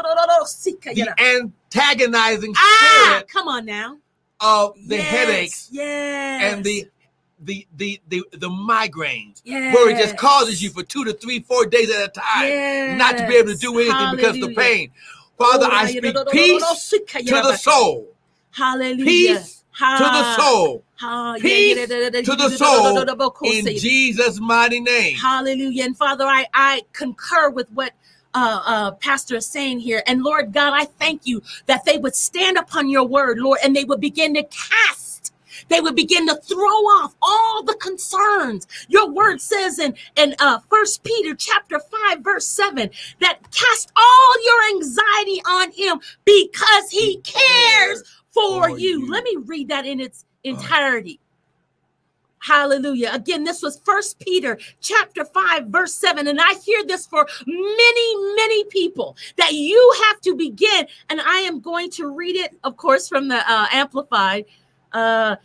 the 0.94 1.12
antagonizing 1.74 2.54
ah. 2.56 3.22
Come 3.28 3.48
on 3.48 3.64
now. 3.64 3.98
Of 4.42 4.74
the 4.86 4.96
yes. 4.96 5.06
headaches 5.06 5.68
yes. 5.70 6.54
and 6.54 6.64
the 6.64 6.86
the 7.42 7.66
the 7.76 8.00
the, 8.08 8.22
the 8.32 8.48
migraines 8.48 9.40
yes. 9.44 9.74
where 9.74 9.90
it 9.90 9.96
just 9.96 10.16
causes 10.16 10.62
you 10.62 10.70
for 10.70 10.82
two 10.82 11.04
to 11.04 11.12
three, 11.12 11.40
four 11.40 11.66
days 11.66 11.90
at 11.90 12.04
a 12.04 12.08
time 12.08 12.48
yes. 12.48 12.98
not 12.98 13.18
to 13.18 13.26
be 13.26 13.36
able 13.36 13.52
to 13.52 13.56
do 13.56 13.74
anything 13.78 13.92
Hallelujah. 13.92 14.16
because 14.16 14.42
of 14.42 14.48
the 14.48 14.54
pain. 14.54 14.92
Father, 15.38 15.66
oh, 15.70 15.74
I 15.74 15.86
speak 15.86 16.14
peace 16.30 16.90
to 16.90 17.24
the 17.24 17.56
soul. 17.56 18.14
Hallelujah. 18.50 19.04
Peace 19.04 19.64
to 19.78 20.04
the 20.04 20.36
soul. 20.36 20.84
Peace 21.40 21.88
to 21.88 22.36
the 22.36 22.50
soul 22.58 23.06
in 23.42 23.66
Jesus' 23.78 24.38
mighty 24.38 24.80
name. 24.80 25.16
Hallelujah. 25.16 25.84
And 25.84 25.96
Father, 25.96 26.26
I, 26.26 26.46
I 26.52 26.82
concur 26.92 27.48
with 27.48 27.70
what 27.72 27.94
uh, 28.34 28.62
uh, 28.64 28.90
pastor 28.92 29.36
is 29.36 29.46
saying 29.46 29.80
here. 29.80 30.02
And 30.06 30.22
Lord 30.22 30.52
God, 30.52 30.74
I 30.74 30.84
thank 30.84 31.26
you 31.26 31.42
that 31.66 31.84
they 31.84 31.96
would 31.96 32.14
stand 32.14 32.58
upon 32.58 32.88
your 32.88 33.04
word, 33.04 33.38
Lord, 33.38 33.60
and 33.64 33.74
they 33.74 33.84
would 33.84 34.00
begin 34.00 34.34
to 34.34 34.42
cast 34.44 35.09
they 35.70 35.80
would 35.80 35.96
begin 35.96 36.26
to 36.26 36.36
throw 36.36 36.58
off 36.66 37.14
all 37.22 37.62
the 37.62 37.76
concerns. 37.76 38.66
Your 38.88 39.08
word 39.10 39.40
says 39.40 39.78
in, 39.78 39.94
in 40.16 40.34
uh, 40.38 40.58
1 40.68 40.84
Peter 41.02 41.34
chapter 41.34 41.80
5, 41.80 42.20
verse 42.20 42.46
7, 42.46 42.90
that 43.20 43.38
cast 43.50 43.90
all 43.96 44.44
your 44.44 44.76
anxiety 44.76 45.40
on 45.46 45.72
him 45.72 46.00
because 46.24 46.90
he 46.90 47.20
cares 47.22 48.02
for, 48.32 48.68
you. 48.68 49.00
you. 49.00 49.10
Let 49.10 49.24
me 49.24 49.36
read 49.46 49.68
that 49.68 49.86
in 49.86 50.00
its 50.00 50.24
entirety. 50.44 51.20
Hallelujah. 52.40 53.10
Again, 53.12 53.44
this 53.44 53.62
was 53.62 53.80
First 53.84 54.18
Peter 54.18 54.58
chapter 54.80 55.24
5 55.24 55.66
verse 55.66 55.94
7 55.94 56.26
and 56.26 56.40
I 56.40 56.54
hear 56.64 56.82
this 56.84 57.06
for 57.06 57.26
many 57.46 58.34
many 58.34 58.64
people 58.64 59.16
that 59.36 59.52
you 59.52 59.94
have 60.06 60.20
to 60.22 60.34
begin 60.34 60.86
and 61.10 61.20
I 61.20 61.40
am 61.40 61.60
going 61.60 61.90
to 61.92 62.08
read 62.08 62.36
it 62.36 62.56
of 62.64 62.78
course 62.78 63.08
from 63.08 63.28
the 63.28 63.38
uh, 63.46 63.66
amplified 63.70 64.46
uh 64.92 65.36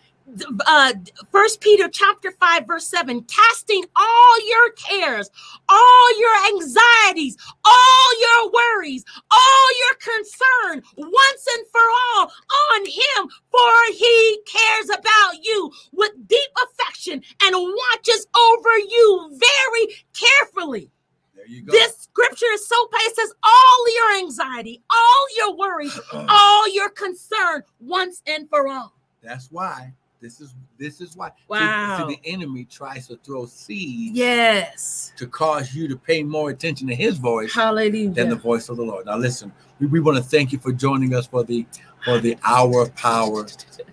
uh 0.65 0.93
first 1.31 1.61
peter 1.61 1.87
chapter 1.87 2.31
5 2.31 2.65
verse 2.65 2.87
7 2.87 3.21
casting 3.23 3.83
all 3.95 4.49
your 4.49 4.71
cares 4.71 5.29
all 5.69 6.19
your 6.19 6.47
anxieties 6.47 7.37
all 7.63 8.21
your 8.21 8.51
worries 8.51 9.05
all 9.31 9.67
your 9.79 9.95
concern 9.99 10.83
once 10.97 11.47
and 11.57 11.67
for 11.71 11.81
all 12.15 12.31
on 12.73 12.85
him 12.85 13.29
for 13.51 13.93
he 13.93 14.39
cares 14.47 14.89
about 14.89 15.43
you 15.43 15.71
with 15.91 16.11
deep 16.27 16.49
affection 16.65 17.21
and 17.43 17.55
watches 17.55 18.27
over 18.37 18.77
you 18.77 19.39
very 19.39 19.95
carefully. 20.13 20.91
There 21.35 21.47
you 21.47 21.63
go. 21.63 21.71
this 21.71 21.97
scripture 21.97 22.51
is 22.53 22.67
so 22.67 22.75
it 22.93 23.15
says 23.15 23.33
all 23.43 23.93
your 23.93 24.19
anxiety 24.19 24.81
all 24.89 25.25
your 25.37 25.57
worries 25.57 25.99
all 26.13 26.69
your 26.73 26.89
concern 26.89 27.63
once 27.79 28.21
and 28.25 28.49
for 28.49 28.67
all. 28.67 28.93
That's 29.21 29.51
why 29.51 29.93
this 30.21 30.41
is 30.41 30.55
this 30.77 31.01
is 31.01 31.15
why. 31.15 31.31
Wow. 31.47 31.97
So, 31.97 32.03
so 32.03 32.09
the 32.09 32.19
enemy 32.25 32.65
tries 32.65 33.07
to 33.07 33.17
throw 33.17 33.45
seeds. 33.45 34.17
Yes. 34.17 35.13
To 35.17 35.27
cause 35.27 35.73
you 35.73 35.87
to 35.87 35.95
pay 35.95 36.23
more 36.23 36.49
attention 36.49 36.87
to 36.87 36.95
his 36.95 37.17
voice. 37.17 37.53
Hallelujah. 37.53 38.09
Than 38.09 38.29
the 38.29 38.35
voice 38.35 38.69
of 38.69 38.77
the 38.77 38.83
Lord. 38.83 39.05
Now 39.05 39.17
listen, 39.17 39.51
we, 39.79 39.87
we 39.87 39.99
want 39.99 40.17
to 40.17 40.23
thank 40.23 40.51
you 40.51 40.59
for 40.59 40.71
joining 40.71 41.13
us 41.13 41.27
for 41.27 41.43
the 41.43 41.65
for 42.03 42.19
the 42.19 42.37
hour 42.43 42.81
of 42.81 42.95
power 42.95 43.45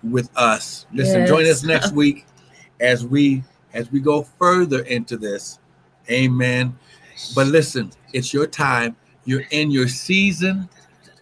with 0.03 0.29
us. 0.37 0.85
Listen, 0.93 1.21
yes. 1.21 1.29
join 1.29 1.45
us 1.45 1.63
next 1.63 1.91
week 1.93 2.25
as 2.79 3.05
we 3.05 3.43
as 3.73 3.91
we 3.91 3.99
go 3.99 4.23
further 4.23 4.81
into 4.83 5.17
this. 5.17 5.59
Amen. 6.09 6.77
But 7.35 7.47
listen, 7.47 7.91
it's 8.13 8.33
your 8.33 8.47
time. 8.47 8.95
You're 9.25 9.45
in 9.51 9.71
your 9.71 9.87
season 9.87 10.67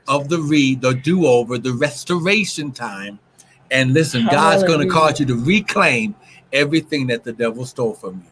of 0.07 0.28
the 0.28 0.40
read, 0.40 0.82
the 0.82 0.94
do-over, 0.94 1.57
the 1.57 1.73
restoration 1.73 2.72
time 2.72 3.19
and 3.72 3.93
listen, 3.93 4.27
God's 4.30 4.64
going 4.64 4.81
to 4.81 4.93
cause 4.93 5.19
you 5.19 5.26
to 5.27 5.35
reclaim 5.35 6.14
everything 6.52 7.07
that 7.07 7.23
the 7.23 7.31
devil 7.31 7.65
stole 7.65 7.93
from 7.93 8.15
you. 8.15 8.31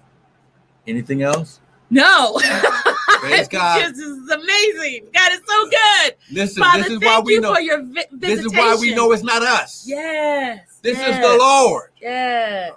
Anything 0.93 1.23
else? 1.23 1.61
No. 1.89 2.39
Praise 3.19 3.47
God. 3.49 3.81
This 3.81 3.97
is 3.97 4.29
amazing. 4.29 5.07
God 5.13 5.31
is 5.33 5.41
so 5.47 5.69
good. 5.69 6.15
Listen, 6.31 6.63
Father, 6.63 6.83
this 6.83 6.91
is 6.91 6.99
why 6.99 7.19
we 7.19 7.39
know. 7.39 7.53
Vi- 7.53 8.05
this 8.11 8.39
is 8.39 8.53
why 8.53 8.75
we 8.79 8.93
know 8.93 9.11
it's 9.11 9.23
not 9.23 9.41
us. 9.41 9.85
Yes. 9.87 10.79
This 10.81 10.97
yes, 10.97 11.15
is 11.15 11.19
the 11.19 11.37
Lord. 11.37 11.89
Yes. 12.01 12.73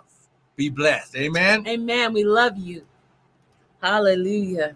Be 0.56 0.68
blessed. 0.68 1.16
Amen. 1.16 1.66
Amen. 1.66 2.12
We 2.12 2.24
love 2.24 2.56
you. 2.56 2.84
Hallelujah. 3.82 4.70